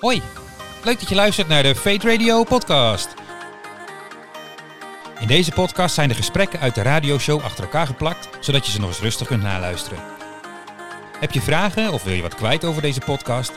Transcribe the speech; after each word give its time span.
Hoi, 0.00 0.22
leuk 0.84 1.00
dat 1.00 1.08
je 1.08 1.14
luistert 1.14 1.48
naar 1.48 1.62
de 1.62 1.74
Fate 1.74 2.10
Radio 2.10 2.44
podcast. 2.44 3.14
In 5.18 5.26
deze 5.26 5.52
podcast 5.52 5.94
zijn 5.94 6.08
de 6.08 6.14
gesprekken 6.14 6.60
uit 6.60 6.74
de 6.74 6.82
radioshow 6.82 7.42
achter 7.42 7.64
elkaar 7.64 7.86
geplakt, 7.86 8.28
zodat 8.44 8.66
je 8.66 8.72
ze 8.72 8.80
nog 8.80 8.88
eens 8.88 9.00
rustig 9.00 9.26
kunt 9.26 9.42
naluisteren. 9.42 9.98
Heb 11.18 11.30
je 11.30 11.40
vragen 11.40 11.92
of 11.92 12.02
wil 12.02 12.12
je 12.12 12.22
wat 12.22 12.34
kwijt 12.34 12.64
over 12.64 12.82
deze 12.82 13.00
podcast? 13.00 13.52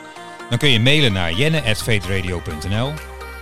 Dan 0.48 0.58
kun 0.58 0.70
je 0.70 0.80
mailen 0.80 1.12
naar 1.12 1.32
jenne.fateradio.nl, 1.32 2.92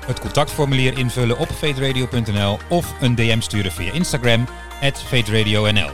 het 0.07 0.21
contactformulier 0.21 0.99
invullen 0.99 1.39
op 1.39 1.49
fateradio.nl 1.49 2.59
of 2.69 2.95
een 3.01 3.15
DM 3.15 3.41
sturen 3.41 3.73
via 3.73 3.93
Instagram, 3.93 4.47
@fateradionl. 5.09 5.91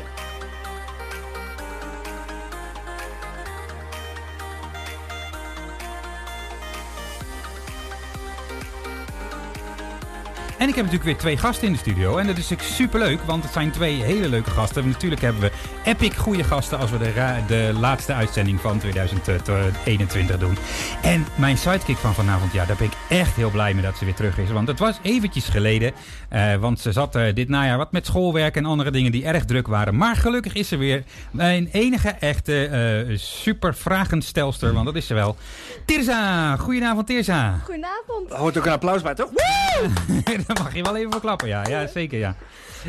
Natuurlijk 10.92 11.18
weer 11.20 11.32
twee 11.32 11.36
gasten 11.36 11.66
in 11.66 11.72
de 11.72 11.78
studio. 11.78 12.16
En 12.16 12.26
dat 12.26 12.36
is 12.36 12.52
super 12.60 12.98
leuk, 12.98 13.20
want 13.22 13.42
het 13.42 13.52
zijn 13.52 13.70
twee 13.70 14.02
hele 14.02 14.28
leuke 14.28 14.50
gasten. 14.50 14.88
Natuurlijk 14.88 15.20
hebben 15.20 15.42
we 15.42 15.50
epic 15.88 16.16
goede 16.16 16.44
gasten 16.44 16.78
als 16.78 16.90
we 16.90 16.98
de, 16.98 17.42
de 17.46 17.72
laatste 17.80 18.12
uitzending 18.12 18.60
van 18.60 18.78
2021 18.78 20.38
doen. 20.38 20.56
En 21.02 21.26
mijn 21.34 21.58
sidekick 21.58 21.96
van 21.96 22.14
vanavond, 22.14 22.52
ja, 22.52 22.64
daar 22.64 22.76
ben 22.76 22.86
ik 22.86 22.96
echt 23.08 23.34
heel 23.34 23.50
blij 23.50 23.74
mee 23.74 23.82
dat 23.82 23.98
ze 23.98 24.04
weer 24.04 24.14
terug 24.14 24.38
is. 24.38 24.50
Want 24.50 24.68
het 24.68 24.78
was 24.78 24.98
eventjes 25.02 25.48
geleden, 25.48 25.92
eh, 26.28 26.54
want 26.54 26.80
ze 26.80 26.92
zat 26.92 27.14
eh, 27.14 27.34
dit 27.34 27.48
najaar 27.48 27.76
wat 27.76 27.92
met 27.92 28.06
schoolwerk 28.06 28.56
en 28.56 28.64
andere 28.64 28.90
dingen 28.90 29.12
die 29.12 29.24
erg 29.24 29.44
druk 29.44 29.66
waren. 29.66 29.96
Maar 29.96 30.16
gelukkig 30.16 30.54
is 30.54 30.68
ze 30.68 30.76
weer 30.76 31.04
mijn 31.30 31.68
enige 31.72 32.08
echte 32.08 32.66
eh, 32.66 33.18
super 33.18 33.74
vragenstelster, 33.74 34.72
want 34.72 34.86
dat 34.86 34.96
is 34.96 35.06
ze 35.06 35.14
wel. 35.14 35.36
Tirza, 35.84 36.56
goedenavond 36.56 37.06
Tirza. 37.06 37.58
Goedenavond. 37.64 38.32
Hoort 38.32 38.58
ook 38.58 38.66
een 38.66 38.72
applaus 38.72 39.02
bij, 39.02 39.14
toch? 39.14 39.30
Daar 40.46 40.56
mag 40.62 40.74
je 40.74 40.82
wel 40.82 40.96
even 40.96 41.12
voor 41.12 41.20
klappen, 41.20 41.48
ja. 41.48 41.66
Ja, 41.68 41.86
zeker, 41.86 42.18
ja. 42.18 42.36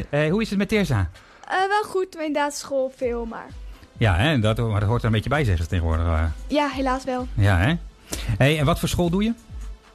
Eh, 0.09 0.29
hoe 0.29 0.41
is 0.41 0.49
het 0.49 0.57
met 0.57 0.67
Tirza? 0.67 1.09
Eh, 1.49 1.55
wel 1.67 1.83
goed, 1.83 2.15
mijn 2.33 2.51
school 2.51 2.91
veel, 2.95 3.25
maar 3.25 3.47
Ja, 3.97 4.15
hè, 4.15 4.39
dat, 4.39 4.57
maar 4.57 4.79
dat 4.79 4.89
hoort 4.89 4.99
er 5.01 5.05
een 5.07 5.11
beetje 5.13 5.29
bij, 5.29 5.43
zeggen 5.43 5.63
ze 5.63 5.69
tegenwoordig. 5.69 6.05
eh. 6.05 6.23
ja, 6.47 6.67
helaas 6.67 7.03
wel. 7.03 7.27
Ja, 7.33 7.57
hè? 7.57 7.73
Hey, 8.37 8.59
en 8.59 8.65
wat 8.65 8.79
voor 8.79 8.89
school 8.89 9.09
doe 9.09 9.23
je? 9.23 9.33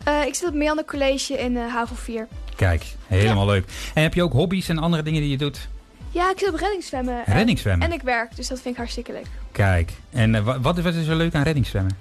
Eh, 0.04 0.24
ik 0.26 0.34
zit 0.34 0.48
op 0.48 0.54
Meander 0.54 0.84
College 0.84 1.38
in 1.38 1.52
uh, 1.52 1.72
Havel 1.74 1.96
4. 1.96 2.28
Kijk, 2.56 2.84
helemaal 3.06 3.46
leuk. 3.46 3.64
En 3.94 4.02
heb 4.02 4.14
je 4.14 4.22
ook 4.22 4.32
hobby's 4.32 4.68
en 4.68 4.78
andere 4.78 5.02
dingen 5.02 5.20
die 5.20 5.30
je 5.30 5.36
doet? 5.36 5.68
Ja, 6.10 6.30
ik 6.30 6.38
zit 6.38 6.48
op 6.48 6.58
reddingszwemmen. 6.58 7.24
en- 7.26 7.34
Reddingszwemmen? 7.34 7.86
En 7.88 7.92
ik 7.94 8.02
werk, 8.02 8.36
dus 8.36 8.48
dat 8.48 8.58
vind 8.60 8.70
ik 8.74 8.76
hartstikke 8.80 9.12
leuk. 9.12 9.26
Kijk, 9.52 9.92
en 10.10 10.44
wa- 10.44 10.60
wat, 10.60 10.78
wat 10.80 10.94
is 10.94 11.06
er 11.06 11.16
leuk 11.16 11.34
aan 11.34 11.42
reddingszwemmen? 11.42 11.96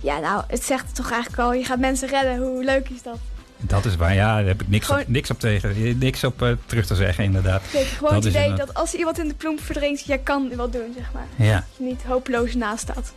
Ja, 0.00 0.18
nou, 0.18 0.42
het 0.48 0.64
zegt 0.64 0.86
het 0.86 0.94
toch 0.94 1.10
eigenlijk 1.10 1.42
al. 1.42 1.52
Je 1.52 1.64
gaat 1.64 1.78
mensen 1.78 2.08
redden. 2.08 2.38
Hoe 2.38 2.64
leuk 2.64 2.88
is 2.88 3.02
dat? 3.02 3.18
Dat 3.60 3.84
is 3.84 3.96
waar, 3.96 4.14
ja, 4.14 4.36
daar 4.36 4.46
heb 4.46 4.60
ik 4.62 4.68
niks, 4.68 4.90
op, 4.90 5.04
niks 5.06 5.30
op 5.30 5.40
tegen, 5.40 5.98
niks 5.98 6.24
op 6.24 6.42
eh, 6.42 6.50
terug 6.66 6.86
te 6.86 6.94
zeggen, 6.94 7.24
inderdaad. 7.24 7.62
Kijk, 7.72 7.86
gewoon 7.86 8.14
Dat 8.14 8.24
het 8.24 8.34
idee 8.34 8.54
dat 8.54 8.74
als 8.74 8.94
iemand 8.94 9.18
in 9.18 9.28
de 9.28 9.34
plomp 9.34 9.60
verdrinkt, 9.60 10.04
jij 10.04 10.18
kan 10.18 10.50
wel 10.56 10.70
doen, 10.70 10.94
zeg 10.96 11.10
maar. 11.14 11.46
Ja, 11.46 11.54
Dat 11.54 11.64
je 11.76 11.84
niet 11.84 12.02
hopeloos 12.06 12.54
naast 12.54 12.82
staat. 12.82 13.12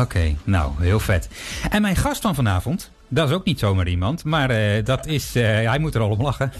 oké, 0.00 0.34
nou, 0.44 0.72
heel 0.78 1.00
vet. 1.00 1.28
En 1.70 1.82
mijn 1.82 1.96
gast 1.96 2.20
van 2.22 2.34
vanavond, 2.34 2.90
dat 3.08 3.28
is 3.28 3.34
ook 3.34 3.44
niet 3.44 3.58
zomaar 3.58 3.88
iemand, 3.88 4.24
maar 4.24 4.50
eh, 4.50 4.84
dat 4.84 5.06
is, 5.06 5.34
eh, 5.34 5.42
hij 5.44 5.78
moet 5.78 5.94
er 5.94 6.00
al 6.00 6.10
om 6.10 6.22
lachen. 6.22 6.52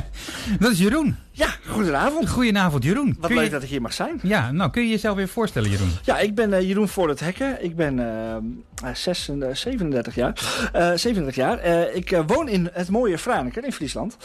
dat 0.60 0.72
is 0.72 0.78
Jeroen. 0.78 1.16
Ja, 1.36 1.48
goedenavond. 1.66 2.28
Goedenavond, 2.30 2.84
Jeroen. 2.84 3.16
Wat 3.18 3.26
Kun 3.26 3.36
leuk 3.36 3.44
je- 3.44 3.50
dat 3.50 3.62
ik 3.62 3.68
hier 3.68 3.82
mag 3.82 3.92
zijn. 3.92 4.20
Ja, 4.22 4.52
nou 4.52 4.70
kun 4.70 4.82
je 4.82 4.88
jezelf 4.88 5.16
weer 5.16 5.28
voorstellen, 5.28 5.70
Jeroen? 5.70 5.90
Ja, 6.02 6.18
ik 6.18 6.34
ben 6.34 6.52
eh, 6.52 6.60
Jeroen 6.68 6.88
voor 6.88 7.08
het 7.08 7.20
Hekken. 7.20 7.64
Ik 7.64 7.76
ben 7.76 7.98
eh, 7.98 8.90
36, 8.94 9.56
37 9.56 10.14
jaar. 10.14 10.32
37 10.94 11.34
jaar. 11.34 11.58
Eh, 11.58 11.96
ik 11.96 12.22
woon 12.26 12.48
in 12.48 12.68
het 12.72 12.88
mooie 12.88 13.18
Franeker 13.18 13.64
in 13.64 13.72
Friesland. 13.72 14.16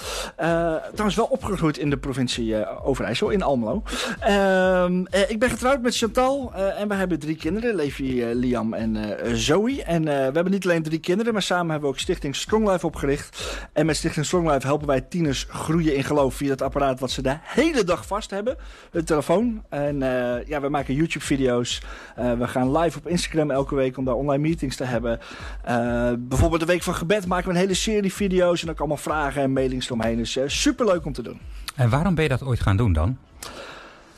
Trouwens 0.92 1.16
wel 1.16 1.26
opgegroeid 1.26 1.78
in 1.78 1.90
de 1.90 1.98
provincie 1.98 2.80
Overijssel, 2.84 3.30
in 3.30 3.42
Almelo. 3.42 3.84
Ehm, 4.20 5.06
eh, 5.06 5.30
ik 5.30 5.40
ben 5.40 5.50
getrouwd 5.50 5.82
met 5.82 5.98
Chantal 5.98 6.54
en 6.56 6.88
we 6.88 6.94
hebben 6.94 7.20
drie 7.20 7.36
kinderen. 7.36 7.76
Levi, 7.76 8.26
Liam 8.34 8.74
en 8.74 8.98
Zoe. 9.38 9.84
En 9.84 10.04
we 10.04 10.10
hebben 10.12 10.52
niet 10.52 10.66
alleen 10.66 10.84
drie 10.84 11.00
kinderen, 11.00 11.34
maar 11.34 11.42
samen 11.42 11.72
hebben 11.72 11.90
we 11.90 11.96
ook 11.96 12.02
Stichting 12.02 12.36
Strong 12.36 12.70
Life 12.72 12.86
opgericht. 12.86 13.58
En 13.74 13.86
met 13.86 13.96
Stichting 13.96 14.26
Strong 14.26 14.52
Life 14.52 14.68
helpen 14.68 14.88
wij 14.88 15.02
tieners 15.02 15.46
groeien 15.50 15.96
in 15.96 16.04
geloof 16.04 16.36
via 16.36 16.50
het 16.50 16.62
apparaat 16.62 17.00
wat 17.02 17.12
ze 17.12 17.22
de 17.22 17.38
hele 17.42 17.84
dag 17.84 18.06
vast 18.06 18.30
hebben. 18.30 18.58
Hun 18.92 19.04
telefoon. 19.06 19.64
En 19.70 20.02
eh, 20.04 20.48
ja, 20.48 20.62
we 20.62 20.70
maken 20.70 20.94
YouTube-video's. 20.94 21.82
Eh, 22.16 22.34
we 22.34 22.48
gaan 22.48 22.78
live 22.78 22.98
op 22.98 23.08
Instagram 23.08 23.52
elke 23.52 23.76
week 23.76 23.98
om 23.98 24.06
daar 24.06 24.16
online 24.16 24.42
meetings 24.44 24.76
te 24.76 24.84
hebben. 24.84 25.20
Eh, 25.64 26.12
bijvoorbeeld 26.18 26.60
de 26.62 26.68
Week 26.68 26.84
van 26.84 26.96
Gebed 26.96 27.26
maken 27.28 27.46
we 27.48 27.54
een 27.54 27.60
hele 27.60 27.74
serie 27.74 28.14
video's. 28.14 28.64
En 28.64 28.70
ook 28.70 28.80
allemaal 28.80 28.98
vragen 28.98 29.42
en 29.42 29.54
mailings 29.54 29.86
eromheen. 29.86 30.18
Dus 30.18 30.40
super 30.48 30.86
leuk 30.86 31.06
om 31.06 31.14
te 31.14 31.22
doen. 31.22 31.40
En 31.76 31.90
waarom 31.90 32.16
ben 32.16 32.24
je 32.24 32.30
dat 32.30 32.44
ooit 32.44 32.60
gaan 32.60 32.78
doen 32.78 32.94
dan? 32.94 33.18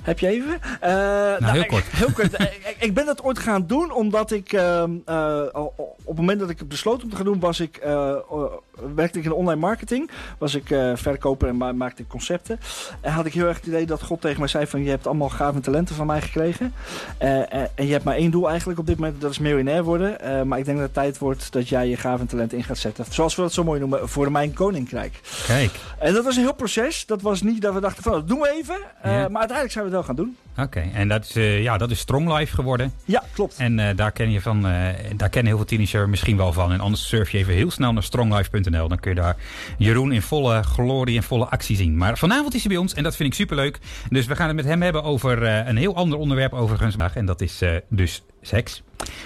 Heb 0.01 0.19
je 0.19 0.27
even? 0.27 0.59
Eh, 0.79 0.89
nou, 0.91 1.45
heel 1.45 1.61
ik- 1.61 1.67
kort. 1.67 1.85
Heel 1.85 2.11
kort. 2.11 2.33
Ik, 2.41 2.75
ik 2.79 2.93
ben 2.93 3.05
dat 3.05 3.23
ooit 3.23 3.39
gaan 3.39 3.67
doen 3.67 3.91
omdat 3.91 4.31
ik... 4.31 4.53
ehm, 4.53 4.91
eh, 5.05 5.41
op 5.53 5.97
het 6.05 6.15
moment 6.15 6.39
dat 6.39 6.49
ik 6.49 6.59
het 6.59 6.67
besloot 6.67 7.03
om 7.03 7.09
te 7.09 7.15
gaan 7.15 7.25
doen, 7.25 7.39
was 7.39 7.59
ik, 7.59 7.79
werkte 8.95 9.19
ik 9.19 9.25
in 9.25 9.31
online 9.31 9.59
marketing. 9.59 10.09
Was 10.37 10.55
ik 10.55 10.69
eh, 10.71 10.91
verkoper 10.95 11.47
en 11.47 11.57
ma- 11.57 11.71
maakte 11.71 12.01
ik 12.01 12.07
concepten. 12.07 12.59
En 13.01 13.11
had 13.11 13.25
ik 13.25 13.33
heel 13.33 13.47
erg 13.47 13.57
het 13.57 13.65
idee 13.65 13.85
dat 13.85 14.01
God 14.01 14.21
tegen 14.21 14.39
mij 14.39 14.47
zei 14.47 14.67
van... 14.67 14.83
Je 14.83 14.89
hebt 14.89 15.07
allemaal 15.07 15.29
gave 15.29 15.59
talenten 15.59 15.95
van 15.95 16.07
mij 16.07 16.21
gekregen. 16.21 16.73
Eh, 17.17 17.39
eh, 17.53 17.67
en 17.75 17.85
je 17.85 17.91
hebt 17.91 18.03
maar 18.03 18.15
één 18.15 18.31
doel 18.31 18.49
eigenlijk 18.49 18.79
op 18.79 18.85
dit 18.85 18.97
moment. 18.99 19.21
Dat 19.21 19.31
is 19.31 19.39
miljonair 19.39 19.83
worden. 19.83 20.17
Maar 20.47 20.59
ik 20.59 20.65
denk 20.65 20.77
dat 20.77 20.85
het 20.85 20.95
tijd 20.95 21.17
wordt 21.17 21.51
dat 21.51 21.69
jij 21.69 21.87
je 21.87 21.97
gave 21.97 22.25
talenten 22.25 22.57
in 22.57 22.63
gaat 22.63 22.77
zetten. 22.77 23.05
Zoals 23.09 23.35
we 23.35 23.41
dat 23.41 23.53
zo 23.53 23.63
mooi 23.63 23.79
noemen. 23.79 24.09
Voor 24.09 24.31
mijn 24.31 24.53
koninkrijk. 24.53 25.19
Kijk, 25.47 25.71
En 25.99 26.13
dat 26.13 26.23
was 26.23 26.35
een 26.35 26.41
heel 26.43 26.53
proces. 26.53 27.05
Dat 27.05 27.21
was 27.21 27.41
niet 27.41 27.61
dat 27.61 27.73
we 27.73 27.79
dachten 27.79 28.03
van... 28.03 28.11
Dat 28.11 28.27
doen 28.27 28.39
we 28.39 28.49
even. 28.61 28.77
Ja. 29.03 29.09
Maar 29.11 29.39
uiteindelijk 29.39 29.71
zijn 29.71 29.85
we 29.85 29.95
het 29.95 30.05
wel 30.05 30.15
gaan 30.15 30.15
doen. 30.15 30.37
oké. 30.57 30.83
En 30.93 31.07
dat 31.07 31.23
is, 31.23 31.33
ja, 31.63 31.77
dat 31.77 31.91
is 31.91 31.99
Strong 31.99 32.37
Life 32.37 32.55
geworden. 32.55 32.93
Ja, 33.05 33.23
klopt. 33.33 33.55
En 33.57 33.95
daar, 33.95 34.11
ken 34.11 34.31
je 34.31 34.41
van, 34.41 34.61
daar 35.15 35.29
kennen 35.29 35.45
heel 35.45 35.57
veel 35.57 35.65
teenagers 35.65 36.09
misschien 36.09 36.37
wel 36.37 36.53
van. 36.53 36.71
En 36.71 36.79
anders 36.79 37.07
surf 37.07 37.29
je 37.31 37.37
even 37.37 37.53
heel 37.53 37.71
snel 37.71 37.93
naar 37.93 38.03
stronglife.nl. 38.03 38.62
Dan 38.71 38.99
kun 38.99 39.11
je 39.11 39.21
daar 39.21 39.35
Jeroen 39.77 40.11
in 40.11 40.21
volle 40.21 40.63
glorie 40.63 41.17
en 41.17 41.23
volle 41.23 41.45
actie 41.45 41.75
zien. 41.75 41.97
Maar 41.97 42.17
vanavond 42.17 42.53
is 42.53 42.59
hij 42.59 42.71
bij 42.71 42.81
ons 42.81 42.93
en 42.93 43.03
dat 43.03 43.15
vind 43.15 43.29
ik 43.29 43.35
superleuk. 43.35 43.79
Dus 44.09 44.25
we 44.25 44.35
gaan 44.35 44.47
het 44.47 44.55
met 44.55 44.65
hem 44.65 44.81
hebben 44.81 45.03
over 45.03 45.43
eh, 45.43 45.67
een 45.67 45.77
heel 45.77 45.95
ander 45.95 46.19
onderwerp 46.19 46.53
overigens. 46.53 46.95
vandaag. 46.95 47.15
En 47.15 47.25
dat 47.25 47.41
is 47.41 47.61
eh, 47.61 47.75
dus 47.89 48.23
seks. 48.41 48.83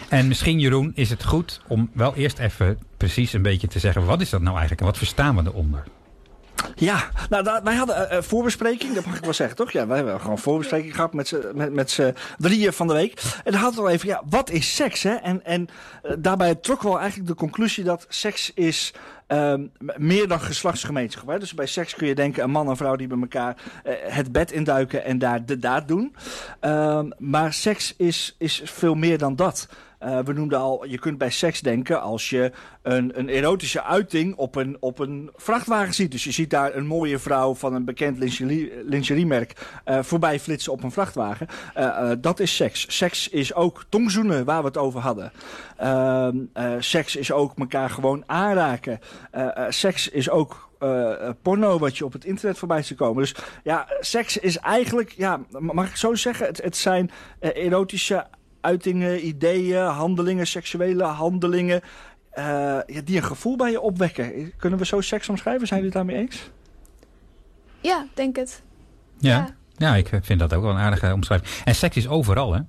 En 0.09 0.28
misschien 0.28 0.59
Jeroen 0.59 0.92
is 0.96 1.09
het 1.09 1.24
goed 1.24 1.62
om 1.68 1.90
wel 1.94 2.16
eerst 2.16 2.40
even 2.40 2.80
precies 2.97 3.34
een 3.34 3.42
beetje 3.42 3.68
te 3.68 3.80
zeggen. 3.80 4.06
Wat 4.06 4.22
is 4.22 4.30
dat 4.30 4.42
nou 4.42 4.52
eigenlijk 4.52 4.81
en 4.81 4.88
wat 4.88 4.97
verstaan 4.97 5.36
we 5.36 5.42
eronder? 5.46 5.84
Ja, 6.76 7.09
nou, 7.30 7.62
wij 7.64 7.76
hadden 7.76 8.09
eh, 8.09 8.22
voorbespreking, 8.22 8.94
dat 8.94 9.06
mag 9.06 9.18
ik 9.18 9.24
wel 9.24 9.34
zeggen, 9.34 9.56
toch? 9.56 9.72
Ja, 9.72 9.88
wij 9.88 9.97
hebben 9.97 10.22
gewoon 10.22 10.38
voorbespreking 10.38 10.96
gehad 10.96 11.14
met 11.14 11.28
z'n 11.28 11.72
met, 11.74 12.14
drieën 12.38 12.74
van 12.74 12.88
de 12.88 12.94
week. 12.94 13.22
En 13.44 13.52
dan 13.52 13.62
hadden 13.62 13.84
we 13.84 13.92
even, 13.92 14.08
ja, 14.08 14.22
wat 14.30 14.50
is 14.50 14.76
seks, 14.76 15.03
hè? 15.03 15.14
En, 15.14 15.46
en 15.46 15.68
daarbij 16.18 16.56
trok 16.56 16.81
wel 16.81 17.00
eigenlijk 17.00 17.30
de 17.30 17.36
conclusie 17.36 17.84
dat 17.84 18.06
seks 18.09 18.52
is 18.53 18.94
ehm, 19.28 19.66
meer 19.98 20.28
dan 20.28 20.40
geslachtsgemeenschap. 20.40 21.28
Hè? 21.28 21.40
Dus 21.40 21.54
bij 21.54 21.66
seks 21.66 21.96
kun 21.96 22.08
je 22.08 22.16
denken 22.16 22.44
een 22.44 22.52
man 22.52 22.70
en 22.70 22.78
vrouw 22.78 22.96
die 22.96 23.08
bij 23.08 23.20
elkaar 23.20 23.56
eh, 23.84 23.94
het 24.00 24.32
bed 24.32 24.52
induiken 24.52 25.04
en 25.04 25.20
daar 25.20 25.46
de 25.46 25.60
daad 25.60 25.88
doen. 25.88 26.16
Ehm, 26.60 27.10
maar 27.18 27.54
seks 27.54 27.96
is, 27.98 28.36
is 28.38 28.62
veel 28.66 28.96
meer 28.96 29.18
dan 29.18 29.36
dat. 29.36 29.68
Eh, 29.97 30.19
we 30.19 30.34
noemden 30.34 30.59
al, 30.59 30.85
je 30.85 31.00
kunt 31.00 31.18
bij 31.18 31.30
seks 31.30 31.62
denken 31.62 32.02
als 32.02 32.30
je 32.30 32.52
een, 32.81 33.19
een 33.19 33.30
erotische 33.30 33.84
uiting 33.84 34.35
op 34.35 34.56
een, 34.56 34.78
op 34.80 35.00
een 35.00 35.31
vrachtwagen 35.35 35.94
ziet. 35.94 36.12
Dus 36.12 36.24
je 36.24 36.31
ziet 36.31 36.50
daar 36.50 36.75
een 36.75 36.85
mooie 36.85 37.19
vrouw 37.19 37.56
van 37.56 37.74
een 37.74 37.85
bekend 37.85 38.18
lingerie- 38.18 38.72
lingeriemerk 38.85 39.66
eh 39.84 40.00
voorbij 40.03 40.40
flitsen 40.40 40.72
op 40.72 40.84
een 40.84 40.91
vrachtwagen. 40.91 41.47
Eh, 41.74 42.12
dat 42.19 42.40
is 42.40 42.55
seks. 42.55 42.97
Seks 42.97 43.29
is 43.29 43.53
ook 43.53 43.85
tongzoenen, 43.90 44.46
waar 44.46 44.61
we 44.61 44.67
het 44.67 44.78
over 44.78 44.99
hadden. 44.99 45.32
Ehm, 45.78 46.38
eh, 46.53 46.72
seks 46.79 47.16
is 47.16 47.32
ook 47.32 47.53
elkaar 47.58 47.90
gewoon 47.90 48.23
aanraken. 48.26 48.99
Seks 49.70 50.09
is 50.09 50.29
ook 50.29 50.66
porno 51.41 51.79
wat 51.79 51.97
je 51.97 52.05
op 52.05 52.14
het 52.14 52.26
internet 52.26 52.58
voorbij 52.58 52.84
ziet 52.84 52.97
komen. 52.97 53.22
Dus 53.22 53.35
ja, 53.64 53.88
seks 53.99 54.38
is 54.38 54.58
eigenlijk, 54.58 55.11
ja, 55.11 55.40
mag 55.49 55.90
ik 55.90 55.96
zo 55.96 56.16
zeggen, 56.16 56.46
het, 56.46 56.61
het 56.64 56.78
zijn 56.78 57.11
erotische 57.40 58.26
uitingen, 58.67 59.25
ideeën, 59.28 59.84
handelingen, 59.85 60.47
seksuele 60.47 61.03
handelingen. 61.03 61.81
eh, 62.29 62.43
ja, 62.85 63.02
die 63.03 63.16
een 63.17 63.23
gevoel 63.23 63.55
bij 63.55 63.72
je 63.72 63.81
opwekken. 63.81 64.53
Kunnen 64.58 64.79
we 64.79 64.85
zo 64.85 65.02
seks 65.02 65.29
omschrijven? 65.29 65.67
Zijn 65.67 65.79
jullie 65.81 65.96
het 65.96 66.05
daarmee 66.08 66.23
eens? 66.25 66.49
Ja, 67.81 68.05
denk 68.14 68.35
het. 68.35 68.61
Ja. 69.17 69.37
Ja, 69.37 69.55
ik 69.78 70.09
vind 70.22 70.40
dat 70.40 70.53
ook 70.53 70.62
wel 70.62 70.72
een 70.72 70.78
aardige 70.78 71.14
omschrijving. 71.14 71.52
En 71.64 71.76
seks 71.76 71.97
is 71.97 72.08
overal, 72.08 72.53
hè? 72.53 72.59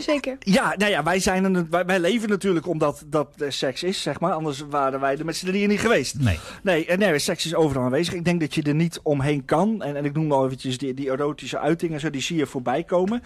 Zeker. 0.00 0.36
Ja, 0.38 0.74
nou 0.76 0.90
ja, 0.90 1.02
wij, 1.02 1.18
zijn 1.18 1.44
een, 1.44 1.70
wij, 1.70 1.84
wij 1.84 2.00
leven 2.00 2.28
natuurlijk 2.28 2.66
omdat 2.66 3.04
dat 3.06 3.34
er 3.38 3.52
seks 3.52 3.82
is, 3.82 4.02
zeg 4.02 4.20
maar. 4.20 4.32
Anders 4.32 4.64
waren 4.70 5.00
wij 5.00 5.18
er 5.18 5.24
met 5.24 5.36
z'n 5.36 5.46
drieën 5.46 5.68
niet 5.68 5.80
geweest. 5.80 6.18
Nee. 6.18 6.38
Nee, 6.62 6.86
eh, 6.86 6.98
nee, 6.98 7.18
seks 7.18 7.46
is 7.46 7.54
overal 7.54 7.84
aanwezig. 7.84 8.14
Ik 8.14 8.24
denk 8.24 8.40
dat 8.40 8.54
je 8.54 8.62
er 8.62 8.74
niet 8.74 9.00
omheen 9.02 9.44
kan. 9.44 9.82
En, 9.82 9.96
en 9.96 10.04
ik 10.04 10.12
noem 10.12 10.32
al 10.32 10.44
eventjes 10.44 10.78
die, 10.78 10.94
die 10.94 11.10
erotische 11.10 11.58
uitingen, 11.58 12.00
zo, 12.00 12.10
die 12.10 12.22
zie 12.22 12.36
je 12.36 12.46
voorbij 12.46 12.84
komen. 12.84 13.22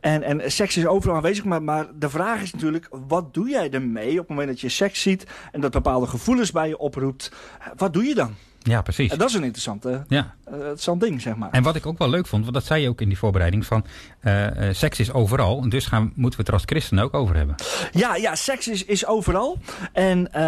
En, 0.00 0.22
en 0.22 0.52
seks 0.52 0.76
is 0.76 0.86
overal 0.86 1.16
aanwezig, 1.16 1.44
maar, 1.44 1.62
maar 1.62 1.86
de 1.94 2.10
vraag 2.10 2.42
is 2.42 2.52
natuurlijk, 2.52 2.88
wat 3.06 3.34
doe 3.34 3.48
jij 3.48 3.70
ermee 3.70 4.10
op 4.10 4.18
het 4.18 4.28
moment 4.28 4.48
dat 4.48 4.60
je 4.60 4.68
seks 4.68 5.02
ziet 5.02 5.26
en 5.52 5.60
dat 5.60 5.70
bepaalde 5.70 6.06
gevoelens 6.06 6.52
bij 6.52 6.68
je 6.68 6.78
oproept? 6.78 7.32
Wat 7.76 7.92
doe 7.92 8.04
je 8.04 8.14
dan? 8.14 8.34
Ja, 8.62 8.82
precies. 8.82 9.10
En 9.12 9.18
dat 9.18 9.28
is 9.28 9.34
een 9.34 9.42
interessante, 9.42 10.04
Ja. 10.08 10.34
eh, 10.44 10.54
interessant 10.54 11.00
ding, 11.00 11.20
zeg 11.20 11.36
maar. 11.36 11.48
En 11.50 11.62
wat 11.62 11.76
ik 11.76 11.86
ook 11.86 11.98
wel 11.98 12.08
leuk 12.10 12.26
vond, 12.26 12.42
want 12.42 12.54
dat 12.54 12.64
zei 12.64 12.82
je 12.82 12.88
ook 12.88 13.00
in 13.00 13.08
die 13.08 13.18
voorbereiding, 13.18 13.66
van 13.66 13.84
eh, 14.20 14.68
eh, 14.68 14.74
seks 14.74 15.00
is 15.00 15.12
overal. 15.12 15.62
En 15.62 15.68
dus 15.68 15.86
gaan, 15.86 16.02
moeten 16.14 16.30
we 16.30 16.36
het 16.36 16.48
er 16.48 16.52
als 16.54 16.62
christenen 16.66 17.04
ook 17.04 17.14
over 17.14 17.36
hebben. 17.36 17.54
Ja, 17.92 18.16
ja, 18.16 18.34
seks 18.34 18.68
is, 18.68 18.84
is 18.84 19.06
overal. 19.06 19.58
En, 19.92 20.32
eh, 20.32 20.40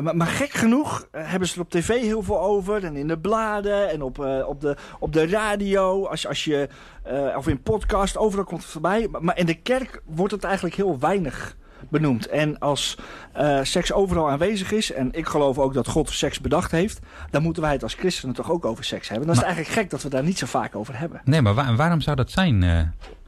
maar, 0.00 0.16
maar 0.16 0.26
gek 0.26 0.50
genoeg 0.50 1.06
eh, 1.10 1.22
hebben 1.30 1.48
ze 1.48 1.54
er 1.54 1.60
op 1.60 1.70
tv 1.70 1.88
heel 2.00 2.22
veel 2.22 2.40
over. 2.40 2.84
En 2.84 2.96
in 2.96 3.08
de 3.08 3.18
bladen 3.18 3.90
en 3.90 4.02
op, 4.02 4.24
eh, 4.24 4.48
op, 4.48 4.60
de, 4.60 4.76
op 4.98 5.12
de 5.12 5.26
radio. 5.26 6.06
Als, 6.06 6.26
als 6.26 6.44
je, 6.44 6.68
eh, 7.02 7.36
of 7.36 7.48
in 7.48 7.62
podcast, 7.62 8.16
overal 8.16 8.44
komt 8.44 8.62
het 8.62 8.70
voorbij. 8.70 9.08
Maar, 9.10 9.24
maar 9.24 9.38
in 9.38 9.46
de 9.46 9.54
kerk 9.62 10.02
wordt 10.06 10.32
het 10.32 10.44
eigenlijk 10.44 10.74
heel 10.74 10.98
weinig 10.98 11.56
benoemd. 11.88 12.26
En 12.28 12.58
als 12.58 12.96
eh, 13.32 13.58
seks 13.62 13.92
overal 13.92 14.30
aanwezig 14.30 14.72
is, 14.72 14.92
en 14.92 15.08
ik 15.12 15.26
geloof 15.26 15.58
ook 15.58 15.74
dat 15.74 15.88
God 15.88 16.10
seks 16.10 16.40
bedacht 16.40 16.70
heeft, 16.70 16.98
dan 17.30 17.42
moeten 17.42 17.62
wij 17.62 17.72
het 17.72 17.82
als 17.82 17.94
christenen 17.94 18.34
toch 18.34 18.50
ook 18.50 18.64
over 18.64 18.84
seks 18.84 19.08
hebben. 19.08 19.26
Dan 19.26 19.34
is 19.36 19.40
het 19.42 19.50
eigenlijk 19.50 19.80
gek 19.80 19.90
dat 19.90 20.02
we 20.02 20.08
daar 20.08 20.22
niet 20.24 20.38
zo 20.38 20.46
vaak 20.46 20.76
over 20.76 20.98
hebben. 20.98 21.20
Nee, 21.24 21.42
maar 21.42 21.54
wa- 21.54 21.74
waarom 21.74 22.00
zou 22.00 22.16
dat 22.16 22.30
zijn? 22.30 22.62
eh? 22.62 22.80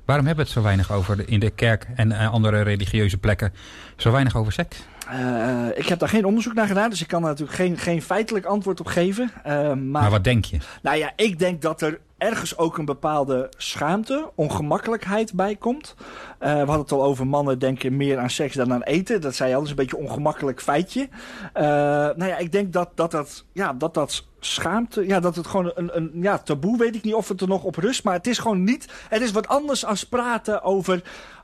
waarom 0.05 0.27
hebben 0.27 0.45
we 0.45 0.51
het 0.51 0.61
zo 0.61 0.63
weinig 0.67 0.93
over 0.93 1.29
in 1.29 1.41
de 1.41 1.51
kerk 1.51 1.87
en 1.95 2.13
eh, 2.13 2.33
andere 2.33 2.63
religieuze 2.63 3.19
plekken? 3.19 3.53
Zo 3.97 4.11
weinig 4.11 4.37
over 4.37 4.53
seks? 4.53 4.83
Eh, 5.13 5.79
ik 5.79 5.87
heb 5.87 5.99
daar 5.99 6.09
geen 6.09 6.25
onderzoek 6.25 6.55
naar 6.55 6.67
gedaan, 6.67 6.91
dus 6.91 7.01
ik 7.01 7.09
kan 7.09 7.23
natuurlijk 7.23 7.57
geen, 7.57 7.79
geen 7.79 8.03
feitelijk 8.03 8.45
antwoord 8.45 8.81
op 8.81 8.87
geven. 8.87 9.31
Eh, 9.43 9.53
maar 9.55 9.77
Maar 9.77 10.11
wat 10.11 10.25
denk 10.25 10.45
je? 10.45 10.59
Nou 10.83 10.97
ja, 10.97 11.13
ik 11.17 11.39
denk 11.39 11.63
dat 11.63 11.83
er 11.83 12.01
ergens 12.19 12.59
ook 12.59 12.79
een 12.79 12.85
bepaalde 12.85 13.51
schaamte, 13.57 14.31
ongemakkelijkheid 14.35 15.33
bij 15.35 15.57
komt. 15.57 15.95
Eh, 16.39 16.51
we 16.53 16.57
hadden 16.57 16.79
het 16.79 16.93
al 16.93 17.03
over 17.03 17.27
mannen 17.27 17.59
denken 17.59 17.97
meer 17.97 18.19
aan 18.19 18.31
seks 18.31 18.55
dan 18.55 18.73
aan 18.73 18.83
eten. 18.83 19.21
Dat 19.21 19.35
zei 19.35 19.49
je 19.49 19.55
al, 19.55 19.61
dat 19.61 19.71
is 19.71 19.77
een 19.79 19.85
beetje 19.85 20.03
een 20.03 20.09
ongemakkelijk 20.09 20.63
feitje. 20.63 21.09
Nou 21.53 22.27
ja, 22.27 22.37
ik 22.37 22.53
denk 22.53 22.73
dat 22.73 22.91
dat, 22.95 23.11
dat, 23.11 23.45
ja, 23.53 23.73
dat, 23.73 23.95
dat 23.95 24.25
schaamte, 24.41 25.07
ja, 25.07 25.21
dat 25.21 25.37
het 25.37 25.47
gewoon 25.47 25.73
een, 25.75 25.97
een 25.97 26.11
ja, 26.15 26.39
taboe, 26.39 26.79
weet 26.79 26.95
ik 26.95 27.03
niet 27.03 27.15
of 27.15 27.29
het 27.29 27.41
er 27.41 27.49
nog 27.49 27.65
op 27.65 27.77
rust. 27.77 28.05
Maar 28.05 28.15
het 28.15 28.27
is 28.27 28.39
gewoon 28.39 28.65
niet, 28.65 28.89
het 29.09 29.23
is 29.23 29.33
wat 29.33 29.49
anders 29.49 29.85
als 29.85 30.05
praten 30.05 30.63
over, 30.63 31.03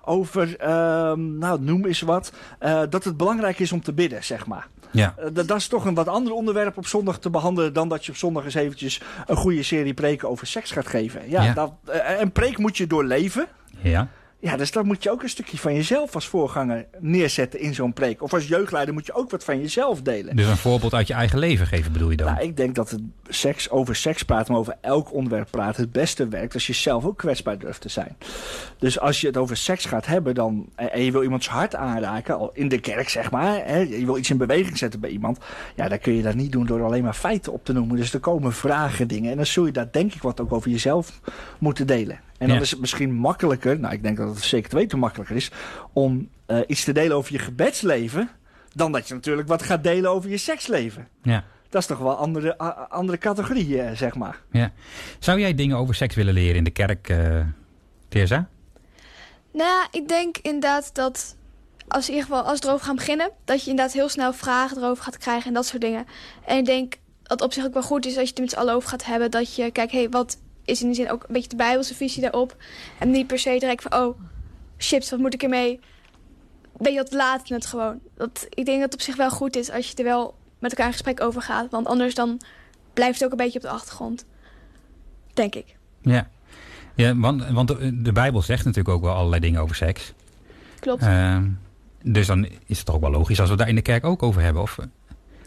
over 0.08 0.56
ehm, 0.56 1.38
nou 1.38 1.60
noem 1.60 1.84
eens 1.84 2.00
wat, 2.00 2.32
eh, 2.58 2.82
dat 2.90 3.04
het 3.04 3.16
belangrijk 3.16 3.58
is 3.58 3.72
om 3.72 3.82
te 3.82 3.92
bidden, 3.92 4.24
zeg 4.24 4.46
maar. 4.46 4.66
Ja. 4.90 5.14
Eh, 5.18 5.26
dat, 5.46 5.56
is 5.56 5.66
toch 5.66 5.84
een 5.84 5.94
wat 5.94 6.08
ander 6.08 6.32
onderwerp 6.32 6.76
op 6.76 6.86
zondag 6.86 7.18
te 7.18 7.30
behandelen 7.30 7.72
dan 7.72 7.88
dat 7.88 8.04
je 8.04 8.12
op 8.12 8.18
zondag 8.18 8.44
eens 8.44 8.54
eventjes 8.54 9.00
een 9.26 9.36
goede 9.36 9.62
serie 9.62 9.94
preken 9.94 10.28
over 10.28 10.46
seks 10.46 10.70
gaat 10.70 10.86
geven. 10.86 11.30
Ja, 11.30 11.42
Ja. 11.42 11.52
Dat, 11.52 11.72
eh, 11.84 12.20
een 12.20 12.32
preek 12.32 12.58
moet 12.58 12.76
je 12.76 12.86
doorleven. 12.86 13.46
Ja. 13.82 14.08
Ja, 14.40 14.56
dus 14.56 14.70
dan 14.70 14.86
moet 14.86 15.02
je 15.02 15.10
ook 15.10 15.22
een 15.22 15.28
stukje 15.28 15.58
van 15.58 15.74
jezelf 15.74 16.14
als 16.14 16.26
voorganger 16.26 16.86
neerzetten 16.98 17.60
in 17.60 17.74
zo'n 17.74 17.92
preek. 17.92 18.22
Of 18.22 18.34
als 18.34 18.48
jeugdleider 18.48 18.94
moet 18.94 19.06
je 19.06 19.14
ook 19.14 19.30
wat 19.30 19.44
van 19.44 19.60
jezelf 19.60 20.02
delen. 20.02 20.36
Dus 20.36 20.46
een 20.46 20.56
voorbeeld 20.56 20.94
uit 20.94 21.06
je 21.06 21.14
eigen 21.14 21.38
leven 21.38 21.66
geven 21.66 21.92
bedoel 21.92 22.10
je 22.10 22.16
dan? 22.16 22.26
Nou, 22.26 22.42
ik 22.42 22.56
denk 22.56 22.74
dat 22.74 22.90
het 22.90 23.00
seks 23.28 23.70
over 23.70 23.96
seks 23.96 24.22
praten, 24.22 24.52
maar 24.52 24.60
over 24.60 24.76
elk 24.80 25.12
onderwerp 25.12 25.48
praten, 25.50 25.82
het 25.82 25.92
beste 25.92 26.28
werkt 26.28 26.54
als 26.54 26.66
je 26.66 26.72
zelf 26.72 27.04
ook 27.04 27.18
kwetsbaar 27.18 27.58
durft 27.58 27.80
te 27.80 27.88
zijn. 27.88 28.16
Dus 28.78 29.00
als 29.00 29.20
je 29.20 29.26
het 29.26 29.36
over 29.36 29.56
seks 29.56 29.84
gaat 29.84 30.06
hebben 30.06 30.34
dan, 30.34 30.68
en 30.74 30.92
en 30.92 31.04
je 31.04 31.12
wil 31.12 31.22
iemands 31.22 31.48
hart 31.48 31.74
aanraken, 31.74 32.38
al 32.38 32.50
in 32.54 32.68
de 32.68 32.80
kerk 32.80 33.08
zeg 33.08 33.30
maar, 33.30 33.66
hè, 33.66 33.78
je 33.78 34.04
wil 34.04 34.16
iets 34.16 34.30
in 34.30 34.36
beweging 34.36 34.78
zetten 34.78 35.00
bij 35.00 35.10
iemand, 35.10 35.38
ja, 35.76 35.88
dan 35.88 35.98
kun 35.98 36.12
je 36.12 36.22
dat 36.22 36.34
niet 36.34 36.52
doen 36.52 36.66
door 36.66 36.84
alleen 36.84 37.02
maar 37.02 37.14
feiten 37.14 37.52
op 37.52 37.64
te 37.64 37.72
noemen. 37.72 37.96
Dus 37.96 38.14
er 38.14 38.20
komen 38.20 38.52
vragen, 38.52 39.08
dingen 39.08 39.30
en 39.30 39.36
dan 39.36 39.46
zul 39.46 39.66
je 39.66 39.72
daar 39.72 39.92
denk 39.92 40.14
ik 40.14 40.22
wat 40.22 40.40
ook 40.40 40.52
over 40.52 40.70
jezelf 40.70 41.20
moeten 41.58 41.86
delen. 41.86 42.20
En 42.38 42.46
dan 42.46 42.56
Ja. 42.56 42.62
is 42.62 42.70
het 42.70 42.80
misschien 42.80 43.12
makkelijker, 43.14 43.78
nou 43.80 43.94
ik 43.94 44.02
denk 44.02 44.16
dat 44.16 44.28
het 44.34 44.44
zeker 44.44 44.70
te 44.70 44.76
weten 44.76 44.98
makkelijker 44.98 45.36
is, 45.36 45.50
om 45.92 46.28
eh, 46.46 46.58
iets 46.66 46.84
te 46.84 46.92
delen 46.92 47.16
over 47.16 47.32
je 47.32 47.38
gebedsleven, 47.38 48.28
dan 48.74 48.92
dat 48.92 49.08
je 49.08 49.14
natuurlijk 49.14 49.48
wat 49.48 49.62
gaat 49.62 49.82
delen 49.82 50.10
over 50.10 50.30
je 50.30 50.36
seksleven. 50.36 51.08
Ja. 51.22 51.44
Dat 51.68 51.80
is 51.80 51.86
toch 51.88 51.98
wel 51.98 52.16
andere, 52.16 52.62
a- 52.62 52.86
andere 52.90 53.18
categorie, 53.18 53.80
eh, 53.82 53.96
zeg 53.96 54.14
maar. 54.14 54.40
ja. 54.50 54.72
Zou 55.18 55.40
jij 55.40 55.54
dingen 55.54 55.76
over 55.76 55.94
seks 55.94 56.14
willen 56.14 56.34
leren 56.34 56.56
in 56.56 56.64
de 56.64 56.70
kerk, 56.70 57.08
eh 57.08 57.40
Teresa? 58.08 58.48
Nou 59.52 59.86
ik 59.90 60.08
denk 60.08 60.36
inderdaad 60.38 60.94
dat 60.94 61.36
als, 61.88 62.08
in 62.08 62.14
ieder 62.14 62.28
geval, 62.28 62.44
als 62.44 62.60
we 62.60 62.66
erover 62.66 62.86
gaan 62.86 62.96
beginnen, 62.96 63.30
dat 63.44 63.64
je 63.64 63.70
inderdaad 63.70 63.94
heel 63.94 64.08
snel 64.08 64.32
vragen 64.32 64.76
erover 64.76 65.04
gaat 65.04 65.18
krijgen 65.18 65.46
en 65.48 65.54
dat 65.54 65.66
soort 65.66 65.82
dingen. 65.82 66.06
En 66.46 66.56
ik 66.58 66.64
denk 66.64 66.92
dat 67.22 67.30
het 67.30 67.42
op 67.42 67.52
zich 67.52 67.64
ook 67.64 67.72
wel 67.72 67.82
goed 67.82 68.06
is 68.06 68.12
als 68.16 68.22
je 68.22 68.28
het 68.28 68.36
er 68.36 68.42
met 68.42 68.52
z'n 68.52 68.58
allen 68.58 68.74
over 68.74 68.88
gaat 68.88 69.04
hebben. 69.04 69.30
Dat 69.30 69.54
je 69.54 69.70
kijkt, 69.70 69.92
hé, 69.92 69.98
hey, 69.98 70.08
wat 70.08 70.38
is 70.68 70.80
in 70.80 70.86
die 70.86 70.96
zin 70.96 71.10
ook 71.10 71.22
een 71.22 71.32
beetje 71.32 71.48
de 71.48 71.56
Bijbelse 71.56 71.94
visie 71.94 72.22
daarop. 72.22 72.56
En 72.98 73.10
niet 73.10 73.26
per 73.26 73.38
se 73.38 73.56
direct 73.58 73.82
van, 73.82 73.94
oh, 73.94 74.18
chips, 74.76 75.10
wat 75.10 75.18
moet 75.18 75.34
ik 75.34 75.42
ermee? 75.42 75.80
Weet 76.76 76.92
je 76.92 76.98
wat, 76.98 77.12
laat 77.12 77.48
het 77.48 77.66
gewoon. 77.66 78.00
Dat, 78.14 78.46
ik 78.50 78.64
denk 78.64 78.80
dat 78.80 78.92
het 78.92 78.94
op 78.94 79.00
zich 79.00 79.16
wel 79.16 79.30
goed 79.30 79.56
is 79.56 79.70
als 79.70 79.88
je 79.88 79.94
er 79.94 80.04
wel 80.04 80.34
met 80.58 80.70
elkaar 80.70 80.86
in 80.86 80.92
gesprek 80.92 81.20
over 81.20 81.42
gaat. 81.42 81.70
Want 81.70 81.86
anders 81.86 82.14
dan 82.14 82.40
blijft 82.94 83.14
het 83.14 83.24
ook 83.24 83.30
een 83.30 83.44
beetje 83.44 83.58
op 83.58 83.64
de 83.64 83.70
achtergrond. 83.70 84.24
Denk 85.34 85.54
ik. 85.54 85.76
Ja. 86.00 86.28
ja 86.94 87.16
want, 87.16 87.48
want 87.48 87.68
de, 87.68 88.02
de 88.02 88.12
Bijbel 88.12 88.42
zegt 88.42 88.64
natuurlijk 88.64 88.94
ook 88.94 89.02
wel 89.02 89.14
allerlei 89.14 89.40
dingen 89.40 89.60
over 89.60 89.76
seks. 89.76 90.12
Klopt. 90.80 91.02
Ehm, 91.02 91.48
dus 92.02 92.26
dan 92.26 92.46
is 92.66 92.76
het 92.76 92.86
toch 92.86 92.94
ook 92.94 93.00
wel 93.00 93.10
logisch 93.10 93.40
als 93.40 93.50
we 93.50 93.56
daar 93.56 93.68
in 93.68 93.74
de 93.74 93.82
kerk 93.82 94.04
ook 94.04 94.22
over 94.22 94.42
hebben. 94.42 94.62
Of, 94.62 94.78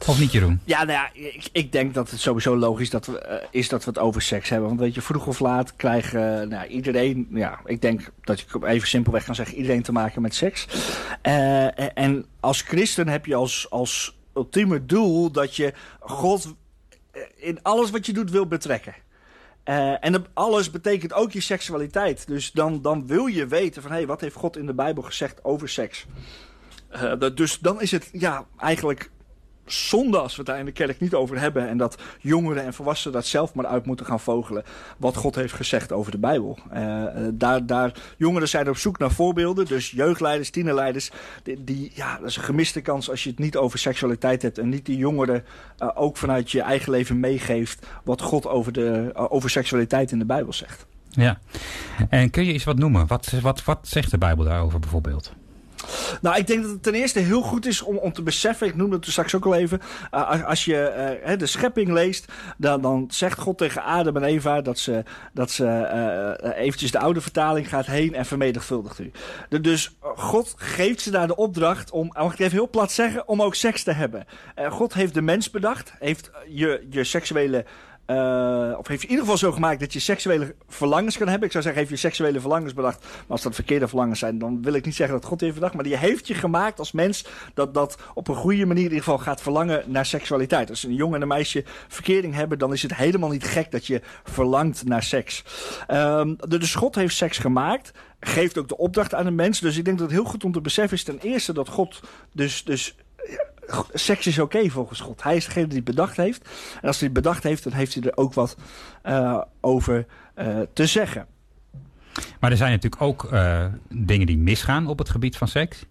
of 0.08 0.20
niet, 0.20 0.32
Jeroen? 0.32 0.60
Ja, 0.64 0.84
nou 0.84 0.92
ja, 0.92 1.10
ik, 1.14 1.50
ik 1.52 1.72
denk 1.72 1.94
dat 1.94 2.12
het 2.12 2.20
sowieso 2.20 2.58
logisch 2.58 2.90
dat 2.90 3.06
we, 3.06 3.20
eh, 3.20 3.48
is 3.52 3.70
dat 3.70 3.84
we 3.84 3.90
het 3.90 4.00
over 4.00 4.22
seks 4.22 4.50
hebben. 4.50 4.68
Want 4.68 4.80
weet 4.80 4.96
je, 4.96 5.02
vroeg 5.02 5.28
of 5.28 5.40
laat 5.40 5.76
krijgt 5.76 6.14
nou, 6.14 6.68
iedereen, 6.68 7.28
ja, 7.30 7.60
ik 7.66 7.82
denk 7.82 8.12
dat 8.24 8.40
ik 8.40 8.64
even 8.64 8.88
simpelweg 8.88 9.26
kan 9.26 9.36
zeggen, 9.36 9.58
iedereen 9.58 9.82
te 9.82 9.92
maken 9.92 10.22
met 10.22 10.36
seks. 10.36 10.68
Eh, 11.22 11.98
en 11.98 12.26
als 12.40 12.62
christen 12.62 13.08
heb 13.08 13.26
je 13.26 13.36
als, 13.36 13.70
als 13.70 14.18
ultieme 14.36 14.86
doel 14.86 15.32
dat 15.32 15.56
je 15.56 15.74
God 16.00 16.54
in 17.36 17.60
alles 17.62 17.90
wat 17.90 18.06
je 18.06 18.14
doet 18.14 18.32
wil 18.32 18.48
betrekken. 18.48 18.96
En 19.64 20.26
alles 20.34 20.72
betekent 20.72 21.14
ook 21.14 21.32
je 21.32 21.42
seksualiteit. 21.42 22.28
Dus 22.28 22.52
dan, 22.52 22.82
dan 22.82 23.08
wil 23.08 23.26
je 23.26 23.48
weten 23.48 23.82
van, 23.82 23.92
hé, 23.92 23.98
hey, 23.98 24.08
wat 24.08 24.22
heeft 24.22 24.36
God 24.36 24.58
in 24.58 24.66
de 24.66 24.74
Bijbel 24.74 25.04
gezegd 25.04 25.44
over 25.44 25.70
seks? 25.70 26.06
Dus 27.34 27.60
dan 27.60 27.82
is 27.82 27.92
het 27.92 28.10
ja, 28.12 28.46
eigenlijk 28.58 29.10
zonde 29.66 30.18
als 30.18 30.32
we 30.32 30.38
het 30.38 30.46
daar 30.46 30.60
in 30.60 30.66
de 30.66 30.72
kerk 30.72 31.00
niet 31.00 31.14
over 31.14 31.40
hebben. 31.40 31.68
En 31.68 31.78
dat 31.78 31.98
jongeren 32.20 32.64
en 32.64 32.74
volwassenen 32.74 33.14
dat 33.14 33.26
zelf 33.26 33.54
maar 33.54 33.66
uit 33.66 33.86
moeten 33.86 34.06
gaan 34.06 34.20
vogelen. 34.20 34.64
Wat 34.98 35.16
God 35.16 35.36
heeft 35.36 35.54
gezegd 35.54 35.92
over 35.92 36.12
de 36.12 36.18
Bijbel. 36.18 36.58
Eh, 36.70 37.04
eh, 37.04 37.34
daar, 37.34 37.66
daar, 37.66 37.94
jongeren 38.18 38.48
zijn 38.48 38.70
op 38.70 38.78
zoek 38.78 38.98
naar 38.98 39.12
voorbeelden. 39.12 39.66
Dus 39.66 39.92
jeugdleiders, 39.92 40.50
tienerleiders. 40.50 41.12
Die, 41.60 41.92
ja, 41.94 42.18
dat 42.18 42.30
is 42.30 42.38
een 42.38 42.44
gemiste 42.44 42.82
kans 42.82 43.10
als 43.10 43.24
je 43.24 43.30
het 43.30 43.40
niet 43.40 43.58
over 43.58 43.80
seksualiteit 43.80 44.42
hebt. 44.42 44.58
En 44.58 44.70
niet 44.70 44.86
die 44.86 44.98
jongeren 44.98 45.44
eh, 45.78 45.90
ook 45.94 46.18
vanuit 46.18 46.52
je 46.52 46.62
eigen 46.62 46.92
leven 46.92 47.20
meegeeft. 47.20 47.86
Wat 48.04 48.22
God 48.22 48.48
over, 48.48 48.72
de, 48.72 49.12
over 49.14 49.50
seksualiteit 49.50 50.12
in 50.12 50.20
de 50.20 50.26
Bijbel 50.26 50.54
zegt. 50.54 50.86
Ja. 51.10 51.40
En 52.10 52.30
kun 52.30 52.46
je 52.46 52.54
eens 52.54 52.64
wat 52.64 52.78
noemen? 52.78 53.08
Wat, 53.08 53.32
wat, 53.42 53.64
wat 53.64 53.80
zegt 53.82 54.12
de 54.12 54.18
Bijbel 54.18 54.46
daarover 54.46 54.80
bijvoorbeeld? 54.80 55.34
Nou, 56.22 56.38
ik 56.38 56.48
denk 56.48 56.62
dat 56.62 56.72
het 56.72 56.84
ten 56.84 56.94
eerste 56.94 57.20
heel 57.20 57.42
goed 57.42 57.66
is 57.66 57.82
om, 57.82 57.98
om 57.98 58.14
te 58.14 58.22
beseffen, 58.22 58.68
ik 58.68 58.76
noemde 58.76 58.96
het 58.96 59.06
straks 59.06 59.36
ook 59.36 59.46
al 59.46 59.56
even, 59.56 59.82
uh, 60.14 60.46
als, 60.46 60.66
je 60.66 61.20
hè, 61.24 61.38
de 61.38 61.46
schepping 61.46 61.92
leest, 61.92 62.32
dan, 62.58 62.82
dan 62.82 63.06
zegt 63.10 63.40
God 63.40 63.58
tegen 63.58 63.84
Adam 63.84 64.16
en 64.16 64.24
Eva 64.24 64.62
dat 64.62 64.80
ze, 64.80 65.04
dat 65.34 65.52
ze 65.52 65.64
uh, 66.44 66.58
eventjes 66.58 66.92
de 66.92 67.00
oude 67.00 67.22
vertaling 67.22 67.70
gaat 67.70 67.86
heen 67.86 68.14
en 68.14 68.26
vermenigvuldigt 68.26 69.00
u. 69.00 69.12
Dus 69.62 69.96
God 70.02 70.54
geeft 70.58 71.02
ze 71.02 71.12
daar 71.12 71.28
de 71.28 71.36
opdracht 71.36 71.92
om, 71.92 72.12
mag 72.14 72.34
ik 72.34 72.40
even 72.40 72.58
heel 72.58 72.70
plat 72.70 72.92
zeggen, 72.92 73.28
om 73.28 73.42
ook 73.42 73.56
seks 73.56 73.84
te 73.84 73.92
hebben. 73.92 74.26
God 74.70 74.94
heeft 74.94 75.14
de 75.14 75.22
mens 75.22 75.50
bedacht, 75.50 75.94
heeft 76.00 76.32
je, 76.48 76.88
je 76.90 77.04
seksuele 77.04 77.66
uh, 78.12 78.78
of 78.78 78.88
heeft 78.88 79.02
je 79.02 79.08
in 79.08 79.14
ieder 79.14 79.26
geval 79.26 79.38
zo 79.38 79.52
gemaakt 79.52 79.80
dat 79.80 79.94
je 79.94 80.00
seksuele 80.00 80.56
verlangens 80.68 81.18
kan 81.18 81.28
hebben. 81.28 81.46
Ik 81.46 81.52
zou 81.52 81.64
zeggen, 81.64 81.82
heeft 81.82 81.94
je 81.94 82.08
seksuele 82.08 82.40
verlangens 82.40 82.74
bedacht. 82.74 83.02
Maar 83.02 83.26
als 83.28 83.42
dat 83.42 83.56
verkeerde 83.56 83.88
verlangens 83.88 84.20
zijn, 84.20 84.38
dan 84.38 84.62
wil 84.62 84.74
ik 84.74 84.86
niet 84.86 84.96
zeggen 84.96 85.20
dat 85.20 85.30
God 85.30 85.42
heeft 85.42 85.54
bedacht. 85.54 85.74
Maar 85.74 85.84
die 85.84 85.98
heeft 85.98 86.28
je 86.28 86.34
gemaakt 86.34 86.80
als 86.80 86.92
mens 86.92 87.26
dat 87.54 87.74
dat 87.74 87.98
op 88.14 88.28
een 88.28 88.36
goede 88.36 88.66
manier 88.66 88.84
in 88.84 88.90
ieder 88.90 89.04
geval 89.04 89.18
gaat 89.18 89.42
verlangen 89.42 89.84
naar 89.86 90.06
seksualiteit. 90.06 90.70
Als 90.70 90.84
een 90.84 90.94
jongen 90.94 91.16
en 91.16 91.22
een 91.22 91.28
meisje 91.28 91.64
verkering 91.88 92.34
hebben, 92.34 92.58
dan 92.58 92.74
is 92.74 92.82
het 92.82 92.96
helemaal 92.96 93.30
niet 93.30 93.46
gek 93.46 93.72
dat 93.72 93.88
je 93.88 94.02
verlangt 94.24 94.86
naar 94.86 95.04
seks. 95.04 95.44
Um, 95.92 96.38
dus 96.48 96.76
God 96.76 96.96
heeft 96.96 97.16
seks 97.16 97.38
gemaakt. 97.38 97.92
Geeft 98.20 98.58
ook 98.58 98.68
de 98.68 98.78
opdracht 98.78 99.14
aan 99.14 99.26
de 99.26 99.32
mens. 99.32 99.60
Dus 99.60 99.78
ik 99.78 99.86
denk 99.86 99.98
dat 99.98 100.08
het 100.08 100.18
heel 100.18 100.30
goed 100.30 100.44
om 100.44 100.52
te 100.52 100.62
beseffen 100.62 100.98
is 100.98 101.04
ten 101.04 101.20
eerste 101.22 101.54
dat 101.54 101.70
God 101.70 102.00
dus, 102.32 102.64
dus 102.64 102.96
seks 103.94 104.28
is 104.28 104.40
oké 104.40 104.58
okay 104.58 104.70
volgens 104.70 105.00
God. 105.00 105.24
Hij 105.24 105.36
is 105.36 105.46
degene 105.46 105.68
die 105.68 105.76
het 105.76 105.86
bedacht 105.86 106.18
heeft. 106.18 106.50
En 106.82 106.88
als 106.88 107.00
hij 107.00 107.06
het 107.08 107.18
bedacht 107.18 107.44
heeft, 107.44 107.64
dan 107.64 107.74
heeft 107.74 107.94
hij 107.94 108.04
er 108.04 108.18
ook 108.18 108.34
wat 108.34 108.58
uh, 109.06 109.42
over 109.62 110.06
uh, 110.38 110.60
te 110.74 110.86
zeggen. 110.86 111.26
Maar 112.40 112.52
er 112.52 112.58
zijn 112.58 112.72
natuurlijk 112.72 113.02
ook 113.02 113.30
uh, 113.34 113.66
dingen 113.90 114.28
die 114.28 114.38
misgaan 114.38 114.88
op 114.88 114.98
het 114.98 115.10
gebied 115.10 115.38
van 115.38 115.48
seks. 115.48 115.86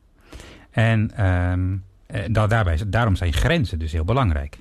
En 0.71 1.27
um, 1.27 1.85
daarbij, 2.31 2.79
daarom 2.87 3.17
zijn 3.17 3.33
grenzen 3.33 3.79
dus 3.79 3.93
heel 3.93 4.05
belangrijk. 4.05 4.59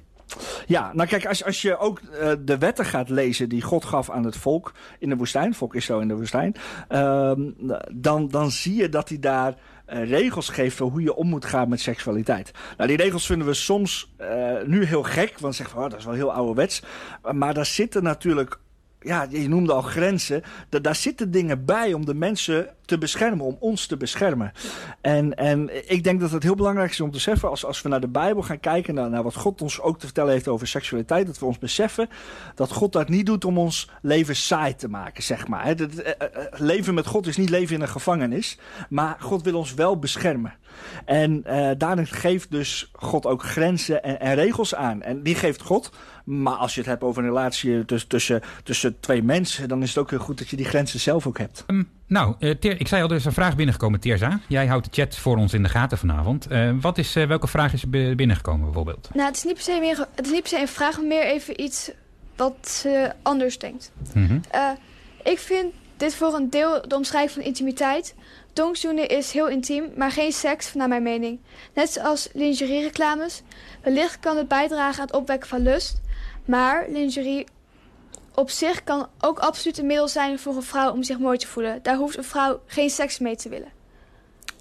Ja, 0.65 0.91
nou 0.93 1.09
kijk, 1.09 1.25
als, 1.25 1.43
als 1.43 1.61
je 1.61 1.77
ook 1.77 2.01
uh, 2.01 2.31
de 2.39 2.57
wetten 2.57 2.85
gaat 2.85 3.09
lezen 3.09 3.49
die 3.49 3.61
God 3.61 3.85
gaf 3.85 4.09
aan 4.09 4.23
het 4.23 4.37
volk 4.37 4.73
in 4.99 5.09
de 5.09 5.15
woestijn, 5.15 5.53
volk 5.53 5.75
Israël 5.75 6.01
in 6.01 6.07
de 6.07 6.15
woestijn, 6.15 6.55
uh, 6.89 7.31
dan, 7.91 8.27
dan 8.27 8.51
zie 8.51 8.75
je 8.75 8.89
dat 8.89 9.09
hij 9.09 9.19
daar 9.19 9.53
regels 9.89 10.49
geeft 10.49 10.75
voor 10.75 10.89
hoe 10.91 11.01
je 11.01 11.15
om 11.15 11.27
moet 11.27 11.45
gaan 11.45 11.69
met 11.69 11.79
seksualiteit. 11.79 12.51
Nou, 12.77 12.89
die 12.89 12.97
regels 12.97 13.25
vinden 13.25 13.47
we 13.47 13.53
soms 13.53 14.13
nu 14.65 14.85
heel 14.85 15.03
gek, 15.03 15.39
want 15.39 15.55
zeggen 15.55 15.75
van, 15.75 15.83
oh, 15.83 15.89
dat 15.89 15.99
is 15.99 16.05
wel 16.05 16.13
heel 16.13 16.33
ouderwets. 16.33 16.83
Maar 17.31 17.53
daar 17.53 17.65
zitten 17.65 18.03
natuurlijk 18.03 18.59
ja, 18.99 19.27
je 19.29 19.49
noemde 19.49 19.73
al 19.73 19.81
grenzen. 19.81 20.43
Da 20.69 20.79
daar 20.79 20.95
zitten 20.95 21.31
dingen 21.31 21.65
bij 21.65 21.93
om 21.93 22.05
de 22.05 22.13
mensen 22.13 22.69
te 22.85 22.97
beschermen, 22.97 23.45
om 23.45 23.57
ons 23.59 23.85
te 23.85 23.97
beschermen. 23.97 24.51
En, 25.01 25.35
en 25.35 25.89
ik 25.91 26.03
denk 26.03 26.19
dat 26.19 26.31
het 26.31 26.43
heel 26.43 26.55
belangrijk 26.55 26.91
is 26.91 27.01
om 27.01 27.07
te 27.07 27.13
beseffen, 27.13 27.49
als, 27.49 27.65
als 27.65 27.81
we 27.81 27.89
naar 27.89 28.01
de 28.01 28.07
Bijbel 28.07 28.43
gaan 28.43 28.59
kijken, 28.59 28.93
naar, 28.93 29.09
naar 29.09 29.23
wat 29.23 29.35
God 29.35 29.61
ons 29.61 29.81
ook 29.81 29.99
te 29.99 30.05
vertellen 30.05 30.31
heeft 30.31 30.47
over 30.47 30.67
seksualiteit, 30.67 31.25
dat 31.25 31.39
we 31.39 31.45
ons 31.45 31.59
beseffen 31.59 32.09
dat 32.55 32.71
God 32.71 32.93
dat 32.93 33.09
niet 33.09 33.25
doet 33.25 33.45
om 33.45 33.57
ons 33.57 33.89
leven 34.01 34.35
saai 34.35 34.75
te 34.75 34.89
maken, 34.89 35.23
zeg 35.23 35.47
maar. 35.47 35.65
Het, 35.65 35.79
het, 35.79 36.15
het 36.17 36.59
leven 36.59 36.93
met 36.93 37.07
God 37.07 37.27
is 37.27 37.37
niet 37.37 37.49
leven 37.49 37.75
in 37.75 37.81
een 37.81 37.87
gevangenis, 37.87 38.57
maar 38.89 39.17
God 39.19 39.43
wil 39.43 39.57
ons 39.57 39.73
wel 39.73 39.99
beschermen. 39.99 40.53
En 41.05 41.43
uh, 41.47 41.69
daarin 41.77 42.07
geeft 42.07 42.51
dus 42.51 42.89
God 42.93 43.25
ook 43.25 43.43
grenzen 43.43 44.03
en, 44.03 44.19
en, 44.19 44.35
regels 44.35 44.75
aan. 44.75 45.01
En 45.01 45.23
die 45.23 45.35
geeft 45.35 45.61
God. 45.61 45.91
Maar 46.29 46.53
als 46.53 46.73
je 46.73 46.79
het 46.79 46.89
hebt 46.89 47.03
over 47.03 47.23
een 47.23 47.29
relatie 47.29 47.85
tussen, 47.85 48.09
tussen, 48.09 48.41
tussen 48.63 48.99
twee 48.99 49.23
mensen, 49.23 49.67
dan 49.67 49.81
is 49.81 49.89
het 49.89 49.97
ook 49.97 50.09
heel 50.09 50.19
goed 50.19 50.37
dat 50.37 50.49
je 50.49 50.55
die 50.55 50.65
grenzen 50.65 50.99
zelf 50.99 51.27
ook 51.27 51.37
hebt. 51.37 51.63
Um, 51.67 51.89
nou, 52.07 52.35
uh, 52.39 52.55
Ter, 52.55 52.79
ik 52.79 52.87
zei 52.87 53.03
al, 53.03 53.09
er 53.09 53.15
is 53.15 53.25
een 53.25 53.33
vraag 53.33 53.55
binnengekomen, 53.55 53.99
Terza. 53.99 54.39
Jij 54.47 54.67
houdt 54.67 54.85
de 54.85 55.01
chat 55.01 55.15
voor 55.15 55.37
ons 55.37 55.53
in 55.53 55.63
de 55.63 55.69
gaten 55.69 55.97
vanavond. 55.97 56.51
Uh, 56.51 56.71
wat 56.81 56.97
is, 56.97 57.13
welke 57.13 57.47
vraag 57.47 57.73
is 57.73 57.83
er 57.83 58.15
binnengekomen 58.15 58.65
bijvoorbeeld? 58.65 59.09
Nou, 59.13 59.27
het 59.27 59.37
is 59.37 59.43
niet 59.43 59.53
per 59.53 59.63
se, 59.63 59.77
meer, 59.79 60.07
het 60.15 60.25
is 60.25 60.31
niet 60.31 60.41
per 60.41 60.49
se 60.49 60.59
een 60.59 60.67
vraag, 60.67 60.97
maar 60.97 61.05
meer 61.05 61.23
even 61.23 61.61
iets 61.61 61.91
wat 62.35 62.87
anders 63.21 63.57
denkt. 63.59 63.91
Mm 64.13 64.27
-hmm. 64.27 64.41
ik 65.23 65.39
vind 65.39 65.73
dit 65.97 66.15
voor 66.15 66.33
een 66.33 66.49
deel 66.49 66.87
de 66.87 66.95
omschrijving 66.95 67.31
van 67.33 67.43
intimiteit. 67.43 68.15
Tongzoenen 68.53 69.07
is 69.07 69.31
heel 69.31 69.47
intiem, 69.47 69.83
maar 69.95 70.11
geen 70.11 70.31
seks, 70.31 70.73
naar 70.73 70.87
mijn 70.87 71.03
mening. 71.03 71.39
Net 71.73 71.89
zoals 71.89 72.29
lingerie-reclames. 72.33 73.41
Wellicht 73.81 74.19
kan 74.19 74.37
het 74.37 74.47
bijdragen 74.47 74.99
aan 74.99 75.05
het 75.07 75.15
opwekken 75.15 75.49
van 75.49 75.61
lust. 75.61 76.01
Maar 76.49 76.85
lingerie 76.87 77.47
op 78.35 78.49
zich 78.49 78.83
kan 78.83 79.07
ook 79.19 79.39
absoluut 79.39 79.77
een 79.77 79.85
middel 79.85 80.07
zijn 80.07 80.39
voor 80.39 80.55
een 80.55 80.63
vrouw 80.63 80.91
om 80.91 81.03
zich 81.03 81.19
mooi 81.19 81.37
te 81.37 81.47
voelen. 81.47 81.79
Daar 81.81 81.95
hoeft 81.95 82.17
een 82.17 82.23
vrouw 82.23 82.61
geen 82.65 82.89
seks 82.89 83.19
mee 83.19 83.35
te 83.35 83.49
willen. 83.49 83.71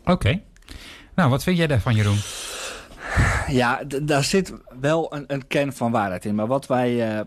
Oké. 0.00 0.10
Okay. 0.10 0.42
Nou, 1.14 1.30
wat 1.30 1.42
vind 1.42 1.56
jij 1.56 1.66
daarvan, 1.66 1.94
Jeroen? 1.94 2.18
Ja, 3.48 3.82
daar 4.02 4.24
zit 4.24 4.52
wel 4.80 5.14
een, 5.14 5.24
een 5.26 5.46
kern 5.46 5.72
van 5.72 5.90
waarheid 5.90 6.24
in. 6.24 6.34
Maar 6.34 6.46
wat 6.46 6.66
wij 6.66 7.16
uh, 7.16 7.20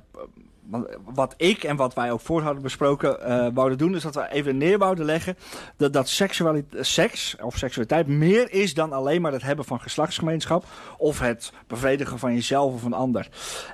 wat 1.13 1.33
ik 1.37 1.63
en 1.63 1.75
wat 1.75 1.93
wij 1.93 2.11
ook 2.11 2.19
voor 2.19 2.41
hadden 2.41 2.63
besproken 2.63 3.17
uh, 3.19 3.47
wouden 3.53 3.77
doen, 3.77 3.95
is 3.95 4.03
dat 4.03 4.15
we 4.15 4.29
even 4.29 4.57
neer 4.57 4.77
wouden 4.77 5.05
leggen 5.05 5.37
dat, 5.77 5.93
dat 5.93 6.09
seks 6.09 7.35
of 7.41 7.57
seksualiteit 7.57 8.07
meer 8.07 8.51
is 8.51 8.73
dan 8.73 8.93
alleen 8.93 9.21
maar 9.21 9.31
het 9.31 9.41
hebben 9.41 9.65
van 9.65 9.81
geslachtsgemeenschap 9.81 10.65
of 10.97 11.19
het 11.19 11.53
bevredigen 11.67 12.19
van 12.19 12.33
jezelf 12.33 12.73
of 12.73 12.83
een 12.83 12.93
ander. 12.93 13.29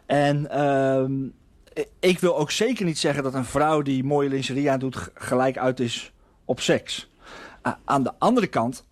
En 0.05 0.47
uh, 0.51 1.83
ik 1.99 2.19
wil 2.19 2.37
ook 2.37 2.51
zeker 2.51 2.85
niet 2.85 2.99
zeggen 2.99 3.23
dat 3.23 3.33
een 3.33 3.45
vrouw 3.45 3.81
die 3.81 4.03
mooie 4.03 4.29
lingerie 4.29 4.71
aan 4.71 4.79
doet 4.79 5.09
gelijk 5.13 5.57
uit 5.57 5.79
is 5.79 6.13
op 6.45 6.59
seks. 6.59 7.09
Aan 7.85 8.03
de 8.03 8.13
andere 8.17 8.47
kant, 8.47 8.85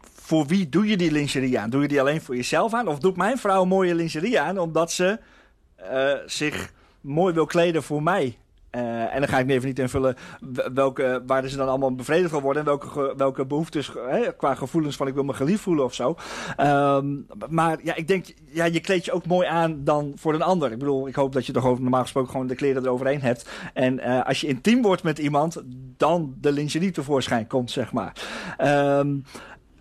voor 0.00 0.46
wie 0.46 0.68
doe 0.68 0.86
je 0.86 0.96
die 0.96 1.12
lingerie 1.12 1.58
aan? 1.58 1.70
Doe 1.70 1.82
je 1.82 1.88
die 1.88 2.00
alleen 2.00 2.20
voor 2.20 2.36
jezelf 2.36 2.74
aan? 2.74 2.88
Of 2.88 2.98
doet 2.98 3.16
mijn 3.16 3.38
vrouw 3.38 3.64
mooie 3.64 3.94
lingerie 3.94 4.40
aan 4.40 4.58
omdat 4.58 4.92
ze 4.92 5.18
uh, 5.92 6.12
zich 6.26 6.72
mooi 7.00 7.34
wil 7.34 7.46
kleden 7.46 7.82
voor 7.82 8.02
mij. 8.02 8.38
Uh, 8.76 9.14
en 9.14 9.20
dan 9.20 9.28
ga 9.28 9.38
ik 9.38 9.48
even 9.48 9.68
niet 9.68 9.78
invullen 9.78 10.16
welke, 10.74 11.22
waar 11.26 11.48
ze 11.48 11.56
dan 11.56 11.68
allemaal 11.68 11.94
bevredigd 11.94 12.30
wil 12.30 12.40
worden. 12.40 12.62
En 12.62 12.68
welke, 12.68 13.14
welke 13.16 13.46
behoeftes 13.46 13.92
hè, 14.08 14.36
qua 14.36 14.54
gevoelens 14.54 14.96
van 14.96 15.06
ik 15.06 15.14
wil 15.14 15.24
me 15.24 15.32
geliefd 15.32 15.60
voelen 15.60 15.84
of 15.84 15.94
zo. 15.94 16.16
Um, 16.60 17.26
maar 17.48 17.78
ja, 17.82 17.94
ik 17.94 18.08
denk, 18.08 18.26
ja, 18.46 18.64
je 18.64 18.80
kleed 18.80 19.04
je 19.04 19.12
ook 19.12 19.26
mooi 19.26 19.46
aan 19.48 19.84
dan 19.84 20.12
voor 20.16 20.34
een 20.34 20.42
ander. 20.42 20.72
Ik 20.72 20.78
bedoel, 20.78 21.08
ik 21.08 21.14
hoop 21.14 21.32
dat 21.32 21.46
je 21.46 21.52
toch 21.52 21.66
over, 21.66 21.82
normaal 21.82 22.02
gesproken 22.02 22.30
gewoon 22.30 22.46
de 22.46 22.54
kleren 22.54 22.84
eroverheen 22.84 23.22
hebt. 23.22 23.48
En 23.74 23.98
uh, 23.98 24.22
als 24.22 24.40
je 24.40 24.46
intiem 24.46 24.82
wordt 24.82 25.02
met 25.02 25.18
iemand, 25.18 25.62
dan 25.96 26.34
de 26.40 26.52
lingerie 26.52 26.90
tevoorschijn 26.90 27.46
komt, 27.46 27.70
zeg 27.70 27.92
maar. 27.92 28.12
Um, 28.98 29.24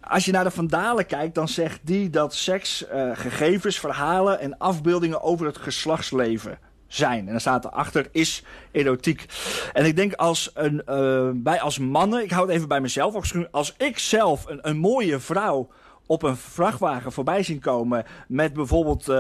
als 0.01 0.25
je 0.25 0.31
naar 0.31 0.43
de 0.43 0.51
Vandalen 0.51 1.05
kijkt, 1.05 1.35
dan 1.35 1.47
zegt 1.47 1.79
die 1.83 2.09
dat 2.09 2.33
seks 2.33 2.85
uh, 2.93 3.11
gegevens, 3.13 3.79
verhalen 3.79 4.39
en 4.39 4.57
afbeeldingen 4.57 5.21
over 5.21 5.45
het 5.45 5.57
geslachtsleven 5.57 6.68
zijn. 6.89 7.25
En 7.25 7.31
dan 7.31 7.39
staat 7.39 7.65
erachter 7.65 8.07
is 8.11 8.43
erotiek. 8.71 9.25
En 9.73 9.85
ik 9.85 9.95
denk 9.95 10.13
als 10.13 10.51
een, 10.53 10.81
uh, 10.89 11.29
wij 11.43 11.61
als 11.61 11.79
mannen, 11.79 12.23
ik 12.23 12.31
hou 12.31 12.47
het 12.47 12.55
even 12.55 12.67
bij 12.67 12.81
mezelf, 12.81 13.33
als 13.51 13.73
ik 13.77 13.99
zelf 13.99 14.45
een, 14.47 14.59
een 14.61 14.77
mooie 14.77 15.19
vrouw 15.19 15.69
op 16.05 16.23
een 16.23 16.37
vrachtwagen 16.37 17.11
voorbij 17.11 17.43
zien 17.43 17.59
komen 17.59 18.05
met 18.27 18.53
bijvoorbeeld 18.53 19.01
uh, 19.01 19.15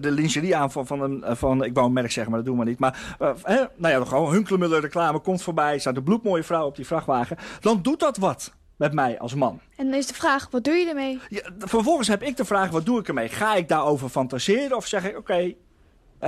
de 0.00 0.10
lingerie 0.10 0.56
aan 0.56 0.72
van, 0.72 0.86
van 0.86 1.00
een, 1.00 1.36
van, 1.36 1.64
ik 1.64 1.74
wou 1.74 1.86
een 1.86 1.92
merk 1.92 2.12
zeggen, 2.12 2.32
maar 2.32 2.42
dat 2.42 2.52
doen 2.52 2.64
we 2.64 2.70
niet. 2.70 2.78
Maar 2.78 3.16
uh, 3.20 3.30
nou 3.76 3.94
ja, 3.94 4.04
gewoon 4.04 4.32
Hunklemuller 4.32 4.80
reclame 4.80 5.18
komt 5.18 5.42
voorbij, 5.42 5.78
staat 5.78 5.96
een 5.96 6.02
bloedmooie 6.02 6.42
vrouw 6.42 6.66
op 6.66 6.76
die 6.76 6.86
vrachtwagen. 6.86 7.36
Dan 7.60 7.82
doet 7.82 8.00
dat 8.00 8.16
wat 8.16 8.52
met 8.76 8.92
mij 8.92 9.18
als 9.18 9.34
man. 9.34 9.60
En 9.76 9.90
dan 9.90 9.98
is 9.98 10.06
de 10.06 10.14
vraag, 10.14 10.48
wat 10.50 10.64
doe 10.64 10.74
je 10.74 10.88
ermee? 10.88 11.20
Ja, 11.28 11.42
vervolgens 11.58 12.08
heb 12.08 12.22
ik 12.22 12.36
de 12.36 12.44
vraag, 12.44 12.70
wat 12.70 12.86
doe 12.86 12.98
ik 12.98 13.08
ermee? 13.08 13.28
Ga 13.28 13.54
ik 13.54 13.68
daarover 13.68 14.08
fantaseren 14.08 14.76
of 14.76 14.86
zeg 14.86 15.04
ik, 15.04 15.10
oké, 15.10 15.18
okay, 15.18 15.56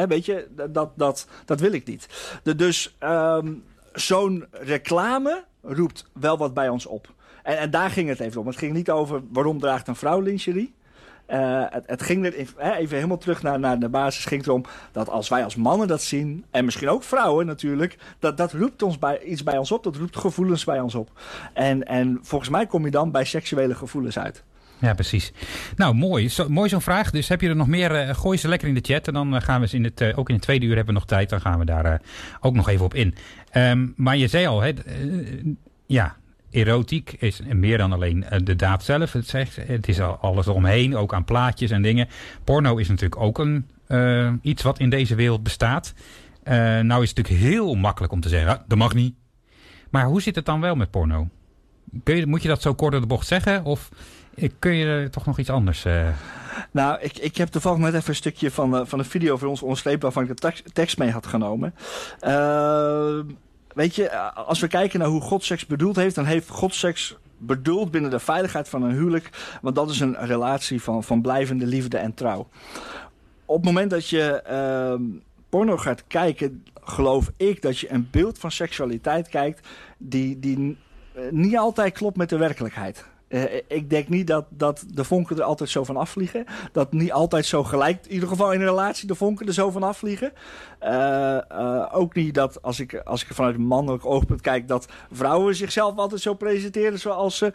Weet 0.09 0.25
je, 0.25 0.49
dat, 0.71 0.91
dat, 0.99 1.27
dat 1.45 1.61
wil 1.61 1.73
ik 1.73 1.87
niet. 1.87 2.07
Dus 2.57 2.97
um, 3.01 3.65
zo'n 3.93 4.45
reclame 4.51 5.45
roept 5.63 6.07
wel 6.13 6.39
wat 6.39 6.55
bij 6.55 6.69
ons 6.69 6.87
op. 6.87 7.15
En, 7.43 7.59
en 7.59 7.71
daar 7.71 7.91
ging 7.91 8.09
het 8.09 8.21
even 8.21 8.41
om. 8.41 8.47
Het 8.47 8.57
ging 8.57 8.73
niet 8.73 8.91
over 8.91 9.23
waarom 9.33 9.61
draagt 9.61 9.89
een 9.89 9.97
vrouw 9.97 10.21
lingerie. 10.21 10.75
Uh, 11.31 11.65
het, 11.69 11.87
het, 11.87 12.03
ging 12.03 12.25
er 12.25 12.35
even 12.35 12.97
helemaal 12.97 13.19
terug 13.19 13.43
naar, 13.43 13.59
naar 13.59 13.79
de 13.79 13.89
basis. 13.89 14.25
ging 14.25 14.47
erom 14.47 14.65
dat 14.93 15.09
als 15.09 15.29
wij 15.29 15.45
als 15.45 15.57
mannen 15.57 15.89
dat 15.89 16.03
zien, 16.03 16.45
en 16.51 16.65
misschien 16.65 16.89
ook 16.89 17.03
vrouwen 17.03 17.47
natuurlijk, 17.47 17.97
dat, 18.19 18.37
dat 18.37 18.53
roept 18.53 18.83
ons 18.83 18.99
bij, 18.99 19.23
iets 19.23 19.43
bij 19.43 19.59
ons 19.59 19.73
op. 19.73 19.83
Dat 19.83 19.97
roept 19.97 20.17
gevoelens 20.17 20.65
bij 20.65 20.81
ons 20.81 20.95
op. 20.95 21.11
En, 21.53 21.87
en 21.87 22.19
volgens 22.23 22.51
mij 22.51 22.67
kom 22.67 22.85
je 22.85 22.91
dan 22.91 23.11
bij 23.11 23.25
seksuele 23.25 23.75
gevoelens 23.75 24.19
uit. 24.19 24.45
Ja, 24.79 24.95
precies. 24.95 25.33
Nou, 25.77 25.95
mooi. 25.95 26.31
Mooi 26.49 26.69
zo'n 26.69 26.81
vraag. 26.81 27.11
Dus 27.11 27.29
heb 27.29 27.41
je 27.41 27.49
er 27.49 27.57
nog 27.57 27.67
meer, 27.67 28.09
uh, 28.09 28.15
gooi 28.15 28.39
ze 28.39 28.49
lekker 28.49 28.69
in 28.69 28.75
de 28.75 28.81
chat. 28.83 29.09
En 29.09 29.15
dan 29.15 29.35
uh, 29.35 29.41
gaan 29.41 29.61
we 29.61 29.69
in 29.71 29.85
het, 29.85 30.01
uh, 30.01 30.19
ook 30.19 30.29
in 30.29 30.35
het 30.35 30.45
tweede 30.45 30.67
uur 30.67 30.77
hebben 30.77 30.95
we 30.95 31.01
nog 31.01 31.09
tijd. 31.09 31.29
Dan 31.29 31.41
gaan 31.41 31.59
we 31.59 31.65
daar 31.65 32.01
ook 32.41 32.55
nog 32.55 32.69
even 32.69 32.85
op 32.85 32.95
in. 32.95 33.15
Um, 33.55 33.93
maar 33.97 34.17
je 34.17 34.29
zei 34.29 34.47
al, 34.47 34.65
ja, 35.87 36.17
erotiek 36.51 37.17
is 37.19 37.41
meer 37.53 37.79
dan 37.79 37.93
alleen 37.93 38.25
de 38.45 38.57
daad 38.57 38.85
zelf. 38.85 39.13
Het, 39.13 39.29
zegt, 39.29 39.57
het 39.57 39.89
is 39.89 40.01
alles 40.01 40.47
omheen, 40.47 40.97
ook 40.97 41.15
aan 41.15 41.25
plaatjes 41.25 41.71
en 41.71 41.83
dingen. 41.83 42.09
Porno 42.45 42.77
is 42.77 42.89
natuurlijk 42.89 43.21
ook 43.21 43.39
een, 43.39 43.67
iets 44.43 44.63
wat 44.63 44.79
in 44.79 44.91
deze 44.91 45.15
wereld 45.15 45.43
bestaat. 45.43 45.95
nou 46.45 47.03
is 47.03 47.09
het 47.09 47.17
natuurlijk 47.17 47.45
heel 47.45 47.75
makkelijk 47.75 48.13
om 48.13 48.21
te 48.21 48.29
zeggen, 48.29 48.51
ah, 48.51 48.61
dat 48.67 48.79
mag 48.79 48.95
niet. 48.95 49.15
Maar 49.91 50.05
hoe 50.05 50.23
zit 50.23 50.35
het 50.35 50.45
dan 50.45 50.61
wel 50.61 50.75
met 50.75 50.91
porno? 50.91 51.29
Moet 52.25 52.43
je 52.43 52.49
dat 52.49 52.63
zo 52.63 52.75
kort 52.75 52.93
door 52.93 53.01
de 53.01 53.07
bocht 53.07 53.27
zeggen? 53.27 53.65
Of 53.65 53.91
Kun 54.59 54.75
je 54.75 55.09
toch 55.11 55.27
nog 55.27 55.39
iets 55.39 55.51
anders... 55.51 55.85
Uh... 55.85 56.09
Nou, 56.71 57.01
ik, 57.01 57.19
ik 57.19 57.37
heb 57.37 57.49
toevallig 57.49 57.79
net 57.79 57.95
even 57.95 58.09
een 58.09 58.15
stukje 58.15 58.51
van, 58.51 58.75
uh, 58.75 58.81
van 58.85 58.99
de 58.99 59.05
video 59.05 59.37
voor 59.37 59.49
ons 59.49 59.63
onderstreept... 59.63 60.03
waarvan 60.03 60.23
ik 60.23 60.41
de 60.41 60.53
tekst 60.73 60.99
mee 60.99 61.11
had 61.11 61.27
genomen. 61.27 61.75
Uh, 62.21 63.21
weet 63.75 63.95
je, 63.95 64.19
als 64.35 64.61
we 64.61 64.69
kijken 64.69 64.99
naar 64.99 65.09
hoe 65.09 65.21
God 65.21 65.45
seks 65.45 65.67
bedoeld 65.67 65.97
heeft... 65.97 66.15
dan 66.15 66.25
heeft 66.25 66.49
God 66.49 66.75
seks 66.75 67.17
bedoeld 67.39 67.91
binnen 67.91 68.11
de 68.11 68.19
veiligheid 68.19 68.69
van 68.69 68.83
een 68.83 68.95
huwelijk. 68.95 69.59
Want 69.63 69.75
dat 69.75 69.91
is 69.91 70.01
een 70.01 70.17
relatie 70.19 70.83
van, 70.83 71.05
van 71.05 71.23
blijvende 71.23 71.67
liefde 71.67 71.99
en 71.99 72.15
trouw. 72.15 72.49
Op 73.45 73.57
het 73.57 73.65
moment 73.65 73.91
dat 73.91 74.09
je 74.09 74.43
porno 75.49 75.77
gaat 75.77 76.07
kijken... 76.07 76.65
geloof 76.83 77.31
ik 77.37 77.63
dat 77.63 77.79
je 77.79 77.93
een 77.93 78.09
beeld 78.11 78.39
van 78.39 78.51
seksualiteit 78.51 79.29
kijkt... 79.29 79.69
die, 79.99 80.39
die 80.39 80.79
niet 81.31 81.57
altijd 81.57 81.93
klopt 81.93 82.17
met 82.17 82.29
de 82.29 82.37
werkelijkheid. 82.37 83.05
Uh, 83.29 83.43
ik 83.69 83.91
denk 83.91 84.09
niet 84.09 84.27
dat, 84.27 84.45
dat 84.49 84.85
de 84.89 85.05
vonken 85.05 85.37
er 85.37 85.43
altijd 85.43 85.71
zo 85.71 85.85
van 85.85 85.97
afvliegen. 85.97 86.45
Dat 86.73 86.93
niet 86.93 87.13
altijd 87.13 87.47
zo 87.47 87.65
gelijk, 87.65 88.07
in 88.07 88.13
ieder 88.13 88.29
geval 88.29 88.53
in 88.53 88.61
een 88.61 88.67
relatie, 88.67 89.07
de 89.07 89.15
vonken 89.15 89.47
er 89.47 89.53
zo 89.53 89.71
van 89.71 89.83
afvliegen. 89.83 90.33
Uh, 90.83 91.39
uh, 91.53 91.87
ook 91.93 92.15
niet 92.15 92.35
dat, 92.35 92.63
als 92.63 92.81
ik, 92.81 92.95
als 92.95 93.23
ik 93.23 93.29
vanuit 93.35 93.55
een 93.55 93.67
mannelijk 93.67 94.07
oogpunt 94.07 94.41
kijk, 94.41 94.69
dat 94.69 94.89
vrouwen 95.13 95.55
zichzelf 95.55 95.97
altijd 95.97 96.21
zo 96.21 96.35
presenteren 96.35 96.99
zoals 96.99 97.37
ze 97.37 97.53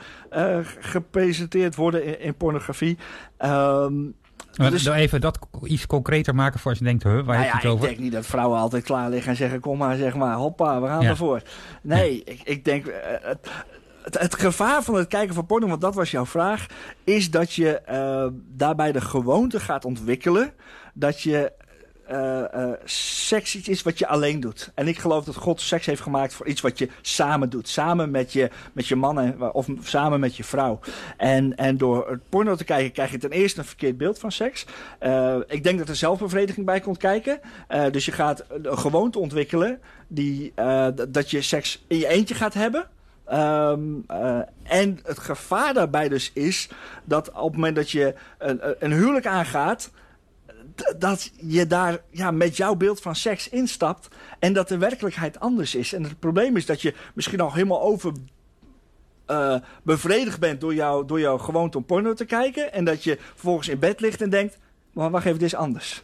gepresenteerd 0.80 1.76
worden 1.76 2.04
in, 2.06 2.20
in 2.20 2.36
pornografie. 2.36 2.98
Um, 3.46 4.16
Dus- 4.52 4.84
nou 4.84 4.98
even 4.98 5.22
dat 5.22 5.40
iets 5.64 5.88
concreter 5.88 6.36
maken 6.36 6.60
voor 6.60 6.70
als 6.70 6.80
je 6.80 6.86
denkt, 6.86 7.04
huh, 7.04 7.12
waar 7.14 7.24
Nou 7.24 7.36
heb 7.38 7.46
ja, 7.46 7.50
je 7.52 7.56
het 7.56 7.64
ik 7.66 7.72
over? 7.72 7.88
denk 7.88 8.00
niet 8.00 8.12
dat 8.12 8.26
vrouwen 8.26 8.60
altijd 8.60 8.84
klaar 8.84 9.10
liggen 9.10 9.32
en 9.32 9.38
zeggen: 9.38 9.60
Kom 9.60 9.78
maar, 9.78 9.96
zeg 9.96 10.16
maar, 10.16 10.36
hoppa, 10.36 10.82
we 10.82 10.88
gaan 10.88 11.02
Ja. 11.02 11.10
ervoor. 11.10 11.42
Nee, 11.82 12.22
ik, 12.26 12.42
ik 12.44 12.66
denk. 12.66 12.86
Het, 14.04 14.20
het, 14.20 14.36
gevaar 14.36 14.84
van 14.84 14.96
het 14.96 15.08
kijken 15.08 15.36
van 15.36 15.46
porno, 15.46 15.68
want 15.68 15.82
dat 15.82 15.96
was 15.96 16.12
jouw 16.12 16.26
vraag, 16.26 16.66
is 17.04 17.32
dat 17.32 17.54
je 17.54 17.80
eh, 17.80 18.28
daarbij 18.34 18.92
de 18.92 19.02
gewoonte 19.02 19.60
gaat 19.60 19.86
ontwikkelen 19.86 20.54
dat 20.94 21.22
je. 21.22 21.52
eh, 22.08 22.72
seks 22.86 23.56
iets 23.56 23.68
is 23.68 23.82
wat 23.82 24.00
je 24.00 24.08
alleen 24.08 24.40
doet. 24.40 24.72
En 24.76 24.88
ik 24.88 25.00
geloof 25.00 25.24
dat 25.24 25.36
God 25.36 25.62
seks 25.62 25.86
heeft 25.86 26.02
gemaakt 26.02 26.34
voor 26.34 26.48
iets 26.48 26.62
wat 26.62 26.78
je 26.78 26.90
samen 27.02 27.50
doet. 27.50 27.68
Samen 27.68 28.12
met 28.12 28.34
je, 28.34 28.50
met 28.74 28.88
je 28.88 28.96
man 28.96 29.42
of 29.54 29.68
samen 29.84 30.20
met 30.20 30.36
je 30.36 30.44
vrouw. 30.44 30.80
En, 31.18 31.56
en 31.56 31.78
door 31.78 32.10
het 32.10 32.30
porno 32.30 32.56
te 32.56 32.64
kijken 32.64 32.92
krijg 32.92 33.12
je 33.12 33.18
ten 33.18 33.32
eerste 33.32 33.60
een 33.60 33.66
verkeerd 33.66 33.98
beeld 33.98 34.20
van 34.20 34.32
seks. 34.32 34.66
Ik 35.48 35.64
denk 35.64 35.78
dat 35.80 35.90
er 35.90 35.96
zelfbevrediging 35.96 36.66
bij 36.66 36.80
komt 36.80 36.98
kijken. 36.98 37.40
Dus 37.92 38.06
je 38.06 38.12
gaat 38.12 38.46
een 38.62 38.78
gewoonte 38.78 39.20
ontwikkelen 39.20 39.80
die, 40.08 40.54
dat 41.10 41.32
je 41.32 41.42
seks 41.42 41.84
in 41.88 41.98
je 41.98 42.08
eentje 42.08 42.36
gaat 42.36 42.54
hebben. 42.54 42.90
Ehm, 43.32 43.82
eh, 44.08 44.40
en 44.64 45.00
het 45.04 45.20
gevaar 45.20 45.74
daarbij 45.74 46.10
dus 46.10 46.32
is 46.34 46.70
dat 47.04 47.32
op 47.32 47.44
het 47.44 47.54
moment 47.54 47.76
dat 47.76 47.92
je 47.92 48.16
een, 48.38 48.60
een 48.80 48.92
huwelijk 48.92 49.26
aangaat, 49.26 49.92
dat 50.98 51.32
je 51.42 51.68
daar 51.68 52.00
ja, 52.10 52.32
met 52.32 52.58
jouw 52.58 52.76
beeld 52.76 53.02
van 53.02 53.16
seks 53.16 53.50
instapt 53.50 54.08
en 54.40 54.54
dat 54.54 54.68
de 54.68 54.78
werkelijkheid 54.78 55.40
anders 55.40 55.76
is. 55.76 55.94
En 55.94 56.04
het 56.04 56.20
probleem 56.20 56.58
is 56.58 56.66
dat 56.66 56.82
je 56.82 56.96
misschien 57.14 57.40
al 57.40 57.54
helemaal 57.54 57.82
over 57.82 58.14
bevredigd 59.84 60.40
bent 60.40 60.62
door, 60.62 60.74
jou, 60.74 61.06
door 61.06 61.20
jouw 61.20 61.38
gewoonte 61.38 61.78
om 61.78 61.86
porno 61.86 62.14
te 62.14 62.26
kijken 62.26 62.74
en 62.74 62.86
dat 62.86 63.04
je 63.04 63.18
vervolgens 63.20 63.68
in 63.68 63.80
bed 63.80 64.00
ligt 64.00 64.22
en 64.22 64.30
denkt, 64.30 64.58
maar 64.94 65.10
wacht 65.10 65.26
even, 65.26 65.40
dit 65.40 65.48
is 65.48 65.56
anders. 65.56 66.04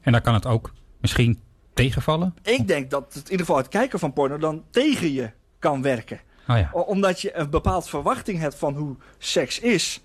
En 0.00 0.12
dan 0.12 0.20
kan 0.20 0.34
het 0.34 0.46
ook 0.46 0.72
misschien 1.00 1.40
tegenvallen? 1.74 2.34
Ik 2.42 2.68
denk 2.68 2.90
dat 2.90 3.04
het, 3.06 3.24
in 3.24 3.30
ieder 3.30 3.46
geval 3.46 3.56
het 3.56 3.68
kijken 3.68 3.98
van 3.98 4.12
porno 4.12 4.38
dan 4.38 4.64
tegen 4.70 5.12
je 5.12 5.30
kan 5.58 5.82
werken. 5.82 6.20
Oh 6.50 6.58
ja. 6.58 6.70
Omdat 6.72 7.20
je 7.20 7.36
een 7.36 7.50
bepaald 7.50 7.88
verwachting 7.88 8.38
hebt 8.38 8.54
van 8.54 8.74
hoe 8.74 8.96
seks 9.18 9.58
is. 9.58 10.00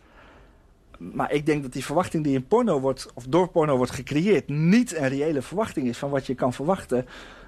Maar 0.98 1.32
ik 1.32 1.46
denk 1.46 1.64
dat 1.64 1.74
die 1.74 1.86
verwachting 1.86 2.24
die 2.24 2.34
in 2.34 2.48
porno 2.48 2.80
wordt, 2.80 3.08
of 3.14 3.24
door 3.24 3.48
porno 3.48 3.78
wordt 3.78 3.92
gecreëerd, 3.92 4.50
niet 4.50 4.96
een 4.96 5.08
reële 5.08 5.42
verwachting 5.42 5.88
is 5.88 5.98
van 5.98 6.10
wat 6.10 6.26
je 6.26 6.36
kan 6.36 6.54
verwachten. 6.54 7.06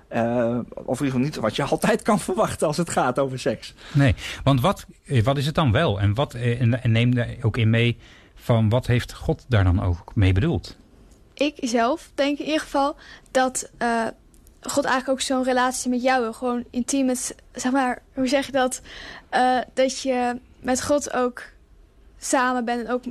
Eh, 0.07 0.59
of 0.73 0.99
in 0.99 1.05
ieder 1.05 1.05
geval 1.05 1.19
niet 1.19 1.35
wat 1.35 1.55
je 1.55 1.63
altijd 1.73 2.01
kan 2.01 2.19
verwachten 2.19 2.67
als 2.67 2.77
het 2.77 2.89
gaat 2.89 3.19
over 3.19 3.39
seks. 3.39 3.73
Nee, 3.93 4.15
want 4.43 4.61
wat, 4.61 4.85
eh, 5.05 5.23
wat 5.23 5.37
is 5.37 5.45
het 5.45 5.55
dan 5.55 5.71
wel? 5.71 5.99
En, 5.99 6.13
wat, 6.13 6.33
eh, 6.33 6.61
en, 6.61 6.83
en 6.83 6.91
neem 6.91 7.15
daar 7.15 7.35
ook 7.41 7.57
in 7.57 7.69
mee 7.69 7.97
van 8.35 8.69
wat 8.69 8.87
heeft 8.87 9.13
God 9.13 9.45
daar 9.47 9.63
dan 9.63 9.83
ook 9.83 10.15
mee 10.15 10.33
bedoeld? 10.33 10.77
Ik 11.33 11.55
zelf 11.59 12.11
denk 12.15 12.39
in 12.39 12.45
ieder 12.45 12.61
geval 12.61 12.95
dat 13.31 13.71
eh, 13.77 14.07
God 14.61 14.85
eigenlijk 14.85 15.09
ook 15.09 15.21
zo'n 15.25 15.43
relatie 15.43 15.89
met 15.89 16.01
jou 16.01 16.21
wil. 16.21 16.33
Gewoon 16.33 16.63
intiem 16.69 17.05
met, 17.05 17.35
zeg 17.53 17.71
maar, 17.71 18.01
hoe 18.13 18.27
zeg 18.27 18.45
je 18.45 18.51
dat? 18.51 18.81
Eh, 19.29 19.57
dat 19.73 20.01
je 20.01 20.39
met 20.59 20.83
God 20.83 21.13
ook 21.13 21.43
samen 22.17 22.65
bent 22.65 22.85
en 22.87 22.91
ook 22.93 23.03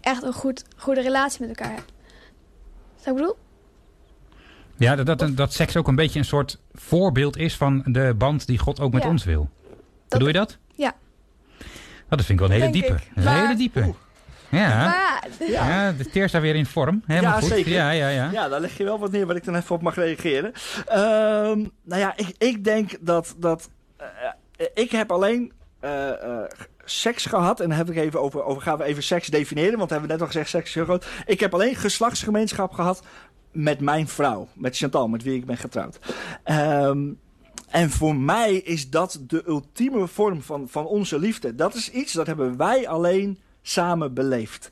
echt 0.00 0.22
een 0.22 0.32
goed, 0.32 0.64
goede 0.76 1.00
relatie 1.00 1.46
met 1.46 1.58
elkaar 1.58 1.74
hebt. 1.74 1.92
Wat 2.98 3.06
ik 3.06 3.14
bedoel? 3.14 3.36
Ja, 4.76 4.96
dat, 4.96 5.18
dat, 5.18 5.36
dat 5.36 5.52
seks 5.52 5.76
ook 5.76 5.88
een 5.88 5.94
beetje 5.94 6.18
een 6.18 6.24
soort 6.24 6.58
voorbeeld 6.72 7.36
is 7.36 7.56
van 7.56 7.82
de 7.86 8.14
band 8.18 8.46
die 8.46 8.58
God 8.58 8.80
ook 8.80 8.92
met 8.92 9.02
Ja. 9.02 9.08
ons 9.08 9.24
wil. 9.24 9.50
Bedoel 10.08 10.26
je 10.26 10.32
dat? 10.32 10.58
Ja. 10.74 10.94
Dat 12.08 12.24
vind 12.24 12.40
ik 12.40 12.46
wel 12.46 12.56
een 12.56 12.60
hele 12.62 12.72
Denk 12.72 12.84
diepe. 12.84 13.02
ik. 13.02 13.08
Dat 13.08 13.16
is 13.16 13.24
een 13.24 13.32
Maar- 13.32 13.42
hele 13.46 13.56
diepe. 13.58 13.94
Ja. 14.54 14.84
Maar 14.84 15.28
ja, 15.48 15.92
de 15.92 16.10
teer 16.10 16.28
staat 16.28 16.42
weer 16.42 16.54
in 16.54 16.66
vorm. 16.66 17.02
Helemaal 17.06 17.32
Ja, 17.32 17.38
goed. 17.38 17.48
zeker. 17.48 17.72
Ja, 17.72 17.90
ja, 17.90 18.08
ja. 18.08 18.30
Ja, 18.32 18.48
daar 18.48 18.60
leg 18.60 18.76
je 18.76 18.84
wel 18.84 18.98
wat 18.98 19.10
neer 19.10 19.26
waar 19.26 19.36
ik 19.36 19.44
dan 19.44 19.56
even 19.56 19.74
op 19.74 19.82
mag 19.82 19.94
reageren. 19.94 20.52
Ehm, 20.86 21.64
nou 21.84 22.00
ja, 22.00 22.12
ik, 22.16 22.34
ik 22.38 22.64
denk 22.64 22.90
dat. 23.00 23.34
dat 23.38 23.68
eh, 23.96 24.66
ik 24.74 24.90
heb 24.90 25.12
alleen 25.12 25.52
eh, 25.80 26.22
eh, 26.22 26.44
seks 26.84 27.26
gehad. 27.26 27.60
En 27.60 27.68
dan 27.68 27.78
heb 27.78 27.90
ik 27.90 27.96
even 27.96 28.20
over, 28.20 28.42
over. 28.44 28.62
Gaan 28.62 28.78
we 28.78 28.84
even 28.84 29.02
seks 29.02 29.28
definiëren? 29.28 29.76
Want 29.78 29.88
we 29.88 29.96
hebben 29.96 30.12
net 30.12 30.20
al 30.20 30.26
gezegd: 30.26 30.48
seks 30.48 30.68
is 30.68 30.74
heel 30.74 30.84
groot. 30.84 31.06
Ik 31.26 31.40
heb 31.40 31.54
alleen 31.54 31.74
geslachtsgemeenschap 31.74 32.72
gehad 32.72 33.02
met 33.52 33.80
mijn 33.80 34.08
vrouw. 34.08 34.48
Met 34.52 34.76
Chantal, 34.76 35.08
met 35.08 35.22
wie 35.22 35.34
ik 35.34 35.46
ben 35.46 35.56
getrouwd. 35.56 35.98
Ehm, 36.44 37.12
en 37.70 37.90
voor 37.90 38.16
mij 38.16 38.54
is 38.54 38.90
dat 38.90 39.20
de 39.26 39.42
ultieme 39.46 40.06
vorm 40.06 40.42
van, 40.42 40.68
van 40.68 40.86
onze 40.86 41.18
liefde. 41.18 41.54
Dat 41.54 41.74
is 41.74 41.90
iets 41.90 42.12
dat 42.12 42.26
hebben 42.26 42.56
wij 42.56 42.88
alleen 42.88 43.38
samen 43.66 44.14
beleefd. 44.14 44.70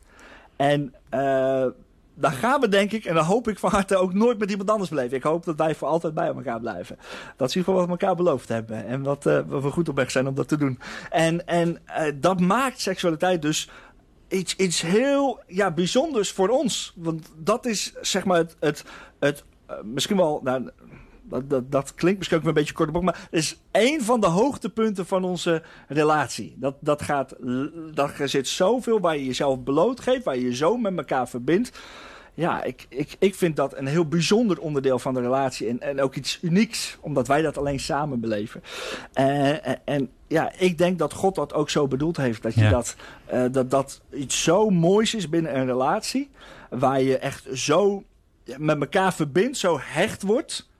En 0.56 0.94
eh, 1.08 1.66
dan 2.14 2.32
gaan 2.32 2.60
we 2.60 2.68
denk 2.68 2.92
ik, 2.92 3.04
en 3.04 3.14
dan 3.14 3.24
hoop 3.24 3.48
ik 3.48 3.58
van 3.58 3.70
harte 3.70 3.96
ook 3.96 4.14
nooit 4.14 4.38
met 4.38 4.50
iemand 4.50 4.70
anders 4.70 4.90
beleven. 4.90 5.16
Ik 5.16 5.22
hoop 5.22 5.44
dat 5.44 5.56
wij 5.56 5.74
voor 5.74 5.88
altijd 5.88 6.14
bij 6.14 6.26
elkaar 6.26 6.60
blijven. 6.60 6.98
Dat 7.36 7.48
is 7.48 7.54
in 7.54 7.60
ieder 7.60 7.74
wat 7.74 7.84
we 7.84 7.90
elkaar 7.90 8.16
beloofd 8.16 8.48
hebben. 8.48 8.86
En 8.86 9.02
wat, 9.02 9.24
wat 9.24 9.62
we 9.62 9.70
goed 9.70 9.88
op 9.88 9.96
weg 9.96 10.10
zijn 10.10 10.26
om 10.26 10.34
dat 10.34 10.48
te 10.48 10.56
doen. 10.56 10.78
En, 11.10 11.46
en 11.46 11.78
eh, 11.84 12.12
dat 12.14 12.40
maakt 12.40 12.80
seksualiteit 12.80 13.42
dus 13.42 13.70
iets, 14.28 14.56
iets 14.56 14.80
heel 14.80 15.40
ja, 15.46 15.70
bijzonders 15.70 16.32
voor 16.32 16.48
ons. 16.48 16.92
Want 16.96 17.32
dat 17.36 17.66
is 17.66 17.92
zeg 18.00 18.24
maar 18.24 18.38
het, 18.38 18.56
het, 18.60 18.84
het 19.18 19.44
misschien 19.82 20.16
wel, 20.16 20.40
nou, 20.42 20.70
dat, 21.32 21.50
dat, 21.50 21.72
dat 21.72 21.94
klinkt 21.94 22.18
misschien 22.18 22.38
ook 22.38 22.44
een 22.44 22.54
beetje 22.54 22.74
kort 22.74 22.96
op 22.96 23.02
maar 23.02 23.28
het 23.30 23.40
is 23.40 23.58
één 23.70 24.04
van 24.04 24.20
de 24.20 24.26
hoogtepunten 24.26 25.06
van 25.06 25.24
onze 25.24 25.62
relatie. 25.88 26.54
Dat, 26.56 26.74
dat, 26.80 27.02
gaat, 27.02 27.34
dat 27.94 28.18
er 28.18 28.28
zit 28.28 28.48
zoveel 28.48 29.00
waar 29.00 29.16
je 29.16 29.26
jezelf 29.26 29.62
blootgeeft, 29.62 30.24
waar 30.24 30.36
je 30.36 30.44
je 30.44 30.54
zo 30.54 30.76
met 30.76 30.96
elkaar 30.96 31.28
verbindt. 31.28 31.80
Ja, 32.34 32.62
ik, 32.62 32.86
ik, 32.88 33.16
ik 33.18 33.34
vind 33.34 33.56
dat 33.56 33.76
een 33.76 33.86
heel 33.86 34.06
bijzonder 34.06 34.60
onderdeel 34.60 34.98
van 34.98 35.14
de 35.14 35.20
relatie. 35.20 35.68
En, 35.68 35.80
en 35.80 36.00
ook 36.00 36.14
iets 36.14 36.38
unieks, 36.42 36.98
omdat 37.00 37.26
wij 37.26 37.42
dat 37.42 37.58
alleen 37.58 37.80
samen 37.80 38.20
beleven. 38.20 38.62
Eh, 39.12 39.66
en, 39.66 39.80
en 39.84 40.10
ja, 40.26 40.52
ik 40.58 40.78
denk 40.78 40.98
dat 40.98 41.12
God 41.12 41.34
dat 41.34 41.54
ook 41.54 41.70
zo 41.70 41.88
bedoeld 41.88 42.16
heeft. 42.16 42.42
Dat 42.42 42.54
je 42.54 42.60
Ja. 42.60 42.70
dat, 42.70 42.96
eh, 43.26 43.44
dat, 43.50 43.70
dat 43.70 44.00
iets 44.12 44.42
zo 44.42 44.70
moois 44.70 45.14
is 45.14 45.28
binnen 45.28 45.56
een 45.58 45.66
relatie. 45.66 46.30
Waar 46.70 47.02
je 47.02 47.18
echt 47.18 47.46
zo 47.52 48.02
met 48.56 48.80
elkaar 48.80 49.14
verbindt, 49.14 49.58
zo 49.58 49.78
hecht 49.80 50.22
wordt. 50.22 50.70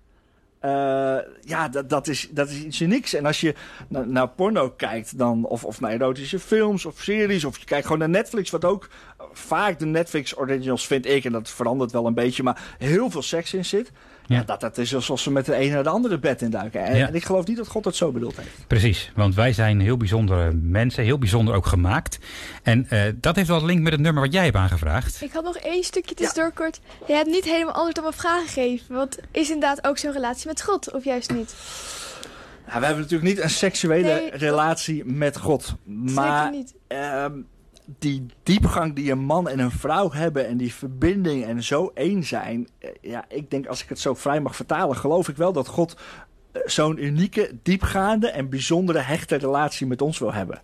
Eh, 0.62 1.16
ja, 1.40 1.68
dat, 1.68 1.88
dat, 1.88 2.08
is, 2.08 2.28
dat 2.30 2.48
is 2.48 2.62
iets 2.62 2.80
unieks. 2.80 3.14
En 3.14 3.26
als 3.26 3.40
je 3.40 3.54
na- 3.88 4.04
naar 4.04 4.28
porno 4.28 4.70
kijkt, 4.70 5.18
dan, 5.18 5.44
of, 5.44 5.64
of 5.64 5.80
naar 5.80 5.90
erotische 5.90 6.38
films 6.38 6.86
of 6.86 7.00
series, 7.00 7.44
of 7.44 7.58
je 7.58 7.64
kijkt 7.64 7.84
gewoon 7.84 7.98
naar 7.98 8.08
Netflix, 8.08 8.50
wat 8.50 8.64
ook 8.64 8.88
eh, 9.18 9.24
vaak 9.32 9.78
de 9.78 9.86
Netflix 9.86 10.36
originals 10.38 10.86
vind 10.86 11.06
ik, 11.06 11.24
en 11.24 11.32
dat 11.32 11.50
verandert 11.50 11.92
wel 11.92 12.06
een 12.06 12.14
beetje, 12.14 12.42
maar 12.42 12.74
heel 12.78 13.10
veel 13.10 13.22
seks 13.22 13.54
in 13.54 13.64
zit. 13.64 13.90
Ja. 14.26 14.36
Ja. 14.36 14.42
dat, 14.42 14.60
dat 14.60 14.78
is 14.78 14.94
alsof 14.94 15.20
ze 15.20 15.30
met 15.30 15.46
de 15.46 15.54
ene 15.54 15.74
naar 15.74 15.82
de 15.82 15.88
andere 15.88 16.18
bed 16.18 16.42
induiken. 16.42 16.84
En, 16.84 16.96
Ja. 16.96 17.06
en 17.08 17.14
ik 17.14 17.24
geloof 17.24 17.46
niet 17.46 17.56
dat 17.56 17.68
God 17.68 17.84
het 17.84 17.96
zo 17.96 18.12
bedoeld 18.12 18.36
heeft. 18.36 18.66
Precies, 18.66 19.12
want 19.14 19.34
wij 19.34 19.52
zijn 19.52 19.80
heel 19.80 19.96
bijzondere 19.96 20.52
mensen, 20.52 21.04
heel 21.04 21.18
bijzonder 21.18 21.54
ook 21.54 21.66
gemaakt. 21.66 22.18
En 22.62 22.86
eh, 22.88 23.00
dat 23.14 23.36
heeft 23.36 23.48
wel 23.48 23.58
een 23.58 23.64
link 23.64 23.80
met 23.82 23.92
het 23.92 24.00
nummer 24.00 24.22
wat 24.22 24.32
jij 24.32 24.44
hebt 24.44 24.56
aangevraagd. 24.56 25.22
ik 25.22 25.32
had 25.32 25.44
nog 25.44 25.56
één 25.56 25.84
stukje 25.84 26.14
tussendoor 26.14 26.52
kort. 26.52 26.80
Je 27.06 27.12
hebt 27.12 27.28
niet 27.28 27.44
helemaal 27.44 27.74
antwoord 27.74 27.96
op 27.98 28.02
mijn 28.02 28.16
vraag 28.16 28.42
gegeven. 28.44 28.94
Want 28.94 29.18
is 29.30 29.50
inderdaad 29.50 29.86
ook 29.86 29.98
zo'n 29.98 30.12
relatie 30.12 30.46
met 30.46 30.62
God, 30.62 30.92
of 30.92 31.04
juist 31.04 31.30
niet? 31.34 31.54
Nou, 32.66 32.80
we 32.80 32.86
hebben 32.86 33.02
natuurlijk 33.04 33.34
niet 33.34 33.42
een 33.42 33.50
seksuele 33.50 34.02
Nee, 34.14 34.30
dat- 34.30 34.40
relatie 34.40 35.04
met 35.04 35.36
God. 35.38 35.74
Maar 35.84 36.42
Zeker 36.44 36.58
niet. 36.58 36.74
ehm, 36.88 37.32
die 37.98 38.26
diepgang 38.42 38.94
die 38.94 39.10
een 39.10 39.24
man 39.24 39.48
en 39.48 39.58
een 39.58 39.70
vrouw 39.70 40.10
hebben 40.10 40.46
en 40.46 40.56
die 40.56 40.74
verbinding 40.74 41.44
en 41.44 41.62
zo 41.62 41.90
één 41.94 42.24
zijn. 42.24 42.68
eh, 42.78 42.90
ja, 43.00 43.24
ik 43.28 43.50
denk 43.50 43.66
als 43.66 43.82
ik 43.82 43.88
het 43.88 43.98
zo 43.98 44.14
vrij 44.14 44.40
mag 44.40 44.56
vertalen, 44.56 44.96
geloof 44.96 45.28
ik 45.28 45.36
wel 45.36 45.52
dat 45.52 45.66
God 45.66 45.96
eh, 46.52 46.62
zo'n 46.64 47.04
unieke, 47.04 47.58
diepgaande 47.62 48.28
en 48.28 48.48
bijzondere 48.48 48.98
hechte 48.98 49.36
relatie 49.36 49.86
met 49.86 50.02
ons 50.02 50.18
wil 50.18 50.32
hebben. 50.32 50.60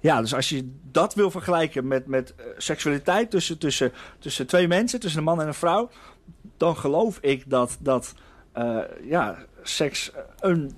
Ja, 0.00 0.20
dus 0.20 0.34
als 0.34 0.48
je 0.48 0.70
dat 0.90 1.14
wil 1.14 1.30
vergelijken 1.30 1.86
met, 1.86 2.06
met 2.06 2.34
eh, 2.34 2.44
seksualiteit 2.56 3.30
tussen, 3.30 3.58
tussen, 3.58 3.92
tussen 4.18 4.46
twee 4.46 4.68
mensen, 4.68 5.00
tussen 5.00 5.18
een 5.18 5.24
man 5.24 5.40
en 5.40 5.46
een 5.46 5.54
vrouw, 5.54 5.90
dan 6.56 6.76
geloof 6.76 7.18
ik 7.20 7.50
dat, 7.50 7.76
dat 7.80 8.14
ja, 9.02 9.38
seks 9.62 10.12
een 10.40 10.72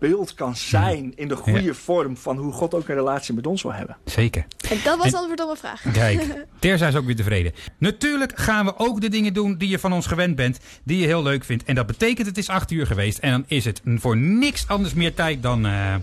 beeld 0.00 0.34
kan 0.34 0.56
zijn 0.56 1.12
in 1.16 1.28
de 1.28 1.36
goede 1.36 1.74
vorm 1.74 2.16
van 2.16 2.36
hoe 2.36 2.52
God 2.52 2.74
ook 2.74 2.88
een 2.88 2.94
relatie 2.94 3.34
met 3.34 3.46
ons 3.46 3.62
wil 3.62 3.72
hebben. 3.72 3.96
Zeker. 4.04 4.46
En 4.70 4.78
dat 4.84 4.96
was 4.96 5.06
En- 5.06 5.12
het 5.12 5.14
antwoord 5.14 5.40
op 5.40 5.46
mijn 5.46 5.58
vraag. 5.58 5.82
Kijk, 5.92 6.22
Terza 6.58 6.86
is 6.88 6.96
ook 6.96 7.04
weer 7.04 7.16
tevreden. 7.16 7.52
Natuurlijk 7.78 8.32
gaan 8.38 8.64
we 8.64 8.72
ook 8.78 9.00
de 9.00 9.08
dingen 9.08 9.32
doen 9.34 9.56
die 9.56 9.68
je 9.68 9.78
van 9.78 9.92
ons 9.92 10.06
gewend 10.06 10.36
bent, 10.36 10.58
die 10.82 10.98
je 11.00 11.06
heel 11.06 11.22
leuk 11.22 11.44
vindt. 11.44 11.64
En 11.64 11.74
dat 11.74 11.86
betekent 11.86 12.26
het 12.26 12.38
is 12.38 12.48
acht 12.48 12.70
uur 12.70 12.86
geweest. 12.86 13.18
En 13.18 13.30
dan 13.30 13.44
is 13.46 13.64
het 13.64 13.80
voor 13.84 14.16
niks 14.16 14.68
anders 14.68 14.94
meer 14.94 15.14
tijd 15.14 15.42
dan... 15.42 15.66
eh, 15.66 15.94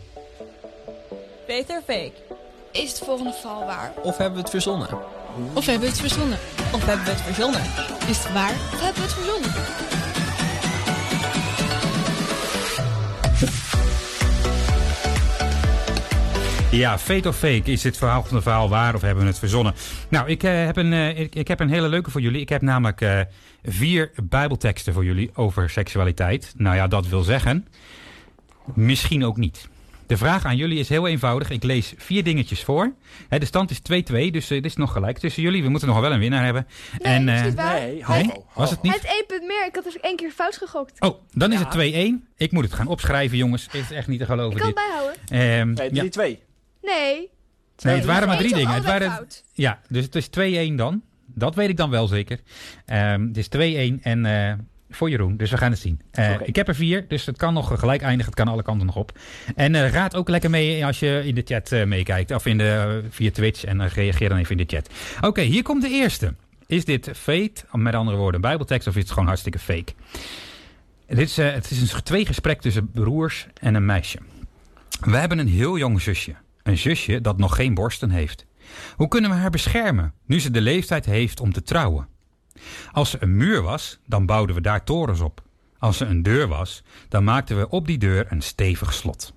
Beter 1.47 1.81
fake. 1.85 2.11
Is 2.71 2.89
het 2.89 2.99
volgende 2.99 3.33
val 3.41 3.65
waar? 3.65 3.93
Of 4.03 4.17
hebben 4.17 4.35
we 4.35 4.41
het 4.41 4.49
verzonnen? 4.49 4.87
Of 5.53 5.65
hebben 5.65 5.81
we 5.83 5.87
het 5.93 5.99
verzonnen? 6.01 6.37
Of 6.73 6.85
hebben 6.85 7.05
we 7.05 7.11
het 7.11 7.21
verzonnen? 7.21 7.61
Is 8.07 8.17
het 8.23 8.33
waar? 8.33 8.51
Of 8.51 8.79
hebben 8.81 9.01
we 9.01 9.07
het 9.07 9.13
verzonnen? 9.13 9.51
Ja, 16.71 16.97
fake 16.99 17.27
of 17.27 17.37
fake. 17.37 17.71
Is 17.71 17.81
dit 17.81 17.97
verhaal 17.97 18.23
van 18.23 18.37
de 18.37 18.41
verhaal 18.43 18.69
waar 18.69 18.95
of 18.95 19.01
hebben 19.01 19.23
we 19.23 19.29
het 19.29 19.39
verzonnen? 19.39 19.73
Nou, 20.09 20.29
ik, 20.29 20.43
eh, 20.43 20.65
heb, 20.65 20.77
een, 20.77 20.93
eh, 20.93 21.19
ik, 21.19 21.35
ik 21.35 21.47
heb 21.47 21.59
een 21.59 21.69
hele 21.69 21.87
leuke 21.87 22.11
voor 22.11 22.21
jullie. 22.21 22.41
Ik 22.41 22.49
heb 22.49 22.61
namelijk 22.61 23.01
eh, 23.01 23.19
vier 23.63 24.11
bijbelteksten 24.23 24.93
voor 24.93 25.05
jullie 25.05 25.29
over 25.33 25.69
seksualiteit. 25.69 26.53
Nou 26.57 26.75
ja, 26.75 26.87
dat 26.87 27.07
wil 27.07 27.21
zeggen, 27.23 27.67
misschien 28.73 29.25
ook 29.25 29.37
niet. 29.37 29.67
De 30.07 30.17
vraag 30.17 30.45
aan 30.45 30.55
jullie 30.57 30.79
is 30.79 30.89
heel 30.89 31.07
eenvoudig. 31.07 31.49
Ik 31.49 31.63
lees 31.63 31.93
vier 31.97 32.23
dingetjes 32.23 32.63
voor. 32.63 32.93
Hè, 33.29 33.39
de 33.39 33.45
stand 33.45 33.69
is 33.71 33.79
2-2, 33.79 34.31
dus 34.31 34.47
dit 34.47 34.65
is 34.65 34.75
nog 34.75 34.91
gelijk 34.91 35.17
tussen 35.17 35.43
jullie. 35.43 35.63
We 35.63 35.69
moeten 35.69 35.87
nog 35.87 35.99
wel 35.99 36.11
een 36.11 36.19
winnaar 36.19 36.43
hebben. 36.43 36.67
Nee, 36.99 37.13
en, 37.13 37.29
is 37.29 37.39
eh, 37.39 37.45
niet 37.45 37.55
waar. 37.55 37.79
Nee, 37.79 38.03
ho, 38.03 38.13
Nee? 38.13 38.23
ho, 38.25 38.31
ho, 38.33 38.45
Was 38.53 38.69
het 38.69 38.81
niet? 38.81 38.93
Het 38.93 39.03
één 39.05 39.23
punt 39.27 39.43
meer. 39.43 39.65
Ik 39.67 39.75
had 39.75 39.83
dus 39.83 39.99
één 39.99 40.15
keer 40.15 40.31
fout 40.31 40.57
gegokt. 40.57 41.01
Oh, 41.01 41.19
dan 41.31 41.53
is 41.53 41.59
het 41.59 41.69
2-1. 42.21 42.27
Ik 42.37 42.51
moet 42.51 42.63
het 42.63 42.73
gaan 42.73 42.87
opschrijven, 42.87 43.37
jongens. 43.37 43.63
Het 43.63 43.73
is 43.73 43.91
echt 43.91 44.07
niet 44.07 44.19
te 44.19 44.25
geloven 44.25 44.51
Ik 44.51 44.57
kan 44.61 44.67
het 44.67 44.77
dit. 44.77 44.85
bijhouden. 44.87 45.77
Ehm, 45.79 45.91
Nee, 45.91 46.11
ja. 46.11 46.37
3-2. 46.87 46.93
Nee. 46.93 47.29
Nee, 47.83 47.95
het 47.95 48.05
waren 48.05 48.27
maar 48.27 48.37
drie 48.37 48.53
dingen. 48.53 48.73
Het 48.73 48.85
waren, 48.85 49.11
fout. 49.11 49.43
ja, 49.53 49.79
dus 49.89 50.05
het 50.05 50.15
is 50.15 50.69
2-1 50.71 50.73
dan. 50.75 51.01
Dat 51.25 51.55
weet 51.55 51.69
ik 51.69 51.77
dan 51.77 51.89
wel 51.89 52.07
zeker. 52.07 52.39
Ehm, 52.85 53.27
het 53.27 53.37
is 53.37 53.47
2-1 53.47 54.01
en 54.01 54.25
eh, 54.25 54.53
voor 54.89 55.09
Jeroen. 55.09 55.37
Dus 55.37 55.51
we 55.51 55.57
gaan 55.57 55.71
het 55.71 55.79
zien. 55.79 56.01
Eh. 56.11 56.35
Ik 56.43 56.55
heb 56.55 56.67
er 56.67 56.75
vier, 56.75 57.05
dus 57.07 57.25
het 57.25 57.37
kan 57.37 57.53
nog 57.53 57.79
gelijk 57.79 58.01
eindigen. 58.01 58.25
Het 58.25 58.43
kan 58.43 58.47
alle 58.47 58.63
kanten 58.63 58.85
nog 58.85 58.95
op. 58.95 59.19
En 59.55 59.75
eh, 59.75 59.91
raad 59.91 60.15
ook 60.15 60.29
lekker 60.29 60.49
mee 60.49 60.85
als 60.85 60.99
je 60.99 61.21
in 61.25 61.35
de 61.35 61.41
chat 61.45 61.71
eh, 61.71 61.85
meekijkt. 61.85 62.31
Of 62.31 62.45
in 62.45 62.57
de, 62.57 63.03
via 63.09 63.31
Twitch. 63.31 63.63
En 63.63 63.87
reageer 63.87 64.29
dan 64.29 64.37
even 64.37 64.57
in 64.57 64.65
de 64.67 64.75
chat. 64.75 64.89
Oké, 65.21 65.41
hier 65.41 65.63
komt 65.63 65.81
de 65.81 65.89
eerste. 65.89 66.33
Is 66.65 66.85
dit 66.85 67.09
fake? 67.15 67.53
Met 67.71 67.95
andere 67.95 68.17
woorden, 68.17 68.35
een 68.35 68.41
bijbeltekst. 68.41 68.87
Of 68.87 68.95
is 68.95 69.01
het 69.01 69.11
gewoon 69.11 69.27
hartstikke 69.27 69.59
fake? 69.59 69.93
Dit 71.07 71.19
is, 71.19 71.37
het 71.37 71.71
is 71.71 71.93
een 71.93 72.03
tweegesprek 72.03 72.61
tussen 72.61 72.91
broers 72.91 73.47
en 73.61 73.75
een 73.75 73.85
meisje. 73.85 74.17
We 74.99 75.17
hebben 75.17 75.39
een 75.39 75.47
heel 75.47 75.77
jong 75.77 76.01
zusje. 76.01 76.35
Een 76.67 76.77
zusje 76.77 77.21
dat 77.21 77.37
nog 77.37 77.55
geen 77.55 77.73
borsten 77.73 78.09
heeft. 78.09 78.45
Hoe 78.95 79.07
kunnen 79.07 79.29
we 79.29 79.35
haar 79.35 79.49
beschermen 79.49 80.13
nu 80.25 80.39
ze 80.39 80.51
de 80.51 80.61
leeftijd 80.61 81.05
heeft 81.05 81.39
om 81.39 81.53
te 81.53 81.63
trouwen? 81.63 82.07
Als 82.91 83.09
ze 83.09 83.17
een 83.19 83.37
muur 83.37 83.61
was, 83.61 83.99
dan 84.05 84.25
bouwden 84.25 84.55
we 84.55 84.61
daar 84.61 84.83
torens 84.83 85.19
op. 85.19 85.41
Als 85.79 85.97
ze 85.97 86.05
een 86.05 86.23
deur 86.23 86.47
was, 86.47 86.83
dan 87.09 87.23
maakten 87.23 87.57
we 87.57 87.69
op 87.69 87.87
die 87.87 87.97
deur 87.97 88.31
een 88.31 88.41
stevig 88.41 88.93
slot. 88.93 89.33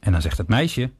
En 0.00 0.12
dan 0.12 0.22
zegt 0.22 0.38
het 0.38 0.48
meisje: 0.48 0.90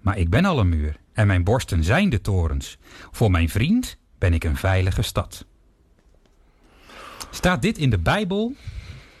Maar 0.00 0.18
ik 0.18 0.30
ben 0.30 0.44
al 0.44 0.58
een 0.58 0.68
muur 0.68 0.96
en 1.12 1.26
mijn 1.26 1.44
borsten 1.44 1.84
zijn 1.84 2.10
de 2.10 2.20
torens. 2.20 2.78
Voor 3.10 3.30
mijn 3.30 3.48
vriend 3.48 3.96
ben 4.18 4.34
ik 4.34 4.44
een 4.44 4.56
veilige 4.56 5.02
stad. 5.02 5.46
Staat 7.30 7.62
dit 7.62 7.78
in 7.78 7.90
de 7.90 7.98
Bijbel, 7.98 8.54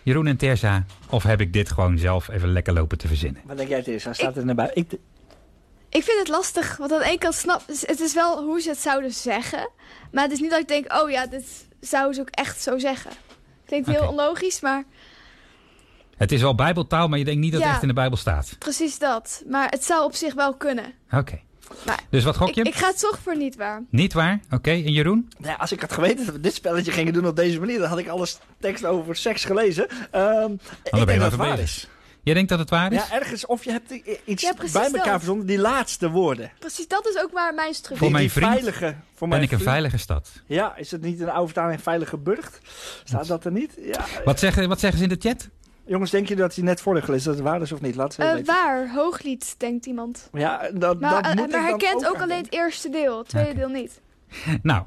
Jeroen 0.02 0.26
en 0.26 0.36
Terza, 0.36 0.84
of 1.10 1.22
heb 1.22 1.40
ik 1.40 1.52
dit 1.52 1.70
gewoon 1.70 1.98
zelf 1.98 2.28
even 2.28 2.52
lekker 2.52 2.72
lopen 2.72 2.98
te 2.98 3.08
verzinnen? 3.08 3.42
Wat 3.44 3.56
denk 3.56 3.68
jij, 3.68 3.82
Theresa? 3.82 4.12
Staat 4.12 4.36
er 4.36 4.44
naar 4.44 4.54
buiten? 4.54 4.82
Ik, 4.82 4.98
Ik 5.90 6.02
vind 6.02 6.18
het 6.18 6.28
lastig, 6.28 6.76
want 6.76 6.92
aan 6.92 6.98
de 6.98 7.04
ene 7.04 7.18
kant 7.18 7.34
snap... 7.34 7.62
Het 7.66 8.00
is 8.00 8.14
wel 8.14 8.42
hoe 8.44 8.60
ze 8.60 8.68
het 8.68 8.78
zouden 8.78 9.12
zeggen. 9.12 9.68
Maar 10.12 10.22
het 10.22 10.32
is 10.32 10.40
niet 10.40 10.50
dat 10.50 10.60
ik 10.60 10.68
denk, 10.68 10.92
oh 11.02 11.10
ja, 11.10 11.26
dit 11.26 11.66
zouden 11.80 12.14
ze 12.14 12.20
ook 12.20 12.30
echt 12.30 12.62
zo 12.62 12.78
zeggen. 12.78 13.10
Klinkt 13.66 13.86
heel 13.88 14.00
Oké. 14.00 14.08
onlogisch, 14.08 14.60
maar 14.60 14.84
Het 16.16 16.32
is 16.32 16.40
wel 16.40 16.54
Bijbeltaal, 16.54 17.08
maar 17.08 17.18
je 17.18 17.24
denkt 17.24 17.40
niet 17.40 17.52
dat 17.52 17.62
het 17.62 17.70
echt 17.70 17.82
in 17.82 17.88
de 17.88 17.94
Bijbel 17.94 18.16
staat. 18.16 18.56
precies 18.58 18.98
dat. 18.98 19.42
Maar 19.46 19.68
het 19.68 19.84
zou 19.84 20.04
op 20.04 20.14
zich 20.14 20.34
wel 20.34 20.54
kunnen. 20.54 20.92
Oké. 21.10 21.40
Dus 22.10 22.24
wat 22.24 22.36
gok 22.36 22.54
je? 22.54 22.62
ik 22.62 22.74
ga 22.74 22.86
het 22.86 22.98
toch 22.98 23.18
voor 23.22 23.36
niet 23.36 23.56
waar. 23.56 23.82
Niet 23.90 24.12
waar? 24.12 24.40
Oké, 24.50 24.70
en 24.70 24.92
Jeroen? 24.92 25.28
nou 25.38 25.52
ja, 25.52 25.58
als 25.58 25.72
ik 25.72 25.80
had 25.80 25.92
geweten 25.92 26.24
dat 26.24 26.34
we 26.34 26.40
dit 26.40 26.54
spelletje 26.54 26.92
gingen 26.92 27.12
doen 27.12 27.26
op 27.26 27.36
deze 27.36 27.58
manier, 27.60 27.78
dan 27.78 27.88
had 27.88 27.98
ik 27.98 28.08
alles 28.08 28.38
tekst 28.60 28.84
over 28.84 29.16
seks 29.16 29.44
gelezen. 29.44 29.88
Ehm 30.10 30.52
ik 30.82 30.92
denk 30.92 31.06
wel 31.06 31.18
dat 31.18 31.30
het 31.30 31.40
waar 31.40 31.58
is. 31.58 31.88
Jij 32.28 32.34
denkt 32.36 32.50
dat 32.50 32.58
het 32.58 32.70
waar 32.70 32.92
is? 32.92 33.08
Ja, 33.08 33.12
ergens, 33.20 33.46
of 33.46 33.64
je 33.64 33.70
hebt 33.70 33.90
iets 34.24 34.42
Ja, 34.42 34.52
bij 34.72 34.84
elkaar 34.84 35.04
dat. 35.04 35.16
verzonnen, 35.16 35.46
die 35.46 35.58
laatste 35.58 36.10
woorden. 36.10 36.50
Precies, 36.58 36.88
dat 36.88 37.06
is 37.08 37.22
ook 37.22 37.32
waar 37.32 37.54
mijn 37.54 37.66
Voor 37.66 37.74
structuur 37.76 38.10
mijn 38.10 38.22
die 38.22 38.32
vriend 38.32 38.52
veilige, 38.52 38.94
voor 39.14 39.18
ben 39.18 39.28
mijn 39.28 39.42
ik 39.42 39.50
een 39.50 39.56
vriend- 39.58 39.70
veilige 39.70 39.96
stad. 39.98 40.30
Ja, 40.46 40.76
is 40.76 40.90
het 40.90 41.00
niet 41.02 41.20
een 41.20 41.28
oude 41.30 41.52
vertaling 41.52 41.82
veilige 41.82 42.16
burcht? 42.16 42.60
Staat 43.04 43.26
dat 43.26 43.44
er 43.44 43.52
niet? 43.52 43.74
Ja. 43.80 44.04
Wat 44.24 44.38
zeggen, 44.38 44.68
wat 44.68 44.80
zeggen 44.80 44.98
ze 44.98 45.04
in 45.04 45.10
de 45.20 45.28
chat? 45.28 45.48
Jongens, 45.86 46.10
denk 46.10 46.28
je 46.28 46.36
dat 46.36 46.54
hij 46.54 46.64
net 46.64 46.80
voor 46.80 47.02
gelezen 47.02 47.26
dat 47.26 47.34
het 47.34 47.44
waar 47.44 47.60
is 47.62 47.72
of 47.72 47.80
niet? 47.80 47.94
Laat 47.94 48.14
ze 48.14 48.22
weten. 48.22 48.44
waar? 48.44 48.90
Hooglied, 48.94 49.54
denkt 49.58 49.86
iemand. 49.86 50.28
Ja, 50.32 50.70
dat, 50.74 51.00
Maar, 51.00 51.10
dat 51.10 51.24
eh, 51.24 51.34
moet 51.36 51.44
ik 51.44 51.50
maar 51.50 51.60
hij 51.60 51.70
dan 51.70 51.78
kent 51.78 52.06
ook 52.08 52.20
alleen 52.20 52.42
het 52.42 52.52
eerste 52.52 52.88
deel, 52.90 53.18
het 53.18 53.28
tweede 53.28 53.54
deel 53.54 53.68
niet. 53.68 54.00
Nou, 54.62 54.82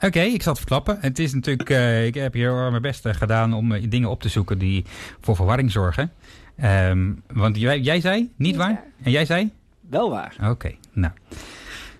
oké, 0.00 0.20
ik 0.20 0.42
zal 0.42 0.52
het 0.52 0.60
verklappen. 0.60 0.98
Het 1.00 1.18
is 1.18 1.34
natuurlijk, 1.34 1.70
eh, 1.70 2.06
ik 2.06 2.14
heb 2.14 2.32
hier 2.32 2.52
mijn 2.52 2.82
best 2.82 3.06
gedaan 3.08 3.52
om 3.52 3.88
dingen 3.88 4.08
op 4.10 4.20
te 4.22 4.28
zoeken 4.28 4.58
die 4.58 4.84
voor 5.20 5.36
verwarring 5.36 5.72
zorgen. 5.72 6.12
Ehm, 6.56 7.12
want 7.32 7.56
jij, 7.56 7.80
jij 7.80 8.00
zei, 8.00 8.20
niet, 8.20 8.30
Niet 8.36 8.56
waar? 8.56 8.68
waar. 8.72 8.84
En 9.02 9.10
jij 9.10 9.24
zei? 9.24 9.50
Wel 9.90 10.10
waar. 10.10 10.36
Oké, 10.50 10.74
nou. 10.92 11.12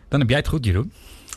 Dan 0.09 0.21
heb 0.21 0.29
jij 0.29 0.39
het 0.39 0.49
goed, 0.49 0.65
Jeroen. 0.65 0.93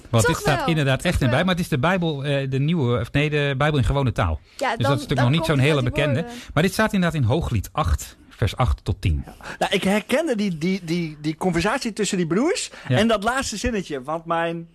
Want 0.10 0.24
Toch 0.26 0.34
dit 0.36 0.42
staat 0.42 0.58
wel, 0.60 0.68
inderdaad 0.68 0.98
toch 1.02 1.12
echt 1.12 1.22
in 1.22 1.30
bij, 1.30 1.44
maar 1.44 1.54
het 1.56 1.64
is 1.64 1.70
de 1.70 1.80
Bijbel, 1.80 2.24
eh, 2.26 2.50
de 2.50 2.60
nieuwe, 2.60 3.00
of 3.00 3.12
nee, 3.12 3.30
de 3.30 3.54
Bijbel 3.58 3.78
in 3.78 3.86
gewone 3.86 4.12
taal. 4.12 4.40
Ja, 4.58 4.70
Dus 4.70 4.78
dan, 4.78 4.90
dat 4.92 5.00
is 5.02 5.08
natuurlijk 5.08 5.20
nog 5.22 5.30
niet 5.38 5.46
zo'n 5.46 5.60
hele 5.60 5.84
bekende. 5.84 6.14
woorden. 6.22 6.32
Maar 6.54 6.64
dit 6.64 6.74
staat 6.74 6.94
inderdaad 6.94 7.22
in 7.22 7.28
Hooglied 7.28 7.70
8, 7.72 8.18
vers 8.30 8.56
8 8.56 8.84
tot 8.84 9.02
10. 9.02 9.24
Nou, 9.60 9.74
ik 9.74 9.84
herkende 9.84 10.36
die, 10.36 10.58
die, 10.58 10.82
die, 10.84 11.18
die 11.22 11.36
conversatie 11.36 11.94
tussen 11.94 12.18
die 12.18 12.28
broers 12.28 12.72
Ja. 12.88 12.98
en 12.98 13.08
dat 13.08 13.24
laatste 13.24 13.58
zinnetje. 13.58 14.04
Want 14.04 14.26
mijn... 14.26 14.68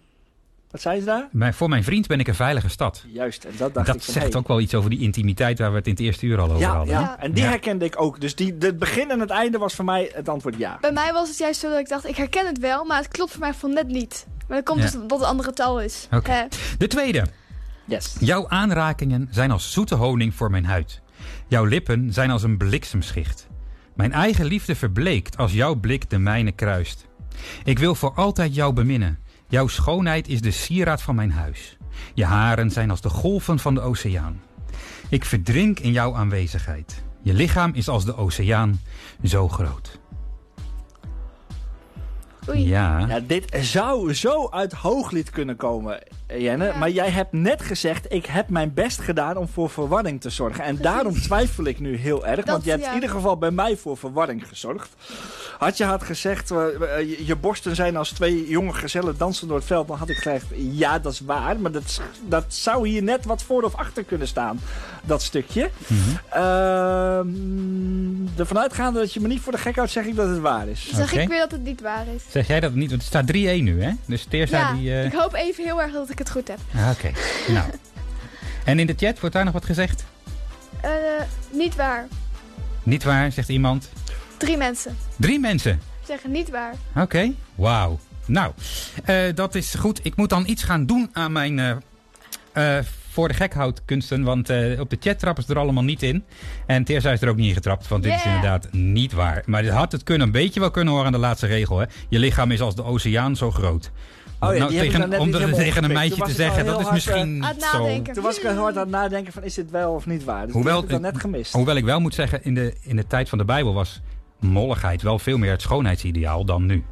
Wat 0.75 0.83
zei 0.83 1.01
ze 1.01 1.05
daar? 1.31 1.53
Voor 1.55 1.69
mijn 1.69 1.85
vriend 1.85 2.07
ben 2.07 2.21
ik 2.21 2.29
een 2.29 2.35
veilige 2.35 2.69
stad. 2.69 3.05
Juist, 3.09 3.45
en 3.45 3.53
dat 3.57 3.75
dacht 3.75 3.87
Dat 3.87 3.95
ik 3.97 4.03
van, 4.03 4.13
zegt 4.13 4.27
hey. 4.33 4.35
ook 4.41 4.49
wel 4.49 4.61
iets 4.61 4.75
over 4.75 4.91
die 4.91 5.01
intimiteit 5.01 5.59
waar 5.59 5.71
we 5.71 5.77
het 5.77 5.87
in 5.87 5.93
het 5.93 6.01
eerste 6.03 6.27
uur 6.27 6.39
al 6.41 6.45
over 6.49 6.59
Ja, 6.61 6.77
hadden. 6.77 6.95
ja, 6.95 7.19
en 7.19 7.33
die 7.33 7.43
Ja. 7.45 7.49
herkende 7.51 7.85
ik 7.85 8.01
ook. 8.01 8.21
Dus 8.21 8.35
die, 8.35 8.55
het 8.59 8.79
begin 8.79 9.11
en 9.11 9.21
het 9.21 9.31
einde 9.31 9.59
was 9.59 9.75
voor 9.75 9.85
mij 9.85 10.11
het 10.15 10.29
antwoord 10.29 10.55
ja. 10.59 10.79
Bij 10.81 10.93
mij 10.93 11.13
was 11.13 11.29
het 11.29 11.39
juist 11.39 11.61
zo 11.61 11.69
dat 11.71 11.79
ik 11.79 11.89
dacht, 11.89 12.07
ik 12.09 12.17
herken 12.17 12.47
het 12.47 12.59
wel, 12.59 12.85
maar 12.85 12.97
het 12.99 13.09
klopt 13.09 13.31
voor 13.31 13.41
mij 13.41 13.55
van 13.55 13.73
net 13.73 13.87
niet. 13.87 14.27
Maar 14.49 14.57
dat 14.57 14.67
komt 14.67 14.79
Ja. 14.79 14.85
dus 14.85 14.95
omdat 14.95 15.11
het 15.11 15.21
een 15.21 15.27
andere 15.27 15.53
taal 15.53 15.81
is. 15.81 16.09
De 16.79 16.87
tweede. 16.87 17.27
Yes. 17.85 18.17
Jouw 18.21 18.49
aanrakingen 18.49 19.29
zijn 19.31 19.51
als 19.51 19.73
zoete 19.73 19.95
honing 19.95 20.35
voor 20.35 20.51
mijn 20.51 20.65
huid. 20.65 21.01
Jouw 21.49 21.65
lippen 21.65 22.13
zijn 22.13 22.31
als 22.31 22.43
een 22.43 22.57
bliksemschicht. 22.57 23.47
Mijn 23.95 24.13
eigen 24.13 24.45
liefde 24.45 24.75
verbleekt 24.77 25.37
als 25.37 25.53
jouw 25.53 25.75
blik 25.75 26.11
de 26.11 26.19
mijne 26.19 26.53
kruist. 26.53 27.07
Ik 27.65 27.79
wil 27.79 27.95
voor 27.95 28.13
altijd 28.15 28.55
jou 28.55 28.73
beminnen. 28.73 29.19
Jouw 29.49 29.67
schoonheid 29.67 30.29
is 30.29 30.41
de 30.41 30.51
sieraad 30.51 31.03
van 31.03 31.15
mijn 31.15 31.33
huis. 31.33 31.77
Je 32.15 32.25
haren 32.25 32.71
zijn 32.71 32.91
als 32.91 33.01
de 33.01 33.09
golven 33.09 33.59
van 33.59 33.75
de 33.75 33.81
oceaan. 33.81 34.41
Ik 35.09 35.25
verdrink 35.25 35.79
in 35.79 35.93
jouw 35.93 36.15
aanwezigheid. 36.15 37.03
Je 37.23 37.35
lichaam 37.35 37.75
is 37.75 37.89
als 37.89 38.05
de 38.05 38.17
oceaan, 38.17 38.81
zo 39.25 39.49
groot. 39.49 39.99
Oei. 42.49 42.69
Ja, 42.69 42.99
Ja, 42.99 43.21
dit 43.21 43.59
zou 43.61 44.15
zo 44.15 44.49
uit 44.51 44.73
hooglied 44.73 45.31
kunnen 45.31 45.57
komen, 45.57 46.03
Jenne. 46.29 46.65
Ja. 46.65 46.77
Maar 46.77 46.91
jij 46.91 47.11
hebt 47.11 47.33
net 47.33 47.63
gezegd, 47.63 48.13
ik 48.13 48.27
heb 48.27 48.49
mijn 48.49 48.75
best 48.75 49.01
gedaan 49.01 49.37
om 49.37 49.49
voor 49.49 49.71
verwarring 49.71 50.21
te 50.21 50.31
zorgen. 50.31 50.65
En 50.65 50.77
daarom 50.77 51.21
twijfel 51.21 51.65
ik 51.65 51.81
nu 51.81 51.97
heel 51.97 52.27
erg. 52.27 52.37
Dat, 52.37 52.47
want 52.47 52.65
je 52.65 52.71
hebt 52.71 52.83
ja. 52.83 52.89
in 52.89 52.95
ieder 52.95 53.11
geval 53.11 53.37
bij 53.37 53.51
mij 53.51 53.77
voor 53.77 53.97
verwarring 53.97 54.49
gezorgd. 54.49 54.89
Had 55.59 55.77
je 55.77 55.85
had 55.85 56.03
gezegd, 56.03 56.51
eh, 56.51 56.59
eh, 56.59 56.99
je, 56.99 57.27
je 57.27 57.37
borsten 57.37 57.77
zijn 57.77 57.97
als 57.97 58.11
twee 58.11 58.49
jonge 58.49 58.73
gezellen 58.73 59.15
dansen 59.19 59.49
door 59.49 59.57
het 59.57 59.67
veld. 59.67 59.89
Dan 59.89 59.99
had 59.99 60.09
ik 60.09 60.17
gezegd, 60.17 60.47
ja 60.55 60.99
dat 60.99 61.13
is 61.13 61.21
waar. 61.21 61.61
Maar 61.61 61.73
dat, 61.73 62.01
dat 62.29 62.45
zou 62.49 62.89
hier 62.89 63.03
net 63.03 63.25
wat 63.25 63.43
voor 63.43 63.63
of 63.63 63.75
achter 63.75 64.05
kunnen 64.05 64.29
staan. 64.29 64.61
Dat 65.03 65.23
stukje. 65.23 65.71
Mhm. 65.87 66.01
Ehm 66.31 67.29
ervan 68.37 68.59
uitgaande 68.59 68.99
dat 68.99 69.13
je 69.13 69.21
me 69.21 69.29
niet 69.29 69.41
voor 69.41 69.53
de 69.53 69.59
gek 69.59 69.77
houdt, 69.77 69.91
zeg 69.91 70.05
ik 70.05 70.17
dat 70.17 70.29
het 70.29 70.39
waar 70.39 70.69
is. 70.69 70.89
Dan 70.91 71.07
zeg 71.07 71.23
ik 71.23 71.29
weer 71.29 71.39
dat 71.39 71.51
het 71.51 71.65
niet 71.65 71.81
waar 71.81 72.07
is. 72.15 72.23
zeg 72.29 72.47
jij 72.47 72.61
dat 72.61 72.75
niet? 72.75 72.89
Want 72.89 73.01
het 73.03 73.11
staat 73.11 73.33
3-1 73.33 73.33
nu, 73.63 73.83
hè? 73.83 73.91
Dus 74.07 74.25
Teersa 74.25 74.59
Ja, 74.59 74.73
die... 74.73 74.91
eh, 74.93 75.05
ik 75.05 75.13
hoop 75.13 75.35
even 75.35 75.65
heel 75.65 75.83
erg 75.83 75.93
dat 75.93 76.11
ik 76.15 76.19
het 76.19 76.31
goed 76.31 76.49
heb. 76.49 76.59
Oké, 76.91 77.11
nou. 77.53 77.71
En 78.65 78.79
in 78.79 78.87
de 78.87 78.95
chat 78.97 79.21
wordt 79.21 79.35
daar 79.35 79.45
nog 79.45 79.53
wat 79.53 79.65
gezegd? 79.65 80.05
Eh, 80.81 80.91
niet 81.51 81.75
waar. 81.77 82.07
Niet 82.83 83.05
waar, 83.05 83.33
zegt 83.33 83.49
iemand. 83.49 83.89
Drie 84.37 84.57
mensen 84.57 84.97
Drie 85.17 85.39
mensen. 85.41 85.81
zeggen 86.07 86.31
niet 86.31 86.51
waar. 86.51 86.75
Oké, 86.97 87.33
wauw. 87.55 87.99
Nou, 88.27 88.53
eh, 89.05 89.17
dat 89.35 89.55
is 89.55 89.75
goed. 89.75 90.01
Ik 90.03 90.17
moet 90.17 90.29
dan 90.29 90.47
iets 90.47 90.63
gaan 90.63 90.87
doen 90.87 91.11
aan 91.13 91.33
mijn 91.33 91.83
eh, 92.53 92.79
voor 93.15 93.29
de 93.29 93.35
gekhoudkunsten. 93.35 94.23
Want 94.23 94.51
eh, 94.51 94.81
op 94.81 94.91
de 94.91 94.97
chat 95.01 95.19
trappen 95.19 95.45
ze 95.45 95.53
er 95.53 95.59
allemaal 95.59 95.83
niet 95.85 96.03
in. 96.03 96.25
En 96.67 96.85
Teersa 96.85 97.11
is 97.13 97.21
er 97.23 97.29
ook 97.29 97.37
niet 97.37 97.49
in 97.49 97.55
getrapt, 97.55 97.89
want 97.89 98.03
dit 98.03 98.15
is 98.15 98.25
inderdaad 98.25 98.69
niet 98.73 99.13
waar. 99.13 99.43
Maar 99.47 99.63
dit 99.63 99.71
had 99.73 99.93
het 99.93 100.03
kunnen, 100.03 100.27
een 100.27 100.33
beetje 100.33 100.61
wel 100.61 100.71
kunnen 100.71 100.93
horen 100.93 101.07
aan 101.07 101.13
de 101.13 101.19
laatste 101.19 101.47
regel. 101.47 101.79
Hè? 101.79 101.87
Je 102.09 102.19
lichaam 102.19 102.51
is 102.51 102.61
als 102.61 102.75
de 102.75 102.85
oceaan 102.85 103.37
zo 103.37 103.51
groot. 103.51 103.91
Oh 104.41 104.53
ja, 104.53 104.59
Nou, 104.59 104.71
tegen, 104.71 105.19
om 105.21 105.33
helemaal 105.33 105.59
tegen 105.59 105.85
een 105.85 105.93
meisje 105.93 106.21
te 106.21 106.33
zeggen, 106.33 106.65
dat 106.65 106.81
is 106.81 106.87
eh, 106.87 106.93
misschien 106.93 107.45
het 107.45 107.55
niet 107.57 107.65
zo. 107.65 108.03
Toen 108.13 108.23
was 108.23 108.37
ik 108.37 108.43
heel 108.43 108.57
hard 108.57 108.75
aan 108.77 108.81
het 108.83 108.91
nadenken 108.91 109.33
van 109.33 109.43
is 109.43 109.55
dit 109.55 109.71
wel 109.71 109.93
of 109.95 110.07
niet 110.07 110.25
waar. 110.25 110.45
Dus 110.45 110.55
Hoewel 110.55 110.75
heb 110.75 110.85
ik 110.85 110.91
dan 110.91 111.03
het- 111.05 111.13
net 111.13 111.21
gemist. 111.23 111.53
Hoewel 111.53 111.77
ik 111.77 111.85
wel 111.85 112.01
moet 112.01 112.15
zeggen, 112.15 112.45
in 112.45 112.55
de, 112.55 112.75
in 112.83 112.97
de 112.97 113.07
tijd 113.07 113.29
van 113.29 113.39
de 113.39 113.45
Bijbel 113.45 113.75
was 113.75 114.01
molligheid 114.41 115.03
wel 115.03 115.19
veel 115.19 115.39
meer 115.39 115.51
het 115.51 115.63
schoonheidsideaal 115.63 116.45
dan 116.45 116.67
nu. 116.67 116.85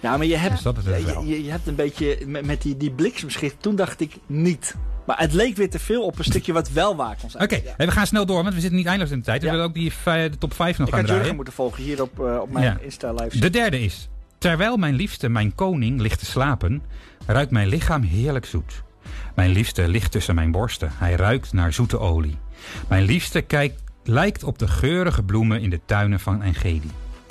Ja, 0.00 0.16
maar 0.16 0.26
je 0.26 0.36
hebt, 0.36 0.52
Dus 0.54 0.62
dat 0.62 0.78
is 0.78 0.84
het 0.84 1.04
wel. 1.04 1.22
je, 1.24 1.28
je, 1.28 1.44
je 1.44 1.50
hebt 1.50 1.66
een 1.66 1.74
beetje 1.74 2.18
met, 2.26 2.46
met 2.46 2.62
die, 2.62 2.76
die 2.76 2.90
bliksemschicht. 2.90 3.56
Toen 3.60 3.76
dacht 3.76 4.00
ik 4.00 4.12
niet. 4.26 4.76
Maar 5.06 5.18
het 5.18 5.32
leek 5.32 5.56
weer 5.56 5.70
te 5.70 5.78
veel 5.78 6.02
op 6.02 6.18
een 6.18 6.24
stukje 6.24 6.52
wat 6.52 6.70
wel 6.70 6.96
waar 6.96 7.16
kon 7.20 7.30
zijn. 7.30 7.42
Oké, 7.42 7.54
Ja. 7.54 7.74
hey, 7.76 7.86
we 7.86 7.92
gaan 7.92 8.06
snel 8.06 8.26
door, 8.26 8.42
want 8.42 8.54
we 8.54 8.60
zitten 8.60 8.78
niet 8.78 8.86
eindeloos 8.86 9.12
in 9.12 9.18
de 9.18 9.24
tijd. 9.24 9.40
We 9.40 9.46
Ja. 9.46 9.52
willen 9.52 9.66
ook 9.68 9.74
die 9.74 9.92
vijf- 9.92 10.30
de 10.32 10.38
top 10.38 10.54
5 10.54 10.78
nog 10.78 10.86
Ik 10.88 10.92
gaan 10.94 11.02
had 11.02 11.08
Jurgen 11.10 11.14
draaien. 11.16 11.34
moeten 11.36 11.54
volgen 11.54 11.82
hier 11.82 12.02
op, 12.02 12.20
eh, 12.20 12.38
op 12.40 12.50
mijn 12.50 12.64
Ja. 12.64 12.78
Insta 12.80 13.12
live. 13.12 13.38
De 13.38 13.50
derde 13.50 13.80
is, 13.80 14.06
Terwijl 14.38 14.76
mijn 14.76 14.94
liefste, 14.94 15.28
mijn 15.28 15.54
koning, 15.54 16.00
ligt 16.00 16.18
te 16.18 16.24
slapen, 16.26 16.82
ruikt 17.26 17.50
mijn 17.50 17.68
lichaam 17.68 18.02
heerlijk 18.02 18.44
zoet. 18.44 18.82
Mijn 19.34 19.50
liefste 19.50 19.88
ligt 19.88 20.10
tussen 20.12 20.34
mijn 20.34 20.50
borsten, 20.50 20.90
hij 20.94 21.14
ruikt 21.14 21.52
naar 21.52 21.72
zoete 21.72 21.98
olie. 21.98 22.36
Mijn 22.88 23.02
liefste 23.04 23.40
kijkt, 23.40 23.82
lijkt 24.04 24.44
op 24.44 24.58
de 24.58 24.68
geurige 24.68 25.22
bloemen 25.22 25.60
in 25.60 25.70
de 25.70 25.80
tuinen 25.84 26.20
van 26.20 26.42
Engedi. 26.42 26.80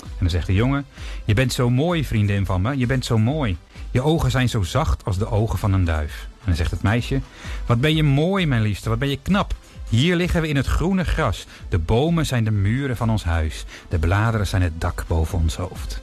En 0.02 0.18
dan 0.20 0.30
zegt 0.30 0.48
de 0.48 0.54
jongen, 0.54 0.86
je 1.26 1.34
bent 1.34 1.54
zo 1.54 1.70
mooi 1.70 2.06
vriendin 2.06 2.46
van 2.46 2.62
me, 2.62 2.78
je 2.78 2.86
bent 2.86 3.06
zo 3.06 3.18
mooi. 3.18 3.58
Je 3.92 4.02
ogen 4.02 4.32
zijn 4.32 4.50
zo 4.50 4.62
zacht 4.64 5.06
als 5.06 5.18
de 5.18 5.28
ogen 5.32 5.60
van 5.60 5.74
een 5.74 5.86
duif. 5.86 6.28
En 6.42 6.48
dan 6.48 6.56
zegt 6.56 6.72
het 6.72 6.82
meisje, 6.82 7.20
wat 7.66 7.82
ben 7.82 7.96
je 7.96 8.04
mooi 8.04 8.46
mijn 8.48 8.62
liefste, 8.62 8.90
wat 8.90 9.00
ben 9.00 9.10
je 9.10 9.20
knap. 9.22 9.54
Hier 9.90 10.16
liggen 10.16 10.42
we 10.42 10.48
in 10.48 10.56
het 10.56 10.66
groene 10.68 11.04
gras. 11.04 11.46
De 11.70 11.78
bomen 11.80 12.26
zijn 12.26 12.44
de 12.44 12.52
muren 12.52 12.98
van 12.98 13.10
ons 13.10 13.24
huis. 13.24 13.66
De 13.90 14.00
bladeren 14.00 14.48
zijn 14.48 14.62
het 14.62 14.82
dak 14.82 15.04
boven 15.08 15.40
ons 15.40 15.56
hoofd. 15.56 16.02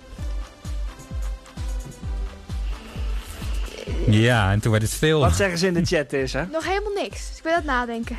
Ja, 4.07 4.53
en 4.53 4.61
toen 4.61 4.71
werd 4.71 4.83
het 4.83 4.93
stil. 4.93 5.21
Wat 5.21 5.35
zeggen 5.37 5.59
ze 5.59 5.67
in 5.67 5.75
de 5.75 5.85
chat 5.85 6.13
is, 6.13 6.33
hè? 6.33 6.45
Nog 6.53 6.65
helemaal 6.67 6.93
niks. 6.93 7.29
Dus 7.29 7.37
ik 7.37 7.43
ben 7.43 7.53
aan 7.53 7.59
het 7.59 7.67
nadenken. 7.67 8.17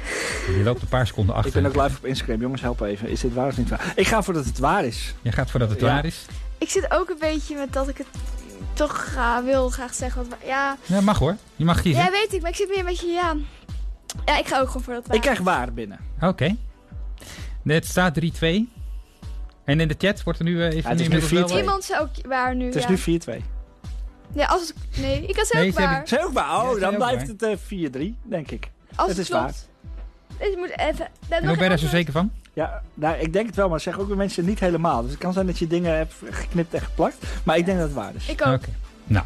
Je 0.58 0.62
loopt 0.64 0.82
een 0.82 0.88
paar 0.88 1.08
seconden 1.08 1.36
Ik 1.36 1.46
achter. 1.46 1.62
ben 1.62 1.72
ook 1.72 1.84
live 1.84 1.98
op 1.98 2.06
Instagram. 2.06 2.42
Jongens, 2.42 2.62
help 2.62 2.82
even. 2.82 3.08
Is 3.10 3.20
dit 3.20 3.34
waar 3.34 3.48
of 3.48 3.58
niet 3.58 3.70
waar? 3.70 3.94
Ik 3.96 4.08
ga 4.08 4.24
voor 4.24 4.34
dat 4.34 4.46
het 4.46 4.60
waar 4.60 4.86
is. 4.86 5.14
Je 5.22 5.32
gaat 5.32 5.50
voordat 5.52 5.70
het 5.70 5.80
Ja. 5.80 5.86
waar 5.86 6.06
is. 6.06 6.26
Ik 6.58 6.70
zit 6.70 6.92
ook 6.92 7.10
een 7.10 7.18
beetje 7.20 7.56
met 7.56 7.74
dat 7.74 7.88
ik 7.88 7.98
het 7.98 8.08
toch 8.74 9.14
ga, 9.14 9.44
wil 9.44 9.70
graag 9.70 9.94
zeggen. 9.94 10.30
Wat, 10.30 10.38
ja, 10.46 10.78
Ja, 10.86 11.02
mag 11.02 11.18
hoor. 11.20 11.36
Je 11.56 11.66
mag 11.66 11.82
kiezen. 11.82 12.04
ja, 12.04 12.12
weet 12.12 12.34
ik. 12.34 12.42
Maar 12.42 12.50
ik 12.50 12.56
zit 12.56 12.68
meer 12.70 12.80
een 12.80 12.86
beetje, 12.86 13.08
ja... 13.08 13.36
Ja, 14.26 14.38
ik 14.38 14.48
ga 14.48 14.60
ook 14.60 14.68
gewoon 14.68 14.84
voor 14.84 14.94
dat 14.94 15.08
waar. 15.08 15.16
Ik 15.16 15.22
krijg 15.22 15.40
waar 15.40 15.74
binnen. 15.74 16.00
Oké. 16.22 16.56
Het 17.64 17.86
staat 17.86 18.20
3-2. 18.20 18.24
En 19.66 19.80
in 19.80 19.88
de 19.88 19.96
chat 19.98 20.24
wordt 20.24 20.40
er 20.40 20.46
nu 20.46 20.62
eh, 20.62 20.66
even... 20.68 20.82
Ja, 20.82 20.90
het 20.90 21.00
is 21.00 21.08
nu 21.08 21.14
inmiddels 21.14 21.32
wel, 21.32 21.48
4-2. 21.50 21.52
eh, 21.52 21.58
Iemand 21.60 21.84
zei 21.84 22.00
ook 22.02 22.10
waar 22.28 22.56
nu, 22.56 22.66
Het 22.66 22.76
is 22.76 22.84
ja. 22.84 22.90
nu 22.90 23.20
4-2. 23.42 23.44
Nee, 24.34 24.46
als 24.46 24.62
het, 24.68 24.74
nee, 25.02 25.26
ik 25.28 25.36
kan 25.36 25.36
Nee, 25.36 25.46
zeggen 25.46 25.46
ze 25.46 25.58
hebben- 25.58 25.84
waar. 25.84 26.08
Zijn 26.08 26.24
ook 26.26 26.34
waar? 26.34 26.70
Oh, 26.70 26.80
dan 26.80 26.90
ook 26.90 26.96
blijft 26.96 27.36
waar. 27.42 27.50
het 27.50 27.60
eh 28.02 28.12
4-3, 28.12 28.16
denk 28.24 28.52
ik. 28.52 28.70
Als 28.96 29.08
het 29.08 29.18
het, 29.18 29.26
is 29.26 29.30
waar. 29.34 29.54
Dus 30.40 30.56
moet 30.56 30.72
even... 30.80 31.08
En 31.30 31.46
hoe 31.48 31.54
ben 31.54 31.64
je 31.64 31.70
daar 31.70 31.80
zo 31.80 31.88
zeker 31.88 32.14
van? 32.14 32.32
Ja, 32.60 32.82
nou, 32.94 33.18
ik 33.20 33.34
denk 33.34 33.46
het 33.46 33.56
wel, 33.56 33.70
maar 33.70 33.80
zeg 33.80 34.00
ook 34.00 34.08
weer 34.08 34.18
mensen 34.18 34.46
niet 34.46 34.60
helemaal. 34.60 35.02
Dus 35.02 35.12
het 35.12 35.20
kan 35.20 35.34
zijn 35.34 35.46
dat 35.46 35.60
je 35.60 35.68
dingen 35.68 35.98
hebt 35.98 36.14
geknipt 36.30 36.74
en 36.74 36.82
geplakt. 36.82 37.16
Maar 37.44 37.58
ik 37.58 37.66
denk 37.66 37.78
dat 37.78 37.88
het 37.88 37.96
waar 37.96 38.16
is. 38.16 38.28
Ik 38.28 38.48
ook. 38.48 38.54
Oké. 38.54 38.70
Nou, 39.04 39.26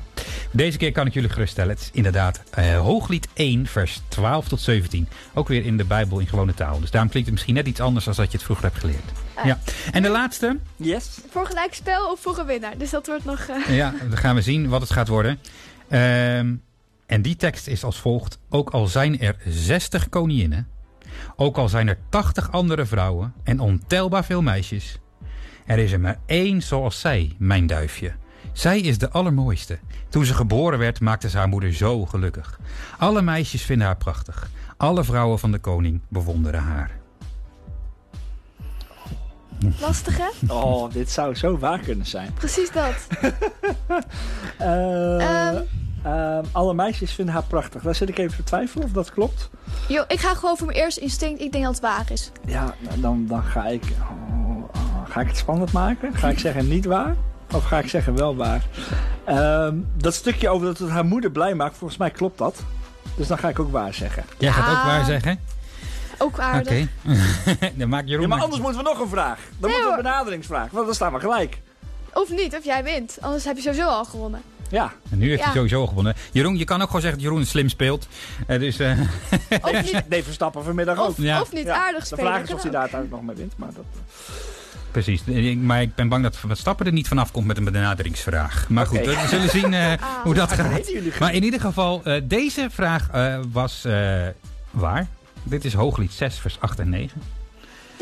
deze 0.51 0.77
keer 0.77 0.91
kan 0.91 1.07
ik 1.07 1.13
jullie 1.13 1.29
geruststellen. 1.29 1.71
Het 1.71 1.81
is 1.81 1.89
inderdaad 1.93 2.41
eh, 2.49 2.79
Hooglied 2.79 3.27
1, 3.33 3.65
vers 3.67 4.01
12 4.07 4.47
tot 4.47 4.61
17. 4.61 5.07
Ook 5.33 5.47
weer 5.47 5.65
in 5.65 5.77
de 5.77 5.83
Bijbel 5.83 6.19
in 6.19 6.27
gewone 6.27 6.53
taal. 6.53 6.79
Dus 6.79 6.91
daarom 6.91 7.09
klinkt 7.09 7.29
het 7.29 7.37
misschien 7.37 7.55
net 7.63 7.67
iets 7.67 7.79
anders 7.79 8.05
dan 8.05 8.13
dat 8.17 8.25
je 8.31 8.37
het 8.37 8.45
vroeger 8.45 8.65
hebt 8.65 8.79
geleerd. 8.79 9.11
Ah. 9.33 9.45
Ja. 9.45 9.59
En 9.91 10.01
de 10.01 10.09
laatste, 10.09 10.57
Yes. 10.75 11.09
Voor 11.29 11.45
gelijk 11.45 11.73
spel 11.73 12.11
of 12.11 12.19
voor 12.19 12.37
een 12.39 12.45
winnaar. 12.45 12.77
Dus 12.77 12.89
dat 12.89 13.07
wordt 13.07 13.25
nog... 13.25 13.39
eh, 13.39 13.75
ja, 13.75 13.93
dan 14.09 14.17
gaan 14.17 14.35
we 14.35 14.41
zien 14.41 14.69
wat 14.69 14.81
het 14.81 14.91
gaat 14.91 15.07
worden. 15.07 15.39
Ehm, 15.89 16.55
en 17.05 17.21
die 17.21 17.35
tekst 17.35 17.67
is 17.67 17.83
als 17.83 17.99
volgt. 17.99 18.37
Ook 18.49 18.69
al 18.69 18.87
zijn 18.87 19.19
er 19.19 19.35
60 19.47 20.09
koninginnen, 20.09 20.67
ook 21.35 21.57
al 21.57 21.69
zijn 21.69 21.87
er 21.87 21.97
80 22.09 22.51
andere 22.51 22.85
vrouwen 22.85 23.33
en 23.43 23.59
ontelbaar 23.59 24.25
veel 24.25 24.41
meisjes. 24.41 24.99
Er 25.65 25.77
is 25.79 25.91
er 25.91 25.99
maar 25.99 26.19
één 26.25 26.61
zoals 26.61 26.99
zij, 26.99 27.35
mijn 27.37 27.67
duifje. 27.67 28.11
Zij 28.51 28.79
is 28.79 28.97
de 28.97 29.09
allermooiste. 29.09 29.79
Toen 30.09 30.25
ze 30.25 30.33
geboren 30.33 30.79
werd, 30.79 30.99
maakte 30.99 31.29
ze 31.29 31.37
haar 31.37 31.47
moeder 31.47 31.73
zo 31.73 32.05
gelukkig. 32.05 32.59
Alle 32.97 33.21
meisjes 33.21 33.61
vinden 33.61 33.87
haar 33.87 33.97
prachtig. 33.97 34.49
Alle 34.77 35.03
vrouwen 35.03 35.39
van 35.39 35.51
de 35.51 35.59
koning 35.59 36.01
bewonderen 36.07 36.61
haar. 36.61 36.91
lastig, 39.79 40.17
hè? 40.17 40.53
Oh, 40.53 40.91
dit 40.93 41.11
zou 41.11 41.35
zo 41.35 41.57
waar 41.57 41.79
kunnen 41.79 42.05
zijn. 42.05 42.33
Precies 42.33 42.71
dat. 42.71 43.07
Eh, 44.57 45.47
Ehm. 45.47 45.61
Ehm, 46.03 46.43
alle 46.51 46.73
meisjes 46.73 47.11
vinden 47.13 47.33
haar 47.33 47.43
prachtig. 47.43 47.81
Daar 47.81 47.95
zit 47.95 48.09
ik 48.09 48.17
even 48.17 48.35
te 48.35 48.43
twijfelen 48.43 48.85
of 48.85 48.91
dat 48.91 49.11
klopt. 49.11 49.49
Yo, 49.87 50.03
ik 50.07 50.19
ga 50.19 50.33
gewoon 50.33 50.57
voor 50.57 50.67
mijn 50.67 50.79
eerste 50.79 50.99
instinct. 51.01 51.41
Ik 51.41 51.51
denk 51.51 51.63
dat 51.63 51.73
het 51.73 51.81
waar 51.83 52.05
is. 52.11 52.31
Ja, 52.45 52.75
dan, 52.95 53.25
dan 53.27 53.43
ga 53.43 53.65
ik... 53.65 53.83
oh, 54.01 54.63
oh, 54.75 55.09
ga 55.09 55.21
ik 55.21 55.27
het 55.27 55.37
spannend 55.37 55.71
maken? 55.71 56.13
Ga 56.15 56.29
ik 56.29 56.39
zeggen 56.39 56.67
niet 56.67 56.85
waar? 56.85 57.15
Of 57.53 57.63
ga 57.63 57.77
ik 57.79 57.89
zeggen 57.89 58.15
wel 58.15 58.35
waar? 58.35 58.65
Ehm, 59.25 59.75
dat 59.97 60.13
stukje 60.13 60.49
over 60.49 60.65
dat 60.67 60.77
het 60.77 60.89
haar 60.89 61.05
moeder 61.05 61.31
blij 61.31 61.55
maakt, 61.55 61.77
volgens 61.77 61.99
mij 61.99 62.09
klopt 62.11 62.37
dat. 62.37 62.63
Dus 63.15 63.27
dan 63.27 63.37
ga 63.37 63.49
ik 63.49 63.59
ook 63.59 63.71
waar 63.71 63.93
zeggen. 63.93 64.23
Jij 64.37 64.51
gaat 64.51 64.69
ook 64.69 64.75
Ja. 64.77 64.85
waar 64.85 65.05
zeggen? 65.05 65.39
Ook 66.17 66.39
aardig. 66.39 66.87
Oké. 67.05 67.69
dan 67.77 67.89
maak 67.89 68.05
Jeroen 68.07 68.21
Ja, 68.21 68.27
maar 68.27 68.41
anders 68.43 68.61
moeten 68.61 68.83
we 68.83 68.89
nog 68.89 68.99
een 68.99 69.07
vraag. 69.09 69.39
Dan 69.59 69.69
moeten 69.69 69.89
we 69.89 69.95
een 69.97 70.03
benaderingsvraag. 70.03 70.71
Want 70.71 70.85
dan 70.85 70.95
staan 70.95 71.13
we 71.13 71.19
gelijk. 71.19 71.61
Of 72.13 72.29
niet, 72.29 72.55
of 72.55 72.63
jij 72.63 72.83
wint. 72.83 73.17
Anders 73.21 73.45
heb 73.45 73.55
je 73.55 73.61
sowieso 73.61 73.87
al 73.87 74.05
gewonnen. 74.05 74.41
Ja. 74.73 74.93
En 75.11 75.17
nu 75.17 75.29
heeft 75.29 75.43
hij 75.43 75.53
sowieso 75.53 75.87
gewonnen. 75.87 76.13
Jeroen, 76.31 76.57
je 76.57 76.63
kan 76.63 76.81
ook 76.81 76.85
gewoon 76.85 77.01
zeggen 77.01 77.19
dat 77.21 77.29
Jeroen 77.29 77.45
slim 77.45 77.69
speelt. 77.69 78.07
Eh, 78.47 78.59
dus 78.59 78.79
eh, 78.79 78.99
Of 79.61 79.81
niet, 79.93 80.03
Nee, 80.09 80.23
Verstappen 80.23 80.63
vanmiddag 80.63 80.97
ook. 80.99 81.07
of, 81.07 81.17
Ja. 81.17 81.41
of 81.41 81.51
niet 81.53 81.65
Ja. 81.65 81.75
aardig 81.85 81.99
De 81.99 82.05
spelen. 82.05 82.25
vraag 82.33 82.43
is 82.43 82.53
of 82.53 82.61
hij 82.61 82.71
daar 82.71 82.81
uiteindelijk 82.81 83.21
nog 83.21 83.29
mee 83.29 83.37
wint. 83.45 83.53
Maar 83.57 83.69
dat... 83.73 83.83
precies. 84.91 85.21
Ik- 85.25 85.57
Maar 85.57 85.81
ik 85.81 85.95
ben 85.95 86.07
bang 86.09 86.23
dat 86.23 86.37
Verstappen 86.37 86.85
er 86.85 86.91
niet 86.91 87.07
vanaf 87.07 87.31
komt 87.31 87.47
met 87.47 87.57
een 87.57 87.63
benaderingsvraag. 87.63 88.69
Maar 88.69 88.85
goed, 88.85 88.99
we 88.99 89.25
zullen 89.29 89.49
zien 89.49 89.73
eh, 89.73 89.93
hoe 90.23 90.33
dat 90.33 90.51
Ah, 90.51 90.57
gaat. 90.57 91.19
Maar 91.19 91.33
in 91.33 91.43
ieder 91.43 91.59
geval, 91.59 92.01
eh, 92.03 92.21
deze 92.23 92.67
vraag 92.71 93.09
eh, 93.11 93.39
was 93.51 93.85
eh, 93.85 94.21
waar. 94.71 95.07
Dit 95.43 95.65
is 95.65 95.73
Hooglied 95.73 96.11
6, 96.13 96.37
vers 96.37 96.57
8 96.59 96.79
en 96.79 96.89
9. 96.89 97.21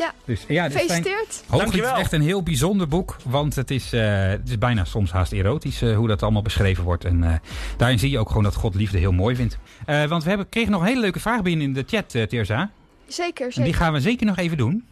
Ja. 0.02 0.12
Dus 0.24 0.44
ja, 0.48 0.70
zijn, 0.70 0.72
Gefeliciteerd. 0.72 1.42
Hooglied 1.46 1.52
is 1.52 1.58
Dankjewel. 1.58 1.94
echt 1.96 2.12
een 2.12 2.22
heel 2.22 2.42
bijzonder 2.42 2.88
boek. 2.88 3.16
Want 3.24 3.54
het 3.54 3.70
is, 3.70 3.92
eh, 3.92 4.26
het 4.26 4.48
is 4.48 4.58
bijna 4.58 4.84
soms 4.84 5.10
haast 5.12 5.32
erotisch 5.32 5.82
eh, 5.82 5.96
hoe 5.96 6.08
dat 6.08 6.22
allemaal 6.22 6.42
beschreven 6.42 6.84
wordt. 6.84 7.04
En 7.04 7.24
eh, 7.24 7.34
daarin 7.76 7.98
zie 7.98 8.10
je 8.10 8.18
ook 8.18 8.28
gewoon 8.28 8.42
dat 8.42 8.54
God 8.54 8.74
liefde 8.74 8.98
heel 8.98 9.12
mooi 9.12 9.36
vindt. 9.36 9.58
Eh, 9.86 10.04
want 10.04 10.22
we 10.22 10.28
hebben, 10.28 10.48
kregen 10.48 10.70
nog 10.72 10.80
een 10.80 10.86
hele 10.86 11.00
leuke 11.00 11.20
vraag 11.20 11.42
binnen 11.42 11.66
in 11.66 11.72
de 11.72 11.84
chat, 11.86 12.14
eh 12.14 12.22
Teerza. 12.22 12.70
Zeker, 13.06 13.44
En 13.44 13.50
die 13.54 13.64
zeker. 13.64 13.74
gaan 13.80 13.92
we 13.92 14.00
zeker 14.00 14.26
nog 14.26 14.36
even 14.36 14.56
doen. 14.56 14.86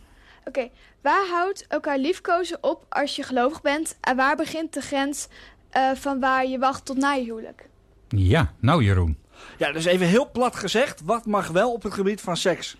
Oké, 0.44 0.68
waar 1.03 1.27
houdt 1.31 1.64
elkaar 1.68 1.99
liefkozen 1.99 2.59
op 2.61 2.87
als 2.88 3.16
je 3.16 3.23
gelovig 3.23 3.61
bent? 3.62 3.96
En 4.01 4.16
waar 4.16 4.37
begint 4.37 4.73
de 4.75 4.81
grens 4.81 5.29
eh, 5.70 5.90
van 5.94 6.20
waar 6.20 6.46
je 6.46 6.59
wacht 6.59 6.85
tot 6.85 6.96
na 6.96 7.12
je 7.12 7.25
huwelijk? 7.25 7.68
Ja, 8.09 8.53
nou 8.61 8.85
Jeroen. 8.85 9.16
Ja, 9.59 9.73
dus 9.73 9.85
even 9.85 10.07
heel 10.07 10.31
plat 10.31 10.57
gezegd. 10.57 11.01
Wat 11.05 11.27
mag 11.27 11.49
wel 11.49 11.73
op 11.73 11.83
het 11.83 11.94
gebied 11.94 12.20
van 12.20 12.37
seks 12.37 12.77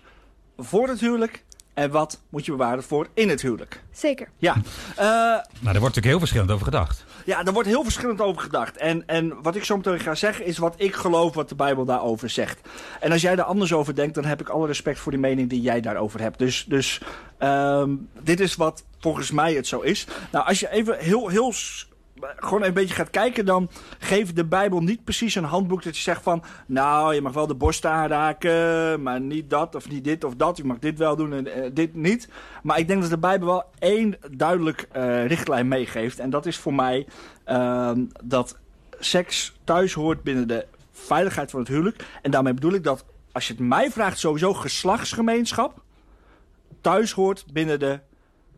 voor 0.57 0.87
het 0.87 0.99
huwelijk? 0.99 1.43
En 1.73 1.91
wat 1.91 2.19
moet 2.29 2.45
je 2.45 2.51
bewaren 2.51 2.83
voor 2.83 3.07
in 3.13 3.29
het 3.29 3.41
huwelijk? 3.41 3.83
Zeker. 3.91 4.29
Ja, 4.37 4.55
Eh, 4.95 5.05
Nou, 5.05 5.43
daar 5.43 5.63
wordt 5.63 5.71
natuurlijk 5.81 6.05
heel 6.05 6.19
verschillend 6.19 6.51
over 6.51 6.65
gedacht. 6.65 7.05
ja 7.25 7.43
daar 7.43 7.53
wordt 7.53 7.69
heel 7.69 7.83
verschillend 7.83 8.21
over 8.21 8.41
gedacht. 8.41 8.77
En, 8.77 9.07
en 9.07 9.41
wat 9.41 9.55
ik 9.55 9.63
zo 9.63 9.75
meteen 9.77 9.99
ga 9.99 10.15
zeggen 10.15 10.45
is 10.45 10.57
wat 10.57 10.73
ik 10.77 10.95
geloof 10.95 11.33
wat 11.33 11.49
de 11.49 11.55
Bijbel 11.55 11.85
daarover 11.85 12.29
zegt. 12.29 12.59
En 12.99 13.11
als 13.11 13.21
jij 13.21 13.35
daar 13.35 13.45
anders 13.45 13.73
over 13.73 13.95
denkt, 13.95 14.15
dan 14.15 14.25
heb 14.25 14.41
ik 14.41 14.49
alle 14.49 14.67
respect 14.67 14.99
voor 14.99 15.11
die 15.11 15.21
mening 15.21 15.49
die 15.49 15.61
jij 15.61 15.81
daarover 15.81 16.19
hebt. 16.21 16.39
Dus, 16.39 16.65
dus 16.67 17.01
ehm, 17.37 17.89
dit 18.21 18.39
is 18.39 18.55
wat 18.55 18.83
volgens 18.99 19.31
mij 19.31 19.53
het 19.53 19.67
zo 19.67 19.79
is. 19.79 20.07
Nou, 20.31 20.45
als 20.45 20.59
je 20.59 20.69
even 20.71 20.97
heel, 20.97 21.27
heel 21.27 21.53
gewoon 22.35 22.63
een 22.63 22.73
beetje 22.73 22.95
gaat 22.95 23.09
kijken, 23.09 23.45
dan 23.45 23.69
geeft 23.99 24.35
de 24.35 24.45
Bijbel 24.45 24.81
niet 24.81 25.03
precies 25.03 25.35
een 25.35 25.43
handboek 25.43 25.83
dat 25.83 25.95
je 25.95 26.01
zegt 26.01 26.23
van, 26.23 26.43
nou, 26.65 27.13
je 27.13 27.21
mag 27.21 27.33
wel 27.33 27.47
de 27.47 27.55
borst 27.55 27.85
aanraken, 27.85 29.01
maar 29.01 29.21
niet 29.21 29.49
dat 29.49 29.75
of 29.75 29.89
niet 29.89 30.03
dit 30.03 30.23
of 30.23 30.35
dat. 30.35 30.57
Je 30.57 30.63
mag 30.63 30.79
dit 30.79 30.97
wel 30.97 31.15
doen 31.15 31.33
en 31.33 31.53
eh, 31.53 31.69
dit 31.73 31.95
niet. 31.95 32.29
Maar 32.63 32.79
ik 32.79 32.87
denk 32.87 33.01
dat 33.01 33.09
de 33.09 33.17
Bijbel 33.17 33.47
wel 33.47 33.63
één 33.79 34.15
duidelijk 34.31 34.87
eh, 34.91 35.25
richtlijn 35.25 35.67
meegeeft. 35.67 36.19
En 36.19 36.29
dat 36.29 36.45
is 36.45 36.57
voor 36.57 36.73
mij 36.73 37.07
ehm, 37.43 38.05
dat 38.23 38.57
seks 38.99 39.53
thuis 39.63 39.93
hoort 39.93 40.23
binnen 40.23 40.47
de 40.47 40.65
veiligheid 40.91 41.51
van 41.51 41.59
het 41.59 41.69
huwelijk. 41.69 42.05
En 42.21 42.31
daarmee 42.31 42.53
bedoel 42.53 42.73
ik 42.73 42.83
dat, 42.83 43.05
als 43.31 43.47
je 43.47 43.53
het 43.53 43.61
mij 43.61 43.91
vraagt, 43.91 44.19
sowieso 44.19 44.53
geslachtsgemeenschap 44.53 45.81
thuis 46.81 47.11
hoort 47.11 47.45
binnen 47.53 47.79
de 47.79 47.99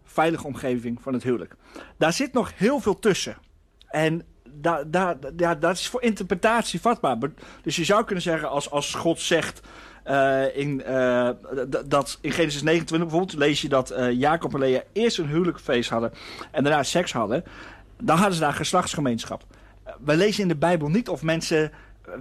veilige 0.03 0.47
omgeving 0.47 1.01
van 1.01 1.13
het 1.13 1.23
huwelijk. 1.23 1.55
Daar 1.97 2.13
zit 2.13 2.33
nog 2.33 2.51
heel 2.55 2.79
veel 2.79 2.99
tussen. 2.99 3.37
En 3.93 4.23
da, 4.53 4.83
da, 4.83 5.17
ja, 5.37 5.55
dat 5.55 5.77
is 5.77 5.87
voor 5.87 6.01
interpretatie 6.01 6.81
vatbaar. 6.81 7.17
Dus 7.61 7.75
je 7.75 7.83
zou 7.83 8.03
kunnen 8.03 8.23
zeggen, 8.23 8.49
als, 8.49 8.69
als 8.71 8.93
God 8.93 9.19
zegt. 9.19 9.61
eh, 10.03 10.57
in, 10.57 10.83
eh, 10.83 11.29
dat 11.85 12.17
in 12.21 12.31
Genesis 12.31 12.61
29 12.61 13.07
bijvoorbeeld 13.07 13.39
lees 13.39 13.61
je 13.61 13.69
dat 13.69 13.89
eh, 13.89 14.11
Jacob 14.11 14.53
en 14.53 14.59
Lea 14.59 14.83
eerst 14.93 15.17
een 15.17 15.27
huwelijksfeest 15.27 15.89
hadden 15.89 16.11
en 16.51 16.63
daarna 16.63 16.83
seks 16.83 17.11
hadden. 17.11 17.43
Dan 18.01 18.17
hadden 18.17 18.35
ze 18.35 18.41
daar 18.41 18.53
geslachtsgemeenschap. 18.53 19.43
We 20.03 20.15
lezen 20.15 20.41
in 20.41 20.47
de 20.47 20.55
Bijbel 20.55 20.87
niet 20.87 21.09
of 21.09 21.21
mensen 21.21 21.71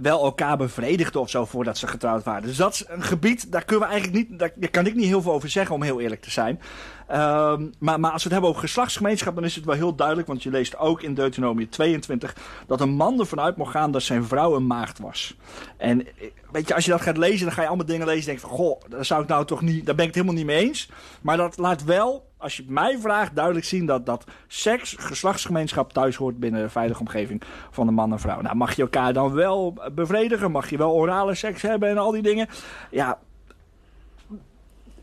wel 0.01 0.23
elkaar 0.23 0.57
bevredigden 0.57 1.21
of 1.21 1.29
zo 1.29 1.45
voordat 1.45 1.77
ze 1.77 1.87
getrouwd 1.87 2.23
waren. 2.23 2.47
Dus 2.47 2.57
dat 2.57 2.73
is 2.73 2.85
een 2.87 3.03
gebied, 3.03 3.51
daar 3.51 3.65
kunnen 3.65 3.87
we 3.87 3.93
eigenlijk 3.93 4.29
niet, 4.29 4.39
daar 4.39 4.69
kan 4.71 4.85
ik 4.85 4.95
niet 4.95 5.05
heel 5.05 5.21
veel 5.21 5.33
over 5.33 5.49
zeggen 5.49 5.75
om 5.75 5.83
heel 5.83 5.99
eerlijk 5.99 6.21
te 6.21 6.31
zijn. 6.31 6.59
Ehm, 7.07 7.67
maar, 7.79 7.99
maar 7.99 8.11
als 8.11 8.23
we 8.23 8.29
het 8.29 8.31
hebben 8.31 8.49
over 8.49 8.61
geslachtsgemeenschap, 8.61 9.35
dan 9.35 9.43
is 9.43 9.55
het 9.55 9.65
wel 9.65 9.75
heel 9.75 9.95
duidelijk, 9.95 10.27
want 10.27 10.43
je 10.43 10.49
leest 10.49 10.77
ook 10.77 11.01
in 11.01 11.13
Deuteronomie 11.13 11.69
22 11.69 12.35
dat 12.67 12.81
een 12.81 12.93
man 12.95 13.19
ervan 13.19 13.39
uit 13.39 13.57
mocht 13.57 13.71
gaan 13.71 13.91
dat 13.91 14.03
zijn 14.03 14.25
vrouw 14.25 14.55
een 14.55 14.67
maagd 14.67 14.99
was. 14.99 15.35
En 15.77 16.07
eh, 16.07 16.27
weet 16.51 16.67
je, 16.67 16.75
als 16.75 16.85
je 16.85 16.91
dat 16.91 17.01
gaat 17.01 17.17
lezen, 17.17 17.45
dan 17.45 17.55
ga 17.55 17.61
je 17.61 17.67
allemaal 17.67 17.85
dingen 17.85 18.07
lezen 18.07 18.21
en 18.21 18.27
denk 18.27 18.39
van, 18.39 18.49
goh, 18.49 18.81
daar 18.89 19.05
zou 19.05 19.21
ik 19.21 19.27
nou 19.27 19.45
toch 19.45 19.61
niet, 19.61 19.85
daar 19.85 19.95
ben 19.95 20.05
ik 20.05 20.15
het 20.15 20.23
helemaal 20.23 20.43
niet 20.43 20.55
mee 20.55 20.65
eens. 20.65 20.89
Maar 21.21 21.37
dat 21.37 21.57
laat 21.57 21.83
wel 21.83 22.31
als 22.43 22.57
je 22.57 22.63
mij 22.67 22.97
vraagt, 22.99 23.35
duidelijk 23.35 23.65
zien 23.65 23.85
dat, 23.85 24.05
dat 24.05 24.23
seks, 24.47 24.95
geslachtsgemeenschap 24.99 25.93
thuis 25.93 26.15
hoort 26.15 26.39
binnen 26.39 26.61
de 26.61 26.69
veilige 26.69 26.99
omgeving 26.99 27.41
van 27.71 27.85
de 27.85 27.91
man 27.91 28.11
en 28.11 28.19
vrouw. 28.19 28.41
Nou, 28.41 28.55
mag 28.55 28.75
je 28.75 28.81
elkaar 28.81 29.13
dan 29.13 29.33
wel 29.33 29.77
bevredigen? 29.91 30.51
Mag 30.51 30.69
je 30.69 30.77
wel 30.77 30.93
orale 30.93 31.35
seks 31.35 31.61
hebben 31.61 31.89
en 31.89 31.97
al 31.97 32.11
die 32.11 32.21
dingen? 32.21 32.47
Ja, 32.91 33.19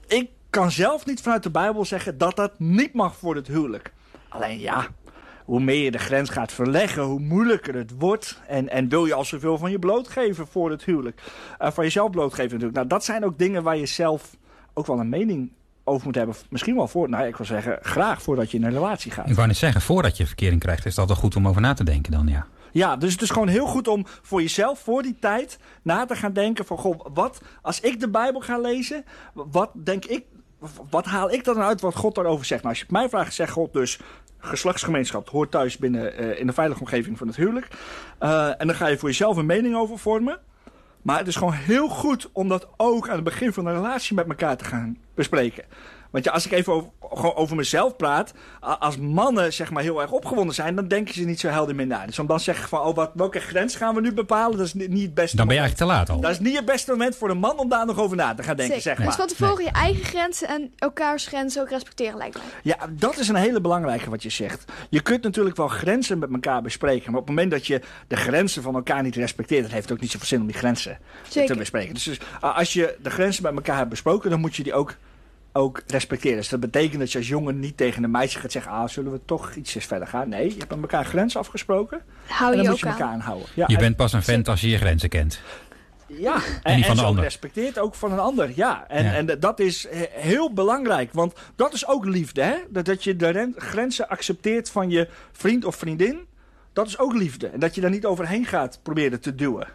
ik 0.07 0.31
kan 0.51 0.71
zelf 0.71 1.07
niet 1.07 1.21
vanuit 1.21 1.43
de 1.43 1.51
Bijbel 1.51 1.85
zeggen 1.85 2.19
dat 2.19 2.37
dat 2.37 2.53
niet 2.59 2.95
mag 2.95 3.17
voor 3.17 3.35
het 3.35 3.47
huwelijk. 3.47 3.93
Alleen 4.29 4.59
ja, 4.59 4.87
hoe 5.45 5.61
meer 5.61 5.85
je 5.85 5.91
de 5.91 5.99
grens 5.99 6.31
gaat 6.31 6.53
verleggen, 6.53 7.03
hoe 7.03 7.21
moeilijker 7.21 7.75
het 7.75 7.93
wordt. 7.99 8.41
En, 8.49 8.69
en 8.69 8.89
wil 8.89 9.07
je 9.07 9.15
al 9.15 9.25
zoveel 9.25 9.59
van 9.59 9.71
je 9.71 9.79
blootgeven 9.79 10.47
voor 10.47 10.71
het 10.71 10.85
huwelijk. 10.85 11.23
Uh, 11.61 11.71
van 11.71 11.85
jezelf 11.85 12.11
blootgeven 12.11 12.51
natuurlijk. 12.51 12.75
Nou, 12.75 12.87
dat 12.87 13.05
zijn 13.05 13.25
ook 13.25 13.39
dingen 13.39 13.63
waar 13.63 13.77
je 13.77 13.87
zelf 13.87 14.37
ook 14.75 14.87
wel 14.87 15.01
een 15.01 15.09
mening 15.09 15.53
over 15.85 16.07
moet 16.07 16.15
hebben. 16.15 16.35
Misschien 16.51 16.77
wel 16.77 16.89
voor, 16.89 17.09
nou 17.09 17.27
ik 17.27 17.37
wil 17.37 17.47
zeggen, 17.47 17.79
graag 17.83 18.23
voordat 18.23 18.51
je 18.51 18.57
in 18.57 18.65
een 18.65 18.73
relatie 18.73 19.11
gaat. 19.11 19.29
Ik 19.29 19.35
wou 19.35 19.47
net 19.47 19.57
zeggen, 19.57 19.81
voordat 19.81 20.17
je 20.17 20.27
verkering 20.27 20.61
krijgt, 20.61 20.87
is 20.87 20.95
dat 20.95 21.07
wel 21.07 21.17
goed 21.17 21.37
om 21.37 21.49
over 21.49 21.61
na 21.61 21.75
te 21.75 21.85
denken 21.85 22.13
dan, 22.13 22.27
ja. 22.27 22.47
Ja, 22.73 22.97
dus 22.97 23.13
het 23.13 23.23
is 23.23 23.31
gewoon 23.31 23.49
heel 23.49 23.67
goed 23.67 23.89
om 23.89 24.07
voor 24.23 24.43
jezelf, 24.43 24.79
voor 24.79 25.03
die 25.03 25.17
tijd, 25.21 25.59
na 25.83 26.07
te 26.07 26.15
gaan 26.15 26.33
denken 26.33 26.65
van, 26.67 26.79
goh, 26.79 27.07
wat, 27.15 27.43
als 27.63 27.81
ik 27.81 28.01
de 28.01 28.09
Bijbel 28.09 28.41
ga 28.41 28.59
lezen, 28.59 29.05
wat 29.33 29.71
denk 29.75 30.05
ik, 30.05 30.25
wat 30.91 31.05
haal 31.05 31.31
ik 31.31 31.45
dan 31.45 31.59
uit 31.59 31.81
wat 31.81 31.97
God 31.97 32.15
daarover 32.15 32.47
zegt? 32.47 32.63
Nou, 32.63 32.75
als 32.75 32.85
je 32.85 32.93
mij 32.93 33.09
vraagt, 33.09 33.35
zegt 33.35 33.53
God 33.53 33.73
dus, 33.73 33.99
geslachtsgemeenschap 34.39 35.29
hoort 35.29 35.51
thuis 35.51 35.79
binnen 35.79 36.23
uh, 36.23 36.41
in 36.41 36.47
de 36.47 36.53
veilige 36.53 36.81
omgeving 36.81 37.19
van 37.19 37.27
het 37.27 37.37
huwelijk. 37.37 37.69
Uh, 38.21 38.61
en 38.61 38.67
dan 38.67 38.77
ga 38.77 38.87
je 38.87 38.99
voor 38.99 39.09
jezelf 39.09 39.37
een 39.37 39.47
mening 39.47 39.77
over 39.77 39.99
vormen. 39.99 40.39
Maar 41.03 41.19
het 41.19 41.27
is 41.27 41.37
gewoon 41.37 41.53
heel 41.53 41.89
goed 41.89 42.29
om 42.33 42.49
dat 42.49 42.69
ook 42.77 43.09
aan 43.09 43.15
het 43.15 43.25
begin 43.25 43.53
van 43.53 43.67
een 43.67 43.75
relatie 43.75 44.15
met 44.15 44.29
elkaar 44.29 44.57
te 44.57 44.65
gaan 44.65 44.99
bespreken. 45.15 45.65
Want 46.11 46.25
ja, 46.25 46.33
als 46.33 46.47
ik 46.47 46.53
even 46.53 46.73
over, 46.73 46.91
gewoon 47.01 47.35
over 47.35 47.57
mezelf 47.57 47.97
praat. 47.97 48.33
Als 48.61 48.97
mannen 48.97 49.53
zeg 49.53 49.71
maar 49.71 49.83
heel 49.83 50.01
erg 50.01 50.11
opgewonden 50.11 50.55
zijn, 50.55 50.75
dan 50.75 50.89
denken 50.89 51.15
ze 51.15 51.25
niet 51.25 51.41
zo 51.41 51.49
helder 51.49 51.75
meer 51.75 51.87
na. 51.87 52.07
Dus 52.07 52.19
om 52.19 52.27
dan 52.27 52.41
zeggen 52.41 52.69
van, 52.69 52.81
oh, 52.81 52.95
wat, 52.95 53.11
welke 53.15 53.41
grens 53.41 53.77
gaan 53.77 53.95
we 53.95 54.01
nu 54.01 54.13
bepalen? 54.13 54.57
Dat 54.57 54.67
is 54.67 54.75
niet 54.75 55.03
het 55.03 55.15
beste 55.15 55.37
Dan 55.37 55.47
ben 55.47 55.55
je 55.55 55.61
eigenlijk 55.61 55.91
te 55.91 55.97
laat 55.99 56.11
al. 56.11 56.21
Dat 56.21 56.31
is 56.31 56.41
niet 56.41 56.57
het 56.57 56.65
beste 56.65 56.91
moment 56.91 57.17
voor 57.17 57.31
een 57.31 57.39
man 57.39 57.59
om 57.59 57.69
daar 57.69 57.87
nog 57.87 57.99
over 57.99 58.17
na 58.17 58.35
te 58.35 58.43
gaan 58.43 58.57
denken, 58.57 58.81
zeg 58.81 58.99
maar. 58.99 59.07
Dus 59.07 59.17
van 59.17 59.27
tevoren 59.27 59.65
je 59.65 59.71
eigen 59.71 60.05
grenzen 60.05 60.49
en 60.49 60.73
elkaars 60.77 61.27
grenzen 61.27 61.63
ook 61.63 61.71
respecteren 61.71 62.17
lijkt 62.17 62.35
mij. 62.35 62.45
Ja, 62.63 62.77
dat 62.91 63.19
is 63.19 63.29
een 63.29 63.35
hele 63.35 63.61
belangrijke 63.61 64.11
wat 64.11 64.23
je 64.23 64.31
zegt. 64.31 64.65
Je 64.89 65.01
kunt 65.01 65.23
natuurlijk 65.23 65.57
wel 65.57 65.69
grenzen 65.69 66.19
met 66.19 66.33
elkaar 66.33 66.63
bespreken. 66.63 67.11
Maar 67.11 67.21
op 67.21 67.27
het 67.27 67.37
moment 67.37 67.51
dat 67.51 67.67
je 67.67 67.81
de 68.09 68.17
grenzen 68.17 68.63
van 68.63 68.75
elkaar 68.75 69.03
niet 69.03 69.17
respecteert, 69.17 69.63
dan 69.63 69.71
heeft 69.71 69.85
het 69.85 69.93
ook 69.93 70.01
niet 70.01 70.11
zoveel 70.11 70.27
zin 70.27 70.41
om 70.41 70.47
die 70.47 70.57
grenzen 70.57 70.99
Zeker. 71.29 71.53
te 71.53 71.59
bespreken. 71.59 71.95
Dus, 71.95 72.05
dus 72.05 72.19
als 72.41 72.73
je 72.73 72.97
de 73.03 73.11
grenzen 73.11 73.43
met 73.43 73.55
elkaar 73.55 73.77
hebt 73.77 73.89
besproken, 73.89 74.31
dan 74.31 74.41
moet 74.41 74.57
je 74.57 74.63
die 74.63 74.75
ook 74.75 74.97
ook 75.53 75.83
respecteren. 75.87 76.37
Dus 76.37 76.49
dat 76.49 76.61
betekent 76.61 76.99
dat 76.99 77.13
je 77.13 77.19
als 77.19 77.29
jongen 77.29 77.61
niet 77.61 77.77
tegen 77.77 78.05
een 78.05 78.11
meisje 78.11 78.39
gaat 78.39 78.53
zeggen... 78.53 78.73
ah, 78.73 78.89
zullen 78.89 79.13
we 79.13 79.21
toch 79.25 79.55
ietsjes 79.55 79.85
verder 79.87 80.09
gaan? 80.09 80.29
Nee, 80.29 80.45
je 80.49 80.57
hebt 80.59 80.71
met 80.71 80.81
elkaar 80.81 81.05
grenzen 81.05 81.41
afgesproken. 81.41 82.03
Hou 82.27 82.51
en 82.53 82.59
dan 82.59 82.67
moet 82.69 82.79
je 82.81 82.87
elkaar 82.87 83.03
aan. 83.07 83.13
aanhouden. 83.13 83.49
Ja, 83.55 83.65
Je 83.67 83.75
en- 83.75 83.81
bent 83.81 83.97
pas 83.97 84.13
een 84.13 84.23
vent 84.23 84.49
als 84.49 84.61
je 84.61 84.69
je 84.69 84.77
grenzen 84.79 85.09
kent. 85.09 85.41
Ja, 86.07 86.35
en, 86.35 86.43
En 86.63 86.75
die 86.75 86.83
van 86.85 86.91
en 86.91 86.97
de 86.97 87.01
zo 87.01 87.07
ander. 87.07 87.25
respecteert 87.25 87.79
ook 87.79 87.95
van 87.95 88.13
een 88.13 88.19
ander. 88.19 88.51
Ja, 88.55 88.85
en, 88.89 89.05
Ja. 89.05 89.13
en 89.15 89.41
dat 89.41 89.61
is 89.61 89.87
he- 89.91 90.07
heel 90.11 90.53
belangrijk. 90.53 91.13
Want 91.13 91.33
dat 91.57 91.73
is 91.73 91.87
ook 91.89 92.05
liefde, 92.05 92.43
hè? 92.43 92.55
Dat, 92.69 92.85
dat 92.85 93.05
je 93.05 93.17
de 93.17 93.29
ren- 93.29 93.55
grenzen 93.57 94.09
accepteert 94.09 94.71
van 94.71 94.91
je 94.91 95.09
vriend 95.33 95.65
of 95.65 95.77
vriendin. 95.77 96.19
Dat 96.73 96.87
is 96.87 96.99
ook 96.99 97.15
liefde. 97.15 97.47
En 97.47 97.61
dat 97.61 97.75
je 97.75 97.81
daar 97.81 97.91
niet 97.91 98.07
overheen 98.07 98.45
gaat 98.47 98.79
proberen 98.83 99.21
te 99.21 99.35
duwen. 99.35 99.69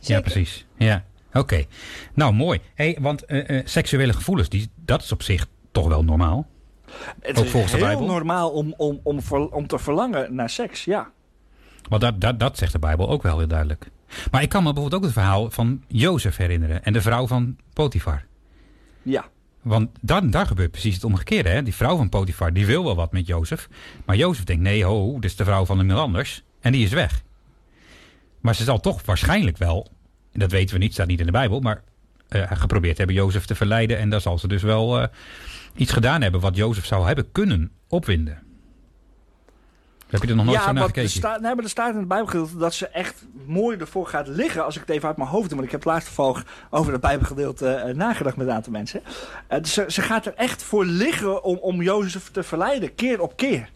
Ja, 0.00 0.20
precies. 0.20 0.66
Ja, 0.76 1.04
oké. 1.34 1.64
Nou, 2.14 2.32
mooi. 2.32 2.60
Hey, 2.74 2.98
want 3.00 3.24
eh, 3.24 3.58
eh, 3.58 3.66
seksuele 3.66 4.12
gevoelens, 4.12 4.48
die, 4.48 4.70
dat 4.76 5.02
is 5.02 5.12
op 5.12 5.22
zich 5.22 5.46
toch 5.72 5.88
wel 5.88 6.04
normaal. 6.04 6.46
Het 7.20 7.38
Ook 7.38 7.44
is 7.44 7.50
volgens 7.50 7.72
de 7.72 7.86
heel 7.86 8.04
normaal 8.04 8.50
om, 8.50 8.74
om, 8.76 9.00
om, 9.02 9.22
ver- 9.22 9.50
om 9.50 9.66
te 9.66 9.78
verlangen 9.78 10.34
naar 10.34 10.50
seks, 10.50 10.84
ja. 10.84 11.10
Want 11.88 12.02
dat, 12.02 12.20
dat, 12.20 12.40
dat 12.40 12.58
zegt 12.58 12.72
de 12.72 12.78
Bijbel 12.78 13.08
ook 13.08 13.22
wel 13.22 13.38
heel 13.38 13.48
duidelijk. 13.48 13.90
Maar 14.30 14.42
ik 14.42 14.48
kan 14.48 14.62
me 14.62 14.72
bijvoorbeeld 14.72 15.00
ook 15.02 15.08
het 15.08 15.18
verhaal 15.18 15.50
van 15.50 15.84
Jozef 15.88 16.36
herinneren. 16.36 16.84
En 16.84 16.92
de 16.92 17.00
vrouw 17.02 17.26
van 17.26 17.56
Potifar. 17.72 18.24
Ja, 19.02 19.24
Want 19.62 19.90
dan, 20.00 20.30
daar 20.30 20.46
gebeurt 20.46 20.70
precies 20.70 20.94
het 20.94 21.04
omgekeerde. 21.04 21.48
Hè? 21.48 21.62
Die 21.62 21.74
vrouw 21.74 21.96
van 21.96 22.08
Potifar, 22.08 22.52
die 22.52 22.66
wil 22.66 22.84
wel 22.84 22.94
wat 22.96 23.12
met 23.12 23.26
Jozef. 23.26 23.68
Maar 24.04 24.16
Jozef 24.16 24.44
denkt, 24.44 24.62
nee 24.62 24.84
ho, 24.84 25.12
dit 25.14 25.24
is 25.30 25.36
de 25.36 25.44
vrouw 25.44 25.64
van 25.64 25.80
iemand 25.80 25.98
anders. 26.00 26.42
En 26.60 26.72
die 26.72 26.84
is 26.84 26.92
weg. 26.92 27.22
Maar 28.40 28.54
ze 28.54 28.64
zal 28.64 28.80
toch 28.80 29.04
waarschijnlijk 29.04 29.56
wel, 29.58 29.90
en 30.34 30.40
dat 30.40 30.50
weten 30.50 30.74
we 30.74 30.80
niet, 30.82 30.92
staat 30.92 31.06
niet 31.06 31.20
in 31.20 31.26
de 31.26 31.32
Bijbel. 31.32 31.60
Maar 31.60 31.82
eh, 32.28 32.50
geprobeerd 32.50 32.98
hebben 32.98 33.16
Jozef 33.16 33.44
te 33.44 33.54
verleiden. 33.54 33.98
En 33.98 34.10
daar 34.10 34.20
zal 34.20 34.38
ze 34.38 34.48
dus 34.48 34.62
wel 34.62 35.00
eh, 35.00 35.08
iets 35.76 35.92
gedaan 35.92 36.22
hebben 36.22 36.40
wat 36.40 36.56
Jozef 36.56 36.86
zou 36.86 37.06
hebben 37.06 37.32
kunnen 37.32 37.70
opwinden. 37.88 38.42
Heb 40.08 40.22
je 40.22 40.28
er 40.28 40.36
nog 40.36 40.44
nooit 40.44 40.58
ja 40.58 40.64
zo 40.64 40.72
naar 40.72 40.84
gekeken? 40.84 41.10
staat, 41.10 41.40
nee, 41.40 41.54
maar 41.54 41.64
er 41.64 41.70
staat 41.70 41.92
in 41.92 41.98
het 41.98 42.08
Bijbelgedeelte 42.08 42.56
dat 42.56 42.74
ze 42.74 42.88
echt 42.88 43.26
mooi 43.46 43.76
ervoor 43.76 44.06
gaat 44.06 44.28
liggen. 44.28 44.64
Als 44.64 44.74
ik 44.74 44.80
het 44.80 44.90
even 44.90 45.08
uit 45.08 45.16
mijn 45.16 45.28
hoofd 45.28 45.48
doe, 45.48 45.54
want 45.54 45.64
ik 45.64 45.72
heb 45.72 45.84
laatst 45.84 46.06
toevallig 46.06 46.44
over 46.70 46.92
het 46.92 47.00
Bijbelgedeelte 47.00 47.68
eh, 47.68 47.94
nagedacht 47.94 48.36
met 48.36 48.46
een 48.46 48.52
aantal 48.52 48.72
mensen. 48.72 49.02
Dus 49.48 49.72
ze, 49.72 49.84
ze 49.88 50.02
gaat 50.02 50.26
er 50.26 50.34
echt 50.34 50.62
voor 50.62 50.84
liggen 50.84 51.42
om, 51.42 51.56
om 51.56 51.82
Jozef 51.82 52.30
te 52.30 52.42
verleiden, 52.42 52.94
keer 52.94 53.20
op 53.20 53.36
keer. 53.36 53.68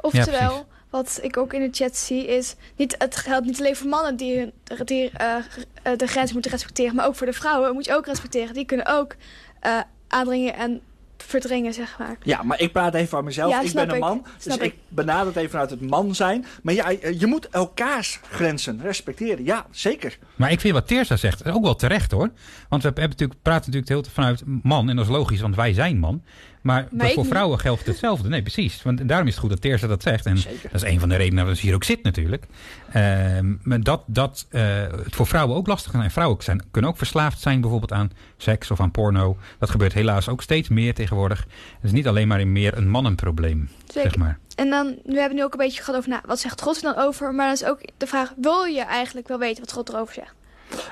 Oftewel, 0.00 0.48
precies. 0.48 0.71
Wat 0.92 1.18
ik 1.22 1.36
ook 1.36 1.52
in 1.52 1.60
de 1.60 1.68
chat 1.70 1.96
zie 1.96 2.26
is... 2.26 2.54
Niet, 2.76 2.94
het 2.98 3.16
geldt 3.16 3.46
niet 3.46 3.58
alleen 3.58 3.76
voor 3.76 3.88
mannen 3.88 4.16
die, 4.16 4.52
die 4.84 5.10
eh, 5.10 5.36
eh, 5.82 5.96
de 5.96 6.06
grens 6.06 6.32
moeten 6.32 6.50
respecteren... 6.50 6.94
maar 6.94 7.06
ook 7.06 7.16
voor 7.16 7.26
de 7.26 7.32
vrouwen 7.32 7.72
moet 7.74 7.84
je 7.84 7.94
ook 7.94 8.06
respecteren. 8.06 8.54
Die 8.54 8.64
kunnen 8.64 8.86
ook 8.86 9.16
eh, 9.60 9.80
aandringen 10.08 10.54
en 10.54 10.80
verdringen, 11.16 11.74
zeg 11.74 11.98
maar. 11.98 12.16
Ja, 12.22 12.42
maar 12.42 12.60
ik 12.60 12.72
praat 12.72 12.94
even 12.94 13.08
van 13.08 13.24
mezelf. 13.24 13.50
Ja, 13.52 13.60
ik 13.60 13.72
ben 13.72 13.88
een 13.88 13.94
ik. 13.94 14.00
man, 14.00 14.26
dus 14.42 14.54
ik 14.54 14.62
ik. 14.62 14.74
benader 14.88 15.26
het 15.26 15.36
even 15.36 15.50
vanuit 15.50 15.70
het 15.70 15.80
man 15.80 16.14
zijn. 16.14 16.44
Maar 16.62 16.74
ja, 16.74 16.88
je 17.18 17.26
moet 17.26 17.48
elkaars 17.48 18.20
grenzen 18.30 18.80
respecteren. 18.82 19.44
Ja, 19.44 19.66
zeker. 19.70 20.18
Maar 20.36 20.50
ik 20.50 20.60
vind 20.60 20.74
wat 20.74 20.86
Teersa 20.86 21.16
zegt 21.16 21.44
ook 21.44 21.62
wel 21.62 21.74
terecht 21.74 22.10
hoor. 22.10 22.30
Want 22.68 22.82
we 22.82 22.88
hebben 22.88 23.08
natuurlijk, 23.08 23.42
praten 23.42 23.70
natuurlijk 23.70 24.04
heel 24.04 24.12
vanuit 24.14 24.42
man. 24.62 24.88
En 24.88 24.96
dat 24.96 25.04
is 25.04 25.10
logisch, 25.10 25.40
want 25.40 25.56
wij 25.56 25.72
zijn 25.72 25.98
man. 25.98 26.22
Maar, 26.62 26.88
voor 26.92 27.24
vrouwen 27.24 27.58
geldt 27.58 27.86
hetzelfde. 27.86 28.28
Nee, 28.28 28.42
precies. 28.42 28.82
Want 28.82 29.08
daarom 29.08 29.26
is 29.26 29.32
het 29.32 29.42
goed 29.42 29.50
dat 29.50 29.60
Teersa 29.60 29.86
dat 29.86 30.02
zegt. 30.02 30.26
En 30.26 30.38
Zeker. 30.38 30.70
dat 30.72 30.82
is 30.82 30.88
een 30.90 31.00
van 31.00 31.08
de 31.08 31.16
redenen 31.16 31.46
dat 31.46 31.56
ze 31.56 31.66
hier 31.66 31.74
ook 31.74 31.84
zit 31.84 32.02
natuurlijk. 32.02 32.44
Ehm, 32.92 33.54
maar 33.62 33.80
dat, 33.80 34.02
dat 34.06 34.46
eh, 34.50 34.62
het 35.04 35.14
voor 35.14 35.26
vrouwen 35.26 35.56
ook 35.56 35.66
lastig 35.66 35.94
is. 35.94 36.00
En 36.00 36.10
vrouwen 36.10 36.42
zijn, 36.42 36.62
kunnen 36.70 36.90
ook 36.90 36.96
verslaafd 36.96 37.40
zijn 37.40 37.60
bijvoorbeeld 37.60 37.92
aan 37.92 38.10
seks 38.36 38.70
of 38.70 38.80
aan 38.80 38.90
porno. 38.90 39.36
Dat 39.58 39.70
gebeurt 39.70 39.92
helaas 39.92 40.28
ook 40.28 40.42
steeds 40.42 40.68
meer 40.68 40.94
tegenwoordig. 40.94 41.38
Het 41.40 41.84
is 41.84 41.92
niet 41.92 42.08
alleen 42.08 42.28
maar 42.28 42.46
meer 42.46 42.76
een 42.76 42.88
mannenprobleem, 42.88 43.68
Zeker. 43.84 44.02
zeg 44.02 44.16
maar. 44.16 44.38
En 44.54 44.70
dan, 44.70 44.98
we 45.04 45.18
hebben 45.18 45.36
nu 45.36 45.44
ook 45.44 45.52
een 45.52 45.58
beetje 45.58 45.82
gehad 45.82 45.96
over, 45.96 46.10
nou, 46.10 46.22
wat 46.26 46.40
zegt 46.40 46.62
God 46.62 46.76
er 46.76 46.82
dan 46.82 46.96
over? 46.96 47.34
Maar 47.34 47.46
dan 47.46 47.54
is 47.54 47.64
ook 47.64 47.80
de 47.96 48.06
vraag, 48.06 48.32
wil 48.36 48.64
je 48.64 48.82
eigenlijk 48.82 49.28
wel 49.28 49.38
weten 49.38 49.62
wat 49.62 49.72
God 49.72 49.88
erover 49.88 50.14
zegt? 50.14 50.34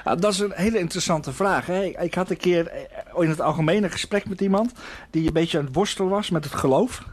Ja, 0.05 0.15
dat 0.15 0.33
is 0.33 0.39
een 0.39 0.53
hele 0.55 0.79
interessante 0.79 1.33
vraag. 1.33 1.67
Hè. 1.67 1.83
Ik, 1.85 2.15
had 2.15 2.31
een 2.31 2.37
keer 2.37 2.67
eh, 2.67 3.23
in 3.23 3.29
het 3.29 3.41
algemeen 3.41 3.85
een 3.85 3.91
gesprek 3.91 4.29
met 4.29 4.41
iemand 4.41 4.73
die 5.11 5.27
een 5.27 5.33
beetje 5.33 5.59
aan 5.59 5.65
het 5.65 5.75
worstelen 5.75 6.11
was 6.11 6.31
met 6.31 6.45
het 6.45 6.55
geloof. 6.55 7.05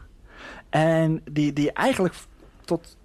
En 0.70 1.22
die, 1.30 1.52
die 1.52 1.72
eigenlijk 1.72 2.14
tot 2.64 2.96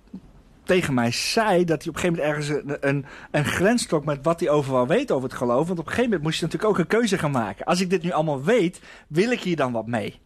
tegen 0.64 0.94
mij 0.94 1.12
zei 1.12 1.66
dat 1.66 1.84
hij 1.84 1.94
op 1.94 1.96
een 1.96 2.02
gegeven 2.02 2.24
moment 2.24 2.48
ergens 2.48 2.48
een, 2.82 2.90
een, 2.90 3.06
een 3.32 3.46
grens 3.46 3.86
trok 3.86 4.06
met 4.06 4.20
wat 4.22 4.40
hij 4.40 4.50
overal 4.50 4.88
weet 4.88 5.12
over 5.12 5.30
het 5.30 5.38
geloof. 5.38 5.68
Want 5.68 5.80
op 5.80 5.86
een 5.86 5.92
gegeven 5.92 6.04
moment 6.04 6.24
moest 6.24 6.40
je 6.40 6.46
natuurlijk 6.46 6.72
ook 6.72 6.80
een 6.80 6.88
keuze 6.88 7.18
gaan 7.18 7.32
maken. 7.32 7.66
Als 7.66 7.82
ik 7.82 7.90
dit 7.90 8.04
nu 8.04 8.12
allemaal 8.12 8.44
weet, 8.44 8.82
wil 9.08 9.32
ik 9.32 9.42
hier 9.42 9.56
dan 9.56 9.72
wat 9.72 9.88
mee? 9.88 10.20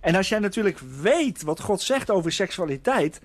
En 0.00 0.14
als 0.14 0.28
jij 0.28 0.38
natuurlijk 0.38 0.78
weet 1.00 1.42
wat 1.42 1.60
God 1.60 1.80
zegt 1.80 2.10
over 2.10 2.32
seksualiteit, 2.32 3.20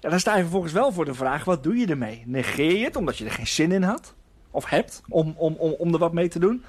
dan 0.00 0.20
sta 0.20 0.36
je 0.36 0.42
vervolgens 0.42 0.72
wel 0.72 0.92
voor 0.92 1.04
de 1.04 1.14
vraag: 1.14 1.44
wat 1.44 1.62
doe 1.62 1.76
je 1.76 1.86
ermee? 1.86 2.22
Negeer 2.26 2.76
je 2.76 2.84
het 2.84 2.96
omdat 2.96 3.18
je 3.18 3.24
er 3.24 3.30
geen 3.30 3.46
zin 3.46 3.72
in 3.72 3.82
had? 3.82 4.14
Of 4.54 4.64
hebt 4.64 5.02
om, 5.08 5.34
om, 5.36 5.54
om, 5.58 5.74
om 5.78 5.92
er 5.92 5.98
wat 5.98 6.12
mee 6.12 6.28
te 6.28 6.38
doen? 6.38 6.64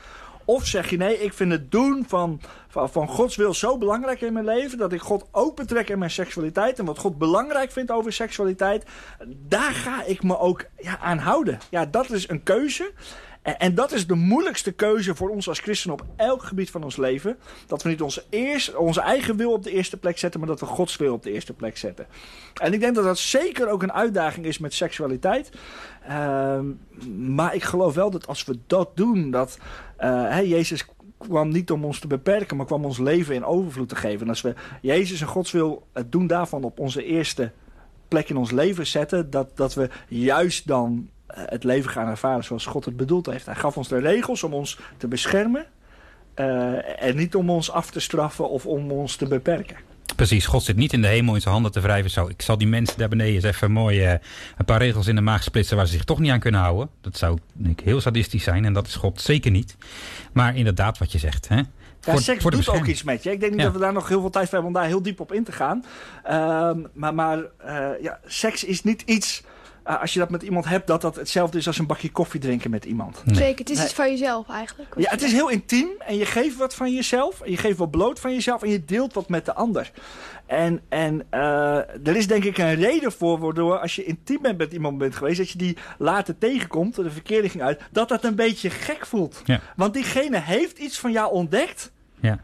Of 0.45 0.65
zeg 0.65 0.89
je 0.89 0.97
nee, 0.97 1.23
ik 1.23 1.33
vind 1.33 1.51
het 1.51 1.71
doen 1.71 2.05
van, 2.07 2.41
van, 2.67 2.89
van 2.89 3.07
Gods 3.07 3.35
wil 3.35 3.53
zo 3.53 3.77
belangrijk 3.77 4.21
in 4.21 4.33
mijn 4.33 4.45
leven. 4.45 4.77
dat 4.77 4.93
ik 4.93 5.01
God 5.01 5.25
ook 5.31 5.55
betrek 5.55 5.89
in 5.89 5.99
mijn 5.99 6.11
seksualiteit. 6.11 6.79
En 6.79 6.85
wat 6.85 6.97
God 6.97 7.17
belangrijk 7.17 7.71
vindt 7.71 7.91
over 7.91 8.13
seksualiteit. 8.13 8.85
daar 9.47 9.71
ga 9.71 10.03
ik 10.03 10.23
me 10.23 10.39
ook 10.39 10.65
ja, 10.77 10.99
aan 10.99 11.17
houden. 11.17 11.59
Ja, 11.69 11.85
dat 11.85 12.11
is 12.11 12.29
een 12.29 12.43
keuze. 12.43 12.91
En, 13.45 13.75
dat 13.75 13.91
is 13.91 14.07
de 14.07 14.15
moeilijkste 14.15 14.71
keuze 14.71 15.15
voor 15.15 15.29
ons 15.29 15.47
als 15.47 15.59
christenen 15.59 15.99
op 15.99 16.05
elk 16.15 16.43
gebied 16.43 16.71
van 16.71 16.83
ons 16.83 16.95
leven. 16.95 17.37
Dat 17.67 17.83
we 17.83 17.89
niet 17.89 18.01
onze, 18.01 18.23
eerst, 18.29 18.75
onze 18.75 19.01
eigen 19.01 19.37
wil 19.37 19.51
op 19.51 19.63
de 19.63 19.71
eerste 19.71 19.97
plek 19.97 20.17
zetten, 20.17 20.39
maar 20.39 20.49
dat 20.49 20.59
we 20.59 20.65
Gods 20.65 20.97
wil 20.97 21.13
op 21.13 21.23
de 21.23 21.31
eerste 21.31 21.53
plek 21.53 21.77
zetten. 21.77 22.07
En 22.53 22.73
ik 22.73 22.79
denk 22.79 22.95
dat 22.95 23.03
dat 23.03 23.17
zeker 23.17 23.69
ook 23.69 23.83
een 23.83 23.93
uitdaging 23.93 24.45
is 24.45 24.57
met 24.57 24.73
seksualiteit. 24.73 25.51
Ehm, 26.07 26.65
maar 27.35 27.55
ik 27.55 27.63
geloof 27.63 27.93
wel 27.93 28.11
dat 28.11 28.27
als 28.27 28.45
we 28.45 28.57
dat 28.67 28.89
doen, 28.95 29.31
dat 29.31 29.57
hè, 29.97 30.39
Jezus 30.39 30.85
kwam 31.17 31.49
niet 31.49 31.71
om 31.71 31.85
ons 31.85 31.99
te 31.99 32.07
beperken, 32.07 32.57
maar 32.57 32.65
kwam 32.65 32.85
ons 32.85 32.97
leven 32.97 33.35
in 33.35 33.45
overvloed 33.45 33.89
te 33.89 33.95
geven. 33.95 34.21
En 34.21 34.29
als 34.29 34.41
we 34.41 34.53
Jezus 34.81 35.21
en 35.21 35.27
Gods 35.27 35.51
wil 35.51 35.87
het 35.93 36.11
doen 36.11 36.27
daarvan 36.27 36.63
op 36.63 36.79
onze 36.79 37.03
eerste 37.03 37.51
plek 38.07 38.29
in 38.29 38.37
ons 38.37 38.51
leven 38.51 38.87
zetten, 38.87 39.29
dat, 39.29 39.57
dat 39.57 39.73
we 39.73 39.89
juist 40.07 40.67
dan 40.67 41.09
het 41.35 41.63
leven 41.63 41.89
gaan 41.91 42.07
ervaren 42.07 42.43
zoals 42.43 42.65
God 42.65 42.85
het 42.85 42.97
bedoeld 42.97 43.25
heeft. 43.25 43.45
Hij 43.45 43.55
gaf 43.55 43.77
ons 43.77 43.87
de 43.87 43.99
regels 43.99 44.43
om 44.43 44.53
ons 44.53 44.79
te 44.97 45.07
beschermen 45.07 45.65
eh, 46.33 47.03
en 47.03 47.15
niet 47.15 47.35
om 47.35 47.49
ons 47.49 47.71
af 47.71 47.89
te 47.91 47.99
straffen 47.99 48.49
of 48.49 48.65
om 48.65 48.91
ons 48.91 49.15
te 49.15 49.27
beperken. 49.27 49.75
Precies, 50.15 50.45
God 50.45 50.63
zit 50.63 50.75
niet 50.75 50.93
in 50.93 51.01
de 51.01 51.07
hemel 51.07 51.35
in 51.35 51.41
zijn 51.41 51.53
handen 51.53 51.71
te 51.71 51.79
wrijven. 51.79 52.11
Zo, 52.11 52.27
ik 52.27 52.41
zal 52.41 52.57
die 52.57 52.67
mensen 52.67 52.97
daar 52.97 53.09
beneden 53.09 53.33
eens 53.33 53.43
even 53.43 53.71
mooi 53.71 54.03
eh, 54.03 54.11
een 54.57 54.65
paar 54.65 54.79
regels 54.81 55.07
in 55.07 55.15
de 55.15 55.21
maag 55.21 55.43
splitsen 55.43 55.77
waar 55.77 55.85
ze 55.85 55.91
zich 55.93 56.03
toch 56.03 56.19
niet 56.19 56.31
aan 56.31 56.39
kunnen 56.39 56.61
houden. 56.61 56.89
Dat 57.01 57.17
zou 57.17 57.37
denk 57.53 57.79
ik, 57.79 57.85
heel 57.85 58.01
sadistisch 58.01 58.43
zijn 58.43 58.65
en 58.65 58.73
dat 58.73 58.87
is 58.87 58.95
God 58.95 59.21
zeker 59.21 59.51
niet. 59.51 59.75
Maar 60.33 60.55
inderdaad, 60.55 60.97
wat 60.97 61.11
je 61.11 61.17
zegt. 61.17 61.47
Hè? 61.47 61.55
Ja, 61.55 61.65
Voor- 61.99 62.21
seks 62.21 62.41
voor 62.41 62.51
doet 62.51 62.69
ook 62.69 62.85
iets 62.85 63.03
met 63.03 63.23
je. 63.23 63.31
Ik 63.31 63.39
denk 63.39 63.51
niet 63.51 63.59
Ja. 63.61 63.65
dat 63.65 63.75
we 63.75 63.79
daar 63.81 63.93
nog 63.93 64.07
heel 64.07 64.19
veel 64.21 64.29
tijd 64.29 64.45
voor 64.45 64.53
hebben 64.53 64.73
om 64.75 64.79
daar 64.81 64.89
heel 64.89 65.01
diep 65.01 65.19
op 65.19 65.33
in 65.33 65.43
te 65.43 65.51
gaan. 65.51 65.85
Ehm, 66.23 66.79
maar 66.93 67.13
maar 67.13 67.39
eh, 67.57 67.87
ja, 68.01 68.19
seks 68.25 68.63
is 68.63 68.83
niet 68.83 69.01
iets, 69.01 69.43
eh, 69.85 70.01
als 70.01 70.13
je 70.13 70.19
dat 70.19 70.29
met 70.29 70.43
iemand 70.43 70.65
hebt, 70.65 70.87
dat 70.87 71.01
dat 71.01 71.15
hetzelfde 71.15 71.57
is 71.57 71.67
als 71.67 71.77
een 71.79 71.85
bakje 71.85 72.11
koffie 72.11 72.39
drinken 72.39 72.69
met 72.69 72.85
iemand. 72.85 73.21
Nee. 73.25 73.35
Zeker, 73.35 73.59
het 73.59 73.69
is 73.69 73.77
Nee. 73.77 73.85
iets 73.85 73.95
van 73.95 74.09
jezelf 74.09 74.49
eigenlijk. 74.49 74.93
Ja, 74.97 75.09
het 75.09 75.21
is 75.21 75.31
heel 75.31 75.49
intiem 75.49 75.87
en 75.99 76.17
je 76.17 76.25
geeft 76.25 76.57
wat 76.57 76.75
van 76.75 76.93
jezelf. 76.93 77.41
En 77.41 77.51
je 77.51 77.57
geeft 77.57 77.77
wat 77.77 77.91
bloot 77.91 78.19
van 78.19 78.33
jezelf 78.33 78.63
en 78.63 78.69
je 78.69 78.85
deelt 78.85 79.13
wat 79.13 79.29
met 79.29 79.45
de 79.45 79.53
ander. 79.53 79.91
En, 80.45 80.81
en 80.89 81.25
eh, 81.29 81.75
er 82.07 82.15
is 82.15 82.27
denk 82.27 82.43
ik 82.43 82.57
een 82.57 82.75
reden 82.75 83.11
voor 83.11 83.39
waardoor 83.39 83.79
als 83.79 83.95
je 83.95 84.03
intiem 84.03 84.41
bent 84.41 84.57
met 84.57 84.71
iemand 84.73 84.97
bent 84.97 85.15
geweest, 85.15 85.37
dat 85.37 85.49
je 85.49 85.57
die 85.57 85.77
later 85.97 86.37
tegenkomt, 86.37 86.95
de 86.95 87.11
verkeerde 87.11 87.49
ging 87.49 87.63
uit, 87.63 87.81
dat 87.91 88.09
dat 88.09 88.23
een 88.23 88.35
beetje 88.35 88.69
gek 88.69 89.05
voelt. 89.05 89.41
Ja. 89.45 89.59
Want 89.75 89.93
diegene 89.93 90.39
heeft 90.39 90.77
iets 90.77 90.99
van 90.99 91.11
jou 91.11 91.31
ontdekt. 91.31 91.91
Ja. 92.19 92.39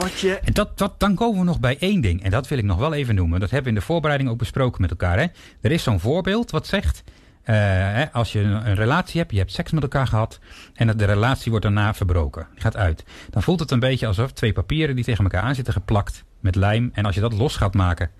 Ja, 0.00 0.06
wat 0.06 0.20
je 0.20 0.38
En 0.38 0.52
dat, 0.52 0.78
dat, 0.78 1.00
dan 1.00 1.14
komen 1.14 1.38
we 1.38 1.44
nog 1.44 1.60
bij 1.60 1.76
één 1.78 2.00
ding. 2.00 2.22
En 2.22 2.30
dat 2.30 2.48
wil 2.48 2.58
ik 2.58 2.64
nog 2.64 2.78
wel 2.78 2.92
even 2.94 3.14
noemen. 3.14 3.40
Dat 3.40 3.50
hebben 3.50 3.72
we 3.72 3.74
in 3.76 3.80
de 3.80 3.86
voorbereiding 3.86 4.30
ook 4.30 4.38
besproken 4.38 4.80
met 4.80 4.90
elkaar. 4.90 5.18
Hè? 5.18 5.26
Er 5.60 5.70
is 5.72 5.82
zo'n 5.82 6.00
voorbeeld 6.00 6.50
wat 6.50 6.66
zegt... 6.66 7.02
eh, 7.42 7.54
hè, 7.56 8.12
als 8.12 8.32
je 8.32 8.40
een, 8.40 8.66
een 8.68 8.74
relatie 8.74 9.20
hebt, 9.20 9.32
je 9.32 9.38
hebt 9.38 9.52
seks 9.52 9.70
met 9.70 9.82
elkaar 9.82 10.06
gehad... 10.06 10.38
en 10.74 10.86
dat 10.86 10.98
de 10.98 11.04
relatie 11.04 11.50
wordt 11.50 11.66
daarna 11.66 11.94
verbroken. 11.94 12.46
Die 12.52 12.60
gaat 12.60 12.76
uit. 12.76 13.04
Dan 13.30 13.42
voelt 13.42 13.60
het 13.60 13.70
een 13.70 13.80
beetje 13.80 14.06
alsof 14.06 14.32
twee 14.32 14.52
papieren 14.52 14.94
die 14.94 15.04
tegen 15.04 15.24
elkaar 15.24 15.42
aan 15.42 15.54
zitten 15.54 15.72
geplakt... 15.72 16.24
met 16.40 16.54
lijm. 16.54 16.90
En 16.92 17.04
als 17.04 17.14
je 17.14 17.20
dat 17.20 17.32
los 17.32 17.56
gaat 17.56 17.74
maken... 17.74 18.10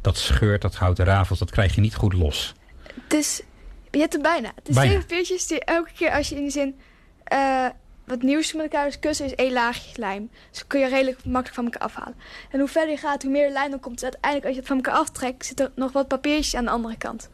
dat 0.00 0.16
scheurt, 0.16 0.62
dat 0.62 0.74
houdt 0.74 0.96
de 0.96 1.04
rafels, 1.04 1.38
dat 1.38 1.50
krijg 1.50 1.74
je 1.74 1.80
niet 1.80 1.94
goed 1.94 2.12
los. 2.12 2.54
Het 3.02 3.14
is, 3.14 3.42
je 3.90 3.98
hebt 3.98 4.14
er 4.14 4.20
bijna. 4.20 4.52
Het 4.54 4.68
is 4.68 4.74
Bijna. 4.74 4.90
twee 4.90 5.02
papiertjes 5.02 5.46
die 5.46 5.64
elke 5.64 5.90
keer 5.96 6.10
als 6.10 6.28
je 6.28 6.34
in 6.34 6.42
die 6.42 6.50
zin 6.50 6.74
eh, 7.24 7.66
wat 8.10 8.22
nieuws 8.22 8.52
met 8.52 8.62
elkaar 8.62 8.84
dus 8.84 8.98
kussen 8.98 9.26
is 9.26 9.34
één 9.34 9.52
laagje 9.52 9.98
lijm. 10.00 10.30
Dus 10.50 10.66
kun 10.66 10.80
je 10.80 10.88
redelijk 10.88 11.24
makkelijk 11.24 11.54
van 11.54 11.64
elkaar 11.64 11.82
afhalen. 11.82 12.14
En 12.50 12.58
hoe 12.58 12.68
verder 12.68 12.90
je 12.90 12.96
gaat, 12.96 13.22
hoe 13.22 13.30
meer 13.32 13.50
lijm 13.50 13.70
dan 13.70 13.80
komt. 13.80 13.94
Dus 13.94 14.02
uiteindelijk 14.02 14.44
als 14.44 14.54
je 14.54 14.60
het 14.60 14.68
van 14.68 14.76
elkaar 14.76 14.94
aftrekt, 15.00 15.46
zitten 15.46 15.66
er 15.66 15.72
nog 15.74 15.92
wat 15.92 16.08
papiertjes 16.08 16.54
aan 16.54 16.64
de 16.64 16.70
andere 16.70 16.96
kant. 16.96 17.30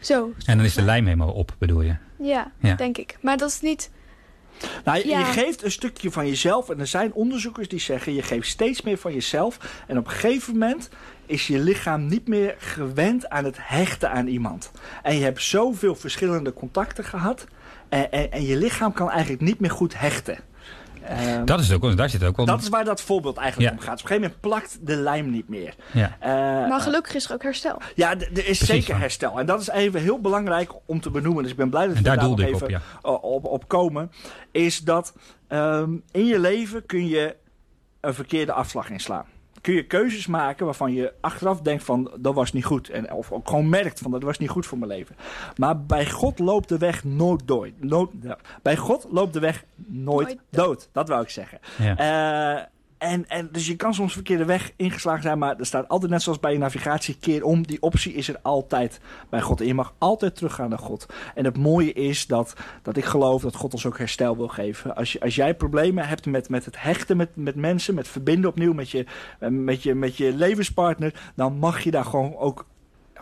Zo, 0.00 0.32
En 0.46 0.56
dan 0.56 0.66
is 0.66 0.74
de 0.74 0.82
lijm 0.82 1.04
helemaal 1.04 1.32
op, 1.32 1.54
bedoel 1.58 1.80
je? 1.82 1.96
ja, 2.18 2.52
Ja. 2.60 2.74
denk 2.74 2.98
ik. 2.98 3.18
Maar 3.20 3.36
dat 3.36 3.48
is 3.48 3.60
niet... 3.60 3.90
Nou, 4.84 4.98
je, 4.98 5.08
Ja. 5.08 5.18
je 5.18 5.24
geeft 5.24 5.62
een 5.62 5.70
stukje 5.70 6.10
van 6.10 6.26
jezelf. 6.28 6.68
En 6.70 6.80
er 6.80 6.86
zijn 6.86 7.12
onderzoekers 7.12 7.68
die 7.68 7.80
zeggen: 7.80 8.14
je 8.14 8.22
geeft 8.22 8.48
steeds 8.48 8.82
meer 8.82 8.98
van 8.98 9.12
jezelf. 9.12 9.82
En 9.86 9.98
op 9.98 10.04
een 10.04 10.10
gegeven 10.10 10.52
moment 10.52 10.88
is 11.32 11.46
je 11.46 11.58
lichaam 11.58 12.06
niet 12.06 12.28
meer 12.28 12.54
gewend 12.58 13.28
aan 13.28 13.44
het 13.44 13.56
hechten 13.60 14.10
aan 14.10 14.26
iemand. 14.26 14.70
En 15.02 15.16
je 15.16 15.22
hebt 15.24 15.42
zoveel 15.42 15.94
verschillende 15.94 16.52
contacten 16.52 17.04
gehad. 17.04 17.46
En, 17.88 18.12
en, 18.12 18.32
en 18.32 18.42
je 18.44 18.56
lichaam 18.56 18.92
kan 18.92 19.10
eigenlijk 19.10 19.42
niet 19.42 19.60
meer 19.60 19.70
goed 19.70 19.98
hechten. 19.98 20.38
Ehm, 21.02 21.44
Dat 21.44 21.60
is 21.60 21.72
ook, 21.72 21.96
daar 21.96 22.08
zit 22.10 22.24
ook 22.24 22.36
wel... 22.36 22.46
dat 22.46 22.60
is 22.62 22.68
waar 22.68 22.84
dat 22.84 23.00
voorbeeld 23.02 23.36
eigenlijk 23.36 23.70
Ja. 23.72 23.76
om 23.78 23.82
gaat. 23.84 23.92
Op 23.98 24.00
een 24.02 24.06
gegeven 24.06 24.22
moment 24.22 24.40
plakt 24.40 24.86
de 24.86 24.96
lijm 24.96 25.30
niet 25.30 25.48
meer. 25.48 25.74
ja. 25.92 26.16
Eh, 26.20 26.28
Maar 26.68 26.80
gelukkig 26.80 27.14
is 27.14 27.24
er 27.28 27.32
ook 27.34 27.42
herstel. 27.42 27.80
ja, 27.94 28.10
er 28.10 28.22
is 28.32 28.32
Precies, 28.42 28.66
zeker 28.66 28.94
ja. 28.94 29.00
herstel. 29.00 29.38
En 29.38 29.46
dat 29.46 29.60
is 29.60 29.68
even 29.68 30.00
heel 30.00 30.20
belangrijk 30.20 30.70
om 30.86 31.00
te 31.00 31.10
benoemen. 31.10 31.42
Dus 31.42 31.52
ik 31.52 31.58
ben 31.58 31.70
blij 31.70 31.86
dat 31.86 31.96
we 31.96 32.02
daar 32.02 32.16
daar 32.16 32.28
nog 32.28 32.40
even 32.40 32.62
op, 32.62 32.70
ja. 32.70 32.80
o- 33.02 33.12
op, 33.14 33.44
op 33.44 33.68
komen. 33.68 34.10
Is 34.50 34.78
dat 34.78 35.14
ehm, 35.48 35.90
in 36.10 36.26
je 36.26 36.38
leven 36.38 36.86
kun 36.86 37.08
je 37.08 37.36
een 38.00 38.14
verkeerde 38.14 38.52
afslag 38.52 38.90
inslaan. 38.90 39.24
Kun 39.62 39.74
je 39.74 39.86
keuzes 39.86 40.26
maken 40.26 40.64
waarvan 40.64 40.92
je 40.92 41.12
achteraf 41.20 41.60
denkt 41.60 41.84
van 41.84 42.10
dat 42.18 42.34
was 42.34 42.52
niet 42.52 42.64
goed. 42.64 42.88
En, 42.88 43.12
of 43.12 43.32
ook 43.32 43.48
gewoon 43.48 43.68
merkt 43.68 43.98
van 43.98 44.10
dat 44.10 44.22
was 44.22 44.38
niet 44.38 44.48
goed 44.48 44.66
voor 44.66 44.78
mijn 44.78 44.90
leven. 44.90 45.16
Maar 45.56 45.82
bij 45.82 46.10
God 46.10 46.38
loopt 46.38 46.68
de 46.68 46.78
weg 46.78 47.04
nooit 47.04 47.46
dood. 47.46 47.72
Ja. 48.22 48.38
Bij 48.62 48.76
God 48.76 49.06
loopt 49.10 49.32
de 49.32 49.40
weg 49.40 49.64
nooit, 49.86 50.26
Nooit 50.26 50.38
dood. 50.50 50.88
Dat 50.92 51.08
wou 51.08 51.22
ik 51.22 51.28
zeggen. 51.28 51.58
Ja. 51.78 51.96
Eh, 51.96 52.64
en, 53.02 53.28
en 53.28 53.48
dus 53.52 53.66
je 53.66 53.76
kan 53.76 53.94
soms 53.94 54.12
verkeerde 54.12 54.44
weg 54.44 54.72
ingeslagen 54.76 55.22
zijn, 55.22 55.38
maar 55.38 55.58
er 55.58 55.66
staat 55.66 55.88
altijd 55.88 56.10
net 56.10 56.22
zoals 56.22 56.40
bij 56.40 56.52
je 56.52 56.58
navigatie 56.58 57.16
keer 57.20 57.44
om. 57.44 57.66
Die 57.66 57.82
optie 57.82 58.14
is 58.14 58.28
er 58.28 58.38
altijd 58.42 59.00
bij 59.28 59.40
God. 59.40 59.60
En 59.60 59.66
je 59.66 59.74
mag 59.74 59.94
altijd 59.98 60.36
teruggaan 60.36 60.68
naar 60.68 60.78
God. 60.78 61.06
En 61.34 61.44
het 61.44 61.58
mooie 61.58 61.92
is 61.92 62.26
dat, 62.26 62.54
dat 62.82 62.96
ik 62.96 63.04
geloof 63.04 63.42
dat 63.42 63.56
God 63.56 63.72
ons 63.72 63.86
ook 63.86 63.98
herstel 63.98 64.36
wil 64.36 64.48
geven. 64.48 64.96
Als, 64.96 65.12
je, 65.12 65.20
als 65.20 65.34
jij 65.34 65.54
problemen 65.54 66.08
hebt 66.08 66.26
met, 66.26 66.48
met 66.48 66.64
het 66.64 66.82
hechten 66.82 67.16
met, 67.16 67.36
met 67.36 67.54
mensen, 67.54 67.94
met 67.94 68.08
verbinden 68.08 68.50
opnieuw 68.50 68.72
met 68.72 68.90
je, 68.90 69.06
met, 69.38 69.82
je, 69.82 69.94
met 69.94 70.16
je 70.16 70.34
levenspartner, 70.34 71.32
dan 71.34 71.58
mag 71.58 71.80
je 71.80 71.90
daar 71.90 72.04
gewoon 72.04 72.36
ook 72.36 72.66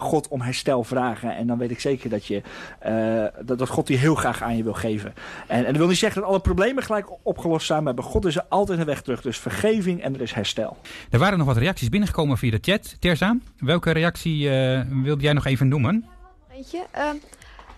God 0.01 0.29
om 0.29 0.41
herstel 0.41 0.85
vragen. 0.85 1.37
En 1.37 1.47
dan 1.47 1.59
weet 1.59 1.71
ik 1.71 1.81
zeker 1.81 2.11
dat, 2.11 2.27
je, 2.27 2.43
eh, 2.79 3.45
dat, 3.45 3.59
dat 3.59 3.69
God 3.69 3.87
die 3.87 3.97
heel 3.97 4.15
graag 4.15 4.43
aan 4.43 4.57
je 4.57 4.63
wil 4.63 4.75
geven. 4.75 5.15
En, 5.47 5.59
en 5.59 5.65
dat 5.65 5.77
wil 5.77 5.87
niet 5.87 5.99
zeggen 5.99 6.21
dat 6.21 6.31
alle 6.31 6.41
problemen 6.41 6.83
gelijk 6.83 7.07
opgelost 7.23 7.67
zijn. 7.67 7.83
Maar 7.83 7.95
bij 7.95 8.05
God 8.05 8.25
is 8.25 8.37
er 8.37 8.45
altijd 8.49 8.79
een 8.79 8.85
weg 8.85 9.03
terug. 9.03 9.23
Dus 9.23 9.39
vergeving 9.39 10.03
en 10.03 10.15
er 10.15 10.21
is 10.21 10.33
herstel. 10.33 10.77
Er 11.11 11.19
waren 11.19 11.39
nog 11.39 11.47
wat 11.47 11.57
reacties 11.57 11.89
binnengekomen 11.89 12.39
via 12.39 12.51
de 12.51 12.59
chat. 12.61 12.97
Terza, 13.01 13.37
welke 13.59 13.91
reactie 13.91 14.51
eh, 14.51 14.81
wilde 15.03 15.23
jij 15.23 15.33
nog 15.33 15.47
even 15.47 15.69
noemen? 15.69 16.07
Weet 16.49 16.71
je? 16.71 16.85
Ehm, 16.91 17.17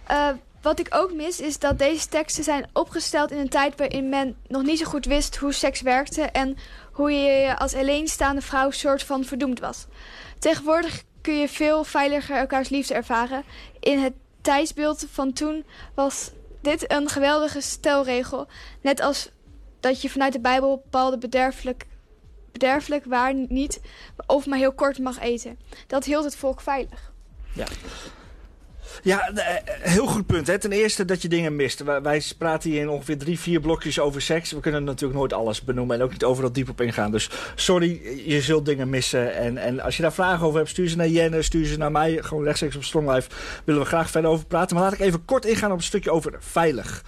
eh, 0.07 0.29
wat 0.63 0.79
ik 0.79 0.87
ook 0.91 1.13
mis 1.13 1.41
is 1.41 1.59
dat 1.59 1.79
deze 1.79 2.09
teksten 2.09 2.45
zijn 2.45 2.69
opgesteld 2.73 3.31
in 3.31 3.39
een 3.39 3.49
tijd 3.49 3.77
waarin 3.77 4.09
men 4.09 4.37
nog 4.49 4.63
niet 4.63 4.79
zo 4.79 4.85
goed 4.85 5.05
wist 5.05 5.37
hoe 5.37 5.53
seks 5.53 5.81
werkte 5.81 6.23
en 6.23 6.57
hoe 6.93 7.11
je 7.11 7.31
je 7.31 7.59
als 7.59 7.75
alleenstaande 7.75 8.41
vrouw 8.41 8.71
soort 8.71 9.03
van 9.03 9.25
verdoemd 9.25 9.61
was. 9.61 9.87
Tegenwoordig 10.39 11.03
kun 11.23 11.35
je 11.35 11.49
veel 11.49 11.85
veiliger 11.85 12.37
elkaars 12.37 12.69
liefde 12.69 12.95
ervaren. 12.95 13.45
In 13.81 13.99
het 13.99 14.13
tijdsbeeld 14.41 15.07
van 15.11 15.33
toen 15.33 15.65
was 15.95 16.31
dit 16.61 16.93
een 16.93 17.09
geweldige 17.09 17.61
stelregel. 17.61 18.47
Net 18.81 19.01
als 19.01 19.31
dat 19.81 20.03
je 20.03 20.11
vanuit 20.11 20.33
de 20.33 20.41
Bijbel 20.41 20.77
bepaalde 20.77 21.19
bederfelijk, 21.19 21.87
bederfelijk 22.53 23.05
waar 23.05 23.35
niet 23.35 23.81
of 24.27 24.47
maar 24.47 24.59
heel 24.59 24.73
kort 24.73 24.99
mag 24.99 25.21
eten. 25.21 25.59
Dat 25.87 26.05
hield 26.05 26.25
het 26.25 26.37
volk 26.37 26.61
veilig. 26.61 27.13
Ja, 27.55 27.67
eh, 29.35 29.57
heel 29.81 30.07
goed 30.07 30.27
punt. 30.27 30.47
Hè. 30.47 30.59
Ten 30.59 30.73
eerste 30.73 31.05
dat 31.05 31.23
je 31.23 31.29
dingen 31.29 31.57
mist. 31.57 31.83
Wij, 32.03 32.23
praten 32.39 32.71
hier 32.71 32.81
in 32.81 32.89
ongeveer 32.89 33.19
drie, 33.19 33.39
vier 33.39 33.61
blokjes 33.61 34.01
over 34.01 34.23
seks. 34.23 34.53
We 34.53 34.61
kunnen 34.61 34.85
natuurlijk 34.85 35.19
nooit 35.19 35.33
alles 35.33 35.65
benoemen 35.65 35.97
en 35.97 36.03
ook 36.03 36.11
niet 36.11 36.25
overal 36.25 36.53
diep 36.53 36.69
op 36.69 36.81
ingaan. 36.81 37.11
Dus 37.11 37.31
sorry, 37.55 38.01
je 38.27 38.41
zult 38.41 38.67
dingen 38.67 38.89
missen. 38.89 39.35
En, 39.35 39.59
en 39.59 39.81
als 39.81 39.97
je 39.97 40.03
daar 40.03 40.13
vragen 40.13 40.47
over 40.47 40.59
hebt, 40.59 40.71
stuur 40.71 40.89
ze 40.89 40.97
naar 40.97 41.09
Jenne, 41.09 41.43
stuur 41.43 41.67
ze 41.67 41.77
naar 41.77 41.93
mij. 41.93 42.19
Gewoon 42.23 42.45
rechtstreeks 42.45 42.77
op 42.77 42.85
Strong 42.85 43.13
Life. 43.13 43.31
Willen 43.65 43.81
we 43.81 43.87
graag 43.87 44.11
verder 44.11 44.31
over 44.31 44.47
praten. 44.47 44.77
Maar 44.77 44.85
laat 44.85 44.95
ik 44.95 45.01
even 45.01 45.25
kort 45.25 45.45
ingaan 45.45 45.71
op 45.71 45.77
een 45.77 45.83
stukje 45.83 46.11
over 46.11 46.35
veilig. 46.39 47.05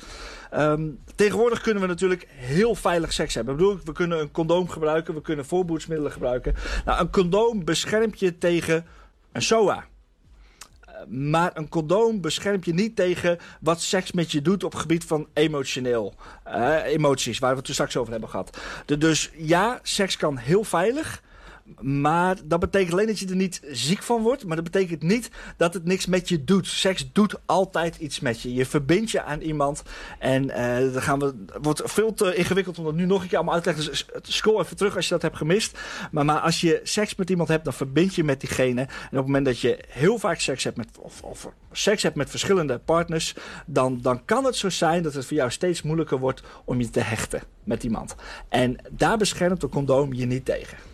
Ehm, 0.55 0.89
tegenwoordig 1.15 1.61
kunnen 1.61 1.83
we 1.83 1.89
natuurlijk 1.89 2.27
heel 2.31 2.75
veilig 2.75 3.13
seks 3.13 3.35
hebben. 3.35 3.55
Ik 3.55 3.61
bedoel, 3.61 3.79
we 3.85 3.93
kunnen 3.93 4.21
een 4.21 4.31
condoom 4.31 4.69
gebruiken, 4.69 5.15
we 5.15 5.21
kunnen 5.21 5.45
voorboedsmiddelen 5.45 6.13
gebruiken. 6.13 6.55
Nou, 6.85 7.01
een 7.01 7.11
condoom 7.11 7.65
beschermt 7.65 8.21
je 8.21 8.39
tegen 8.39 8.87
een 9.33 9.43
SOA. 9.43 9.85
Maar 11.09 11.51
een 11.55 11.69
condoom 11.69 12.21
beschermt 12.21 12.65
je 12.65 12.75
niet 12.75 12.97
tegen 12.97 13.39
wat 13.61 13.81
seks 13.81 14.13
met 14.13 14.33
je 14.33 14.43
doet 14.43 14.65
op 14.65 14.75
gebied 14.75 15.05
van 15.05 15.27
emotioneel. 15.33 16.15
eh, 16.45 16.85
emoties, 16.85 17.39
waar 17.39 17.51
we 17.51 17.59
het 17.59 17.69
straks 17.69 17.97
over 17.97 18.13
hebben 18.13 18.31
gehad. 18.31 18.59
Dus 18.99 19.31
ja, 19.37 19.79
seks 19.83 20.17
kan 20.17 20.37
heel 20.37 20.65
veilig. 20.65 21.23
Maar 21.81 22.37
dat 22.45 22.61
betekent 22.61 22.93
alleen 22.93 23.07
dat 23.07 23.19
je 23.19 23.29
er 23.29 23.37
niet 23.37 23.61
ziek 23.71 24.03
van 24.03 24.23
wordt. 24.23 24.45
Maar 24.45 24.57
dat 24.57 24.65
betekent 24.65 25.03
niet 25.03 25.31
dat 25.57 25.75
het 25.75 25.85
niks 25.85 26.07
met 26.07 26.29
je 26.29 26.45
doet. 26.45 26.67
Seks 26.67 27.13
doet 27.13 27.35
altijd 27.47 27.97
iets 27.97 28.21
met 28.21 28.41
je. 28.41 28.55
Je 28.55 28.67
verbindt 28.67 29.11
je 29.11 29.23
aan 29.23 29.41
iemand. 29.41 29.83
En 30.19 30.51
eh 30.51 30.93
dan 30.93 31.03
gaan 31.03 31.19
we, 31.19 31.35
wordt 31.63 31.83
veel 31.85 32.15
te 32.15 32.35
ingewikkeld 32.35 32.79
om 32.79 32.85
dat 32.85 32.95
nu 32.95 33.07
nog 33.07 33.23
een 33.23 33.29
keer 33.29 33.37
allemaal 33.37 33.55
uit 33.55 33.63
te 33.63 33.75
leggen. 33.75 33.91
Dus 33.91 34.07
scroll 34.35 34.61
even 34.61 34.77
terug 34.77 34.97
als 34.97 35.05
je 35.05 35.13
dat 35.13 35.23
hebt 35.23 35.37
gemist. 35.37 35.79
Maar, 36.11 36.25
maar 36.25 36.41
als 36.41 36.61
je 36.61 36.81
seks 36.83 37.15
met 37.15 37.31
iemand 37.31 37.49
hebt, 37.49 37.65
dan 37.65 37.73
verbind 37.73 38.15
je 38.15 38.25
met 38.25 38.41
diegene. 38.41 38.81
En 38.81 38.87
op 38.87 39.11
het 39.11 39.27
moment 39.27 39.45
dat 39.45 39.61
je 39.61 39.79
heel 39.89 40.19
vaak 40.19 40.41
seks 40.41 40.65
hebt 40.65 40.77
met, 40.77 40.89
of, 40.99 41.23
of 41.23 41.49
seks 41.73 42.03
hebt 42.03 42.17
met 42.17 42.31
verschillende 42.31 42.79
partners, 42.79 43.35
dan, 43.67 43.99
dan 44.03 44.25
kan 44.25 44.45
het 44.45 44.57
zo 44.57 44.71
zijn 44.71 45.03
dat 45.03 45.15
het 45.15 45.27
voor 45.27 45.37
jou 45.37 45.51
steeds 45.51 45.83
moeilijker 45.83 46.19
wordt 46.19 46.43
om 46.65 46.81
je 46.81 46.91
te 46.91 47.01
hechten 47.01 47.43
met 47.65 47.85
iemand. 47.85 48.15
En 48.49 48.77
daar 48.91 49.17
beschermt 49.17 49.63
een 49.63 49.69
condoom 49.69 50.13
je 50.13 50.27
niet 50.27 50.45
tegen. 50.45 50.94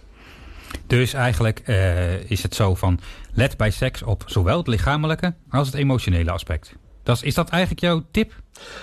Dus 0.87 1.13
eigenlijk 1.13 1.59
eh, 1.59 2.31
is 2.31 2.43
het 2.43 2.55
zo 2.55 2.75
van... 2.75 3.01
let 3.33 3.57
bij 3.57 3.71
seks 3.71 4.03
op 4.03 4.23
zowel 4.27 4.59
het 4.59 4.67
lichamelijke 4.67 5.35
als 5.49 5.67
het 5.67 5.77
emotionele 5.77 6.31
aspect. 6.31 6.75
Dat 7.03 7.17
is, 7.17 7.23
is 7.23 7.35
dat 7.35 7.49
eigenlijk 7.49 7.81
jouw 7.81 8.05
tip? 8.11 8.33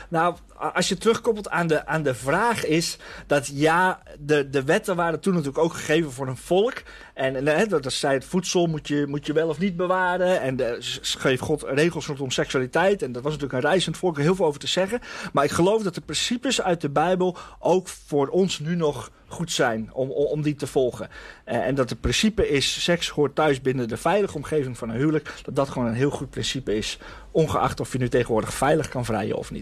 Nou, 0.10 0.36
als 0.74 0.90
je 0.90 0.98
terugkoppelt 0.98 1.50
aan 1.50 1.68
de, 1.68 1.86
aan 1.86 2.04
de 2.04 2.16
vraag 2.16 2.66
is 2.66 2.98
dat 3.28 3.50
ja, 3.54 4.02
de, 4.20 4.50
de 4.50 4.64
wetten 4.64 4.96
waren 4.96 5.20
toen 5.20 5.34
natuurlijk 5.34 5.64
ook 5.64 5.74
gegeven 5.74 6.12
voor 6.12 6.28
een 6.28 6.38
volk. 6.38 6.84
En, 7.14 7.36
en 7.36 7.48
hè, 7.48 7.66
dat 7.66 7.94
zei 7.94 8.14
het 8.14 8.26
voedsel 8.26 8.68
moet 8.68 8.88
je, 8.88 9.06
moet 9.08 9.26
je 9.26 9.34
wel 9.34 9.48
of 9.50 9.60
niet 9.60 9.76
bewaren. 9.76 10.42
En 10.42 10.56
de, 10.56 10.78
schreef 11.02 11.40
God 11.40 11.64
regels 11.64 12.08
rondom 12.08 12.32
seksualiteit. 12.32 13.02
En 13.02 13.12
dat 13.12 13.24
was 13.24 13.32
natuurlijk 13.34 13.64
een 13.64 13.70
reizend 13.70 13.98
volk, 13.98 14.18
er 14.18 14.24
heel 14.24 14.36
veel 14.36 14.46
over 14.46 14.60
te 14.60 14.68
zeggen. 14.68 15.00
Maar 15.34 15.44
ik 15.44 15.52
geloof 15.52 15.84
dat 15.84 15.96
de 15.96 16.02
principes 16.02 16.62
uit 16.62 16.82
de 16.82 16.90
Bijbel 16.90 17.38
ook 17.60 17.88
voor 17.88 18.28
ons 18.28 18.60
nu 18.60 18.76
nog 18.76 19.12
goed 19.28 19.52
zijn 19.52 19.90
om, 19.94 20.12
om, 20.12 20.26
om 20.26 20.42
die 20.42 20.56
te 20.56 20.68
volgen. 20.68 21.10
Eh, 21.44 21.66
en 21.66 21.76
dat 21.76 21.90
het 21.90 22.02
principe 22.02 22.50
is, 22.50 22.84
seks 22.84 23.10
hoort 23.10 23.36
thuis 23.36 23.62
binnen 23.62 23.88
de 23.88 23.98
veilige 23.98 24.36
omgeving 24.36 24.78
van 24.78 24.90
een 24.90 24.96
huwelijk. 24.96 25.34
Dat 25.44 25.56
dat 25.56 25.70
gewoon 25.70 25.88
een 25.88 25.94
heel 25.94 26.10
goed 26.10 26.30
principe 26.30 26.76
is. 26.76 26.98
Ongeacht 27.32 27.80
of 27.80 27.92
je 27.92 27.98
nu 27.98 28.10
tegenwoordig 28.10 28.54
veilig 28.54 28.90
kan 28.90 29.06
vrijen 29.06 29.38
of 29.38 29.52
niet. 29.52 29.57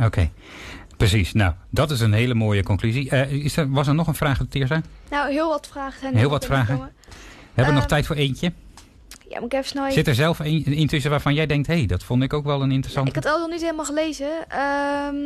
Oké, 0.00 0.30
precies. 0.96 1.32
Nou, 1.32 1.52
dat 1.70 1.90
is 1.90 2.00
een 2.00 2.12
hele 2.12 2.34
mooie 2.34 2.62
conclusie. 2.62 3.10
Eh, 3.10 3.32
is 3.32 3.56
er, 3.56 3.70
was 3.70 3.86
er 3.86 3.94
nog 3.94 4.06
een 4.06 4.14
vraag, 4.14 4.40
Teersa? 4.48 4.80
Nou, 5.10 5.32
heel 5.32 5.48
wat 5.48 5.68
vragen 5.72 6.00
zijn 6.00 6.16
Heel 6.16 6.30
wat 6.30 6.48
binnengekomen. 6.48 6.92
Hebben 7.54 7.74
we 7.74 7.80
nog 7.80 7.80
Ehm, 7.80 7.88
tijd 7.88 8.06
voor 8.06 8.16
eentje? 8.16 8.52
Ja, 9.28 9.40
moet 9.40 9.52
ik 9.52 9.58
even 9.58 9.68
snel... 9.68 9.90
Zit 9.92 10.08
er 10.08 10.14
zelf 10.14 10.38
een, 10.38 10.62
een 10.66 10.86
tussen 10.86 11.10
waarvan 11.10 11.34
jij 11.34 11.46
denkt... 11.46 11.66
hé, 11.66 11.74
hey, 11.74 11.86
dat 11.86 12.04
vond 12.04 12.22
ik 12.22 12.32
ook 12.32 12.44
wel 12.44 12.62
een 12.62 12.68
Ik 12.68 12.74
interessante... 12.74 13.10
had 13.14 13.24
het 13.24 13.32
al 13.32 13.40
nog 13.40 13.50
niet 13.50 13.60
helemaal 13.60 13.84
gelezen. 13.84 14.48
Ehm, 14.48 15.16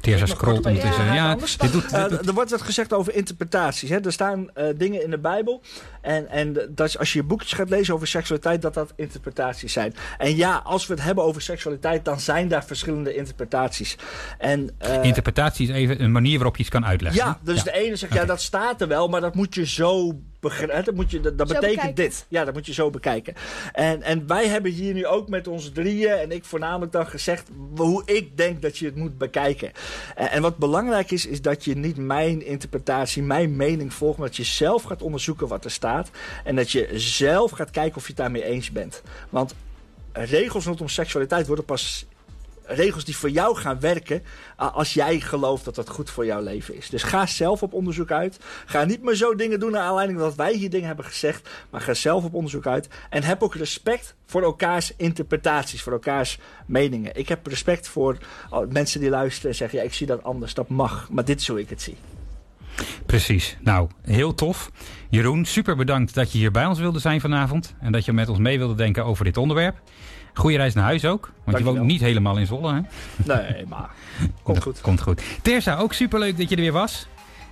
Op 0.00 0.46
ondertussen. 0.48 1.04
Ja, 1.14 1.34
dit 1.34 1.72
doet, 1.72 1.92
Eh, 1.92 2.00
dit 2.02 2.10
doet- 2.10 2.26
er 2.28 2.34
wordt 2.34 2.50
wat 2.50 2.62
gezegd 2.62 2.92
over 2.92 3.14
interpretaties. 3.14 3.88
Hè? 3.90 3.98
Er 4.04 4.12
staan 4.12 4.50
eh, 4.54 4.66
dingen 4.76 5.02
in 5.04 5.10
de 5.10 5.18
Bijbel. 5.18 5.62
En, 6.00 6.28
en 6.28 6.56
dat 6.70 6.98
als 6.98 7.12
je 7.12 7.22
boekjes 7.22 7.52
gaat 7.52 7.68
lezen 7.70 7.94
over 7.94 8.06
seksualiteit, 8.06 8.62
dat 8.62 8.74
dat 8.74 8.92
interpretaties 8.96 9.72
zijn. 9.72 9.94
En 10.18 10.36
ja, 10.36 10.60
als 10.64 10.86
we 10.86 10.94
het 10.94 11.02
hebben 11.02 11.24
over 11.24 11.42
seksualiteit, 11.42 12.04
dan 12.04 12.20
zijn 12.20 12.48
daar 12.48 12.64
verschillende 12.64 13.14
interpretaties. 13.14 13.96
En, 14.38 14.70
eh, 14.78 15.04
interpretatie 15.04 15.68
is 15.68 15.74
even 15.74 16.02
een 16.02 16.12
manier 16.12 16.34
waarop 16.36 16.54
je 16.56 16.60
iets 16.62 16.70
kan 16.70 16.86
uitleggen. 16.86 17.24
ja, 17.24 17.38
dus 17.42 17.56
Ja. 17.56 17.62
de 17.62 17.72
ene 17.72 17.96
zegt, 17.96 18.14
ja, 18.14 18.24
dat 18.24 18.40
staat 18.40 18.80
er 18.80 18.88
wel, 18.88 19.08
maar 19.08 19.20
dat 19.20 19.34
moet 19.34 19.54
je 19.54 19.66
zo. 19.66 20.20
Dat, 20.40 20.94
moet 20.94 21.10
je, 21.10 21.20
dat, 21.20 21.36
betekent 21.36 21.60
bekijken. 21.60 21.94
dit. 21.94 22.26
Ja, 22.28 22.44
dat 22.44 22.54
moet 22.54 22.66
je 22.66 22.72
zo 22.72 22.90
bekijken. 22.90 23.34
En, 23.72 24.02
en 24.02 24.26
wij 24.26 24.48
hebben 24.48 24.70
hier 24.70 24.94
nu 24.94 25.06
ook 25.06 25.28
met 25.28 25.48
ons 25.48 25.70
drieën, 25.72 26.12
en 26.12 26.32
ik 26.32 26.44
voornamelijk 26.44 26.92
dan 26.92 27.06
gezegd, 27.06 27.48
hoe 27.76 28.02
ik 28.04 28.36
denk 28.36 28.62
dat 28.62 28.78
je 28.78 28.86
het 28.86 28.96
moet 28.96 29.18
bekijken. 29.18 29.72
En, 30.14 30.30
en 30.30 30.42
wat 30.42 30.56
belangrijk 30.56 31.10
is, 31.10 31.26
is 31.26 31.42
dat 31.42 31.64
je 31.64 31.76
niet 31.76 31.96
mijn 31.96 32.46
interpretatie, 32.46 33.22
mijn 33.22 33.56
mening 33.56 33.92
volgt, 33.92 34.18
maar 34.18 34.26
dat 34.26 34.36
je 34.36 34.44
zelf 34.44 34.82
gaat 34.82 35.02
onderzoeken 35.02 35.48
wat 35.48 35.64
er 35.64 35.70
staat. 35.70 36.10
En 36.44 36.56
dat 36.56 36.70
je 36.70 36.88
zelf 36.94 37.50
gaat 37.50 37.70
kijken 37.70 37.96
of 37.96 38.02
je 38.02 38.08
het 38.08 38.16
daarmee 38.16 38.44
eens 38.44 38.70
bent. 38.70 39.02
Want 39.30 39.54
regels 40.12 40.64
rondom 40.64 40.88
seksualiteit 40.88 41.46
worden 41.46 41.64
pas 41.64 42.06
regels 42.70 43.04
die 43.04 43.16
voor 43.16 43.30
jou 43.30 43.56
gaan 43.56 43.80
werken 43.80 44.22
als 44.56 44.94
jij 44.94 45.20
gelooft 45.20 45.64
dat 45.64 45.74
dat 45.74 45.88
goed 45.88 46.10
voor 46.10 46.26
jouw 46.26 46.42
leven 46.42 46.76
is. 46.76 46.90
Dus 46.90 47.02
ga 47.02 47.26
zelf 47.26 47.62
op 47.62 47.72
onderzoek 47.72 48.10
uit. 48.10 48.38
Ga 48.66 48.84
niet 48.84 49.02
meer 49.02 49.14
zo 49.14 49.34
dingen 49.34 49.60
doen 49.60 49.70
naar 49.70 49.82
aanleiding 49.82 50.18
dat 50.18 50.34
wij 50.34 50.54
hier 50.54 50.70
dingen 50.70 50.86
hebben 50.86 51.04
gezegd, 51.04 51.48
maar 51.70 51.80
ga 51.80 51.94
zelf 51.94 52.24
op 52.24 52.34
onderzoek 52.34 52.66
uit 52.66 52.88
en 53.10 53.22
heb 53.22 53.42
ook 53.42 53.54
respect 53.54 54.14
voor 54.26 54.42
elkaars 54.42 54.92
interpretaties, 54.96 55.82
voor 55.82 55.92
elkaars 55.92 56.38
meningen. 56.66 57.16
Ik 57.16 57.28
heb 57.28 57.46
respect 57.46 57.88
voor 57.88 58.18
mensen 58.68 59.00
die 59.00 59.10
luisteren 59.10 59.50
en 59.50 59.56
zeggen 59.56 59.78
ja, 59.78 59.84
ik 59.84 59.94
zie 59.94 60.06
dat 60.06 60.22
anders, 60.22 60.54
dat 60.54 60.68
mag, 60.68 61.08
maar 61.10 61.24
dit 61.24 61.40
is 61.40 61.48
hoe 61.48 61.60
ik 61.60 61.70
het 61.70 61.82
zie. 61.82 61.96
Precies. 63.06 63.56
Nou, 63.60 63.88
heel 64.02 64.34
tof. 64.34 64.70
Jeroen, 65.08 65.44
super 65.44 65.76
bedankt 65.76 66.14
dat 66.14 66.32
je 66.32 66.38
hier 66.38 66.50
bij 66.50 66.66
ons 66.66 66.78
wilde 66.78 66.98
zijn 66.98 67.20
vanavond. 67.20 67.74
En 67.80 67.92
dat 67.92 68.04
je 68.04 68.12
met 68.12 68.28
ons 68.28 68.38
mee 68.38 68.58
wilde 68.58 68.74
denken 68.74 69.04
over 69.04 69.24
dit 69.24 69.36
onderwerp. 69.36 69.76
Goeie 70.34 70.56
reis 70.56 70.74
naar 70.74 70.84
huis 70.84 71.04
ook. 71.04 71.30
Want 71.44 71.58
je 71.58 71.64
woont 71.64 71.80
niet 71.82 72.00
helemaal 72.00 72.36
in 72.38 72.46
Zwolle, 72.46 72.72
hè? 72.74 72.80
Nee, 73.34 73.64
maar 73.68 73.88
komt 74.42 74.56
Dat 74.56 74.64
goed. 74.64 74.80
Komt 74.80 75.00
goed. 75.00 75.22
Tersa, 75.42 75.76
ook 75.76 75.92
superleuk 75.92 76.38
dat 76.38 76.48
je 76.48 76.54
er 76.56 76.62
weer 76.62 76.72
was. 76.72 77.06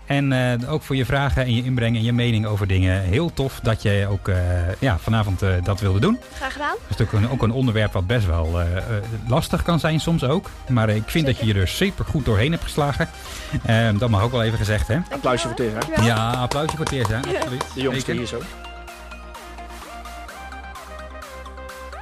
En 0.07 0.33
eh, 0.33 0.73
ook 0.73 0.83
voor 0.83 0.97
je 0.97 1.05
vragen 1.05 1.45
en 1.45 1.55
je 1.55 1.65
inbreng 1.65 1.97
en 1.97 2.03
je 2.03 2.13
mening 2.13 2.47
over 2.47 2.67
dingen. 2.67 3.03
Heel 3.03 3.33
tof 3.33 3.61
dat 3.63 3.83
je 3.83 4.07
ook 4.11 4.29
eh, 4.29 4.37
ja, 4.79 4.99
vanavond 4.99 5.43
eh, 5.43 5.51
dat 5.63 5.81
wilde 5.81 6.01
doen. 6.01 6.19
graag 6.35 6.53
gedaan. 6.53 6.75
Dat 6.81 6.91
is 6.91 6.97
natuurlijk 6.97 7.25
een, 7.27 7.31
ook 7.33 7.43
een 7.43 7.51
onderwerp 7.53 7.93
wat 7.93 8.07
best 8.07 8.27
wel 8.27 8.61
eh, 8.61 8.77
eh, 8.77 8.83
lastig 9.29 9.63
kan 9.63 9.79
zijn 9.81 10.01
soms 10.01 10.25
ook. 10.25 10.51
Maar 10.69 10.89
eh, 10.89 10.97
ik 10.97 11.03
vind 11.07 11.27
dat 11.27 11.39
je 11.39 11.47
je 11.47 11.55
er 11.55 11.69
super 11.69 12.05
goed 12.05 12.25
doorheen 12.25 12.51
hebt 12.51 12.63
geslagen. 12.65 13.09
Eh, 13.63 13.89
dat 13.99 14.11
mag 14.11 14.23
ook 14.23 14.33
wel 14.33 14.43
even 14.43 14.59
gezegd, 14.59 14.89
hè? 14.89 14.99
Applausje 15.11 15.49
voor. 15.49 15.57
Dankjewel. 15.57 16.05
Ja, 16.05 16.31
applausje 16.31 16.77
voor 16.77 16.87
Tersa. 16.87 17.17
Absoluut. 17.17 17.65
De 17.75 17.81
jongste 17.83 18.13
hier 18.13 18.27
zo. 18.27 18.39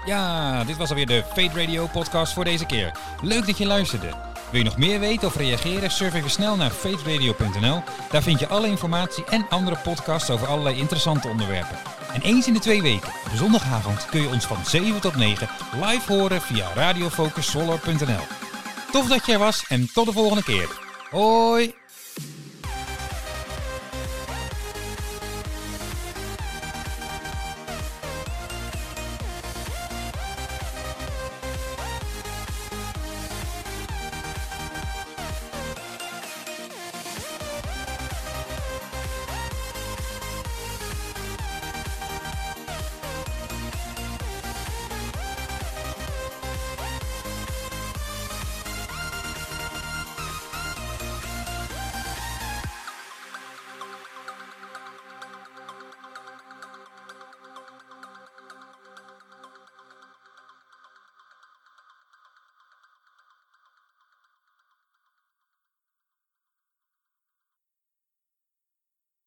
Ja, 0.07 0.65
dit 0.65 0.77
was 0.77 0.89
alweer 0.89 1.07
de 1.07 1.25
Fate 1.35 1.61
Radio 1.61 1.87
podcast 1.87 2.33
voor 2.33 2.45
deze 2.45 2.67
keer. 2.67 2.93
Leuk 3.23 3.47
dat 3.47 3.59
je 3.59 3.67
luisterde. 3.67 4.07
Wil 4.51 4.61
je 4.61 4.65
nog 4.65 4.77
meer 4.77 5.01
weten 5.01 5.29
of 5.29 5.37
reageren? 5.37 5.91
Surf 5.91 6.15
even 6.15 6.31
snel 6.31 6.57
naar 6.57 6.71
fateradio.nl. 6.71 7.83
Daar 8.11 8.23
vind 8.23 8.41
je 8.41 8.47
alle 8.47 8.67
informatie 8.67 9.25
en 9.25 9.47
andere 9.49 9.77
podcasts 9.83 10.31
over 10.31 10.47
allerlei 10.47 10.79
interessante 10.79 11.29
onderwerpen. 11.29 11.77
En 12.13 12.21
eens 12.21 12.47
in 12.47 12.53
de 12.53 12.59
twee 12.59 12.83
weken, 12.83 13.09
op 13.09 13.37
zondagavond, 13.37 14.07
kun 14.07 14.21
je 14.21 14.29
ons 14.29 14.45
van 14.45 14.65
7 14.65 15.01
tot 15.01 15.17
9 15.17 15.49
live 15.85 16.13
horen 16.13 16.41
via 16.41 16.73
radiofocussolar.nl. 16.75 18.25
Tof 18.93 19.09
dat 19.09 19.27
je 19.27 19.33
er 19.33 19.39
was 19.39 19.65
en 19.69 19.89
tot 19.93 20.07
de 20.07 20.13
volgende 20.13 20.43
keer. 20.43 20.69
Hoi! 21.11 21.75